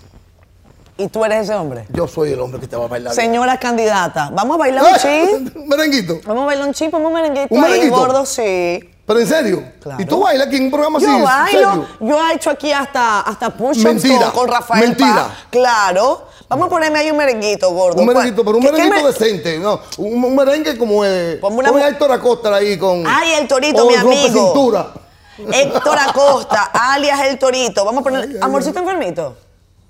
¿Y 0.96 1.08
tú 1.08 1.24
eres 1.24 1.44
ese 1.44 1.54
hombre? 1.54 1.86
Yo 1.92 2.08
soy 2.08 2.32
el 2.32 2.40
hombre 2.40 2.60
que 2.60 2.66
te 2.66 2.76
va 2.76 2.84
a 2.84 2.88
bailar 2.88 3.14
bien. 3.14 3.26
Señora 3.26 3.58
candidata, 3.58 4.30
¿vamos 4.30 4.56
a 4.56 4.58
bailar 4.58 4.84
un 4.84 4.98
chip? 5.46 5.56
un 5.56 5.68
merenguito. 5.68 6.20
Vamos 6.26 6.42
a 6.42 6.46
bailar 6.46 6.68
un 6.68 6.74
chip, 6.74 6.90
vamos 6.90 7.06
a 7.06 7.08
un 7.08 7.14
merenguito 7.14 7.54
¿Un 7.54 7.64
ahí, 7.64 7.70
merenguito? 7.70 7.96
gordo, 7.96 8.26
sí. 8.26 8.90
Pero 9.08 9.18
en 9.20 9.26
serio. 9.26 9.64
Claro. 9.82 10.00
¿Y 10.02 10.06
tú 10.06 10.20
bailas 10.20 10.46
aquí 10.46 10.56
en 10.58 10.64
un 10.66 10.70
programa 10.70 10.98
así? 10.98 11.06
Yo 11.06 11.16
¿En 11.16 11.24
bailo, 11.24 11.48
serio? 11.72 11.86
yo 12.00 12.28
he 12.28 12.34
hecho 12.34 12.50
aquí 12.50 12.70
hasta, 12.70 13.20
hasta 13.22 13.48
Mentira, 13.48 14.26
con, 14.26 14.32
con 14.32 14.48
Rafael 14.48 14.84
mentira. 14.86 15.34
Claro. 15.50 16.28
Vamos 16.48 16.66
a 16.66 16.70
ponerme 16.70 16.98
ahí 17.00 17.10
un 17.10 17.16
merenguito, 17.16 17.70
gordo. 17.72 18.00
Un 18.00 18.06
merenguito, 18.06 18.44
pero 18.44 18.56
un 18.58 18.62
¿Qué- 18.62 18.70
qué 18.70 18.76
merenguito 18.76 19.02
me- 19.06 19.12
decente. 19.12 19.58
No, 19.58 19.80
un, 19.98 20.22
un 20.24 20.36
merengue 20.36 20.78
como. 20.78 21.00
Ponme 21.00 21.38
una 21.58 21.68
Ponme 21.68 21.72
mu- 21.72 21.84
a 21.84 21.88
Héctor 21.88 22.12
Acosta 22.12 22.54
ahí 22.54 22.78
con. 22.78 23.04
Ay, 23.06 23.32
el 23.40 23.48
torito, 23.48 23.86
mi 23.86 23.94
amigo. 23.96 24.44
cintura. 24.46 24.92
Héctor 25.52 25.98
Acosta, 25.98 26.64
alias 26.72 27.20
El 27.26 27.38
Torito. 27.38 27.84
Vamos 27.84 28.00
a 28.00 28.04
poner. 28.04 28.22
Ay, 28.24 28.30
ay, 28.34 28.38
Amorcito 28.42 28.78
enfermito. 28.78 29.36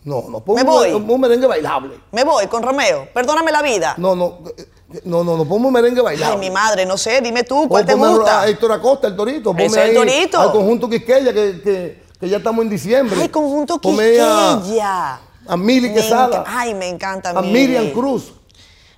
No, 0.05 0.25
no, 0.29 0.41
pon 0.41 0.55
Me 0.57 0.63
un, 0.63 0.67
voy. 0.69 0.93
un 0.93 1.21
merengue 1.21 1.47
bailable. 1.47 2.01
Me 2.13 2.25
voy 2.25 2.47
con 2.47 2.63
Romeo. 2.63 3.09
Perdóname 3.13 3.51
la 3.53 3.63
vida. 3.63 3.95
No, 3.99 4.15
no, 4.15 4.39
eh, 4.57 4.67
no, 5.05 5.23
no, 5.25 5.37
no, 5.37 5.45
ponme 5.45 5.67
un 5.67 5.73
merengue 5.73 6.01
bailable. 6.01 6.35
Ay, 6.35 6.39
mi 6.41 6.51
madre, 6.51 6.87
no 6.87 6.97
sé, 6.97 7.21
dime 7.21 7.45
tú, 7.45 7.65
O 7.65 7.69
¿cuál 7.69 7.85
te 7.85 7.95
gusta? 7.95 8.43
a 8.43 8.49
Héctor 8.49 8.73
Acosta, 8.73 9.07
el 9.09 9.17
Torito. 9.17 9.51
Ponme 9.55 9.65
el 9.67 9.95
Torito. 9.95 10.41
Al 10.41 10.53
conjunto 10.53 10.89
Quisqueya, 10.89 11.33
que, 11.35 11.61
que, 11.63 12.03
que 12.19 12.29
ya 12.29 12.39
estamos 12.39 12.63
en 12.65 12.71
diciembre. 12.71 13.19
Ay, 13.21 13.29
conjunto 13.29 13.79
ahí 13.85 14.19
a- 14.21 14.59
Quisqueya. 14.63 15.21
A, 15.47 15.57
Mili 15.57 15.93
Quesada. 15.93 16.45
Ay, 16.47 16.75
me 16.75 16.89
encanta 16.89 17.31
A 17.31 17.43
Mili. 17.43 17.53
Miriam 17.53 17.91
Cruz. 17.91 18.33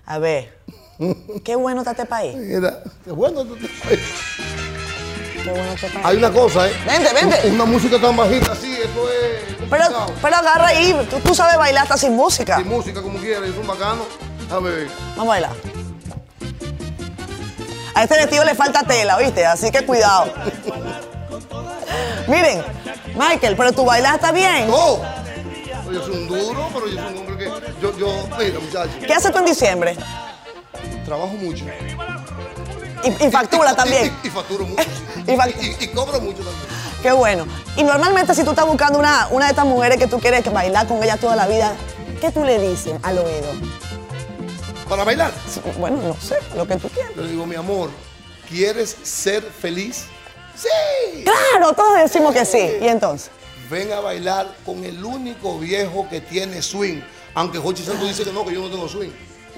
A 0.06 0.18
ver. 0.18 0.58
Qué 1.44 1.56
bueno 1.56 1.80
está 1.80 1.92
este 1.92 2.04
país. 2.06 2.36
Mira, 2.36 2.82
qué 3.04 3.10
bueno. 3.12 3.44
Bueno 3.44 3.56
este 3.56 3.68
país. 3.88 4.00
Hay 6.04 6.16
una 6.16 6.30
cosa, 6.30 6.68
¿eh? 6.68 6.72
Vente, 6.86 7.12
vente. 7.14 7.48
Una 7.50 7.64
música 7.64 7.98
tan 8.00 8.16
bajita 8.16 8.52
así, 8.52 8.72
eso 8.74 9.10
es 9.10 9.42
Pero, 9.70 9.84
complicado. 9.84 10.14
pero 10.22 10.36
agarra 10.36 10.66
ahí, 10.68 11.06
tú, 11.10 11.18
tú 11.20 11.34
sabes 11.34 11.56
bailar 11.56 11.84
hasta 11.84 11.96
sin 11.96 12.14
música. 12.14 12.56
Sin 12.58 12.68
música 12.68 13.00
como 13.02 13.18
quieras, 13.18 13.48
es 13.48 13.56
un 13.56 13.66
bacano. 13.66 14.02
A 14.50 14.58
ver. 14.58 14.88
Vamos 15.10 15.24
a 15.26 15.28
bailar. 15.28 15.52
A 17.94 18.02
este 18.04 18.16
vestido 18.16 18.44
le 18.44 18.54
falta 18.54 18.82
tela, 18.84 19.16
¿oíste? 19.16 19.44
Así 19.46 19.70
que 19.70 19.84
cuidado. 19.84 20.32
Miren, 22.28 22.62
Michael, 23.16 23.56
pero 23.56 23.72
tu 23.72 23.84
bailar 23.84 24.16
está 24.16 24.32
bien. 24.32 24.68
¡Oh! 24.70 25.02
Yo 25.92 26.04
soy 26.04 26.14
un 26.18 26.28
duro, 26.28 26.68
pero 26.72 26.86
yo 26.86 26.94
soy 27.02 27.12
un 27.12 27.18
hombre 27.18 27.36
que. 27.36 27.50
Yo, 27.82 27.98
yo, 27.98 28.28
mira, 28.38 28.60
muchachos, 28.60 28.92
¿Qué 29.04 29.12
haces 29.12 29.32
tú 29.32 29.38
en 29.38 29.46
diciembre? 29.46 29.96
trabajo 31.04 31.32
mucho. 31.34 31.64
Y, 33.02 33.26
y 33.26 33.30
factura 33.30 33.72
Y- 33.72 33.76
también. 33.76 34.16
Y, 34.22 34.26
y 34.28 34.30
facturo 34.30 34.64
mucho. 34.66 34.82
Y 35.26 35.32
fac- 35.36 35.54
Y, 35.80 35.84
y 35.84 35.88
cobro 35.88 36.20
mucho 36.20 36.38
también. 36.38 36.66
Qué 37.02 37.12
bueno. 37.12 37.46
Y 37.76 37.82
normalmente 37.82 38.34
si 38.34 38.42
tú 38.44 38.50
estás 38.50 38.66
buscando 38.66 38.98
una, 38.98 39.28
una 39.30 39.46
de 39.46 39.50
estas 39.52 39.64
mujeres 39.66 39.98
que 39.98 40.06
tú 40.06 40.18
quieres 40.20 40.44
bailar 40.52 40.86
con 40.86 41.02
ella 41.02 41.16
toda 41.16 41.34
la 41.36 41.46
vida, 41.46 41.74
¿qué 42.20 42.30
tú 42.30 42.44
le 42.44 42.58
dices 42.58 42.94
al 43.02 43.18
oído? 43.18 43.48
Para 44.88 45.04
bailar. 45.04 45.32
Bueno, 45.78 45.98
no 46.02 46.14
sé, 46.20 46.36
lo 46.56 46.66
que 46.66 46.76
tú 46.76 46.88
quieras. 46.88 47.12
Yo 47.14 47.22
le 47.22 47.30
digo, 47.30 47.46
mi 47.46 47.54
amor, 47.54 47.90
¿quieres 48.48 48.96
ser 49.02 49.42
feliz? 49.42 50.06
Sí. 50.56 51.24
Claro, 51.24 51.72
todos 51.74 51.96
decimos 52.00 52.34
que 52.34 52.44
sí. 52.44 52.70
¿Y 52.82 52.88
entonces? 52.88 53.30
Ven 53.70 53.92
a 53.92 54.00
bailar 54.00 54.52
con 54.66 54.84
el 54.84 55.02
único 55.04 55.58
viejo 55.58 56.08
que 56.10 56.20
tiene 56.20 56.60
swing. 56.60 57.00
Aunque 57.34 57.58
Jochi 57.58 57.84
Santo 57.84 58.04
dice 58.04 58.24
que 58.24 58.32
no, 58.32 58.44
que 58.44 58.52
yo 58.52 58.60
no 58.62 58.68
tengo 58.68 58.88
swing. 58.88 59.10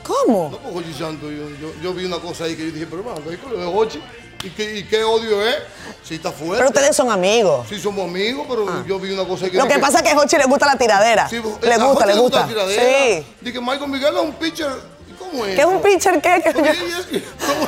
¿Cómo? 0.02 0.50
No, 0.50 0.58
pues 0.58 0.74
Jochi 0.74 0.92
Santo, 0.98 1.30
yo, 1.30 1.48
yo, 1.60 1.72
yo 1.82 1.94
vi 1.94 2.04
una 2.04 2.18
cosa 2.18 2.44
ahí 2.44 2.54
que 2.54 2.66
yo 2.66 2.72
dije, 2.72 2.86
pero 2.90 3.02
bueno, 3.02 3.20
¿qué 3.26 3.34
es 3.34 3.42
lo 3.50 3.56
de 3.58 3.72
Jochi? 3.72 4.02
¿Y 4.42 4.50
qué, 4.50 4.78
y 4.78 4.84
qué 4.84 5.04
odio 5.04 5.40
es? 5.46 5.56
Si 6.02 6.16
está 6.16 6.32
fuerte. 6.32 6.56
Pero 6.56 6.68
ustedes 6.68 6.96
son 6.96 7.10
amigos. 7.12 7.66
Sí 7.68 7.78
somos 7.80 8.04
amigos, 8.08 8.44
pero 8.48 8.84
yo 8.84 8.98
vi 8.98 9.12
una 9.12 9.24
cosa 9.26 9.48
que 9.48 9.56
Lo 9.56 9.66
que 9.68 9.78
pasa 9.78 9.98
es 9.98 10.02
que 10.04 10.10
a 10.10 10.16
Jochi 10.16 10.36
le 10.36 10.44
gusta 10.46 10.66
la 10.66 10.76
tiradera. 10.76 11.28
sí, 11.28 11.36
le 11.36 11.78
gusta, 11.78 12.06
le 12.06 12.14
gusta. 12.14 12.40
la 12.40 12.46
tiradera. 12.48 12.82
Sí. 12.82 13.26
Dije, 13.40 13.60
Michael 13.60 13.88
Miguel 13.88 14.14
es 14.16 14.20
un 14.20 14.32
pitcher. 14.34 14.70
¿Y 15.08 15.12
¿Cómo 15.14 15.46
es? 15.46 15.54
¿Qué 15.54 15.60
es 15.60 15.66
un 15.66 15.80
pitcher 15.80 16.20
qué? 16.20 16.42
Yo- 16.54 16.60
ella 16.60 16.72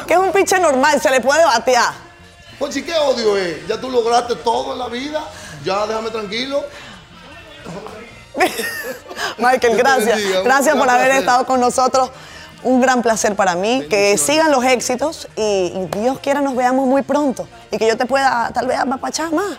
es- 0.09 0.17
un 0.19 0.33
pitcher 0.33 0.61
normal, 0.61 1.01
se 1.01 1.11
le 1.11 1.21
puede 1.21 1.45
batear. 1.45 1.93
Jochi, 2.59 2.83
¿qué 2.83 2.95
odio 2.95 3.37
es? 3.37 3.67
Ya 3.69 3.81
tú 3.81 3.89
lograste 3.91 4.35
todo 4.37 4.73
en 4.73 4.79
la 4.81 4.89
vida. 4.89 5.23
Ya 5.65 5.87
déjame 5.87 6.11
tranquilo. 6.11 6.65
Michael, 9.39 9.77
gracias. 9.79 10.21
Gracias 10.45 10.77
por 10.77 10.89
haber 10.89 11.11
estado 11.13 11.47
con 11.47 11.61
nosotros. 11.61 12.11
Un 12.65 12.81
gran 12.81 13.03
placer 13.03 13.37
para 13.37 13.55
mí. 13.55 13.87
Que 13.89 14.19
sigan 14.19 14.51
los 14.51 14.65
éxitos 14.65 15.29
y, 15.37 15.73
y 15.75 15.99
Dios 16.01 16.19
quiera 16.19 16.41
nos 16.41 16.57
veamos 16.57 16.87
muy 16.87 17.03
pronto. 17.03 17.47
Y 17.71 17.79
que 17.79 17.87
yo 17.87 17.97
te 17.97 18.07
pueda 18.07 18.51
tal 18.53 18.67
vez 18.67 18.79
apapachar 18.79 19.33
más. 19.33 19.59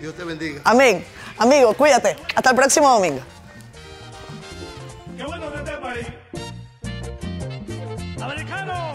Dios 0.00 0.14
te 0.14 0.24
bendiga. 0.24 0.60
Amén. 0.64 1.04
Amigo, 1.38 1.74
cuídate. 1.74 2.16
Hasta 2.34 2.50
el 2.50 2.56
próximo 2.56 2.88
domingo. 2.88 3.20
Qué 5.16 5.24
bueno 5.24 5.46
país. 5.82 6.06
Americano. 8.20 8.92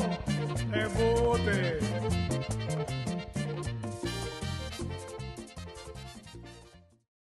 Embuste. 0.74 1.89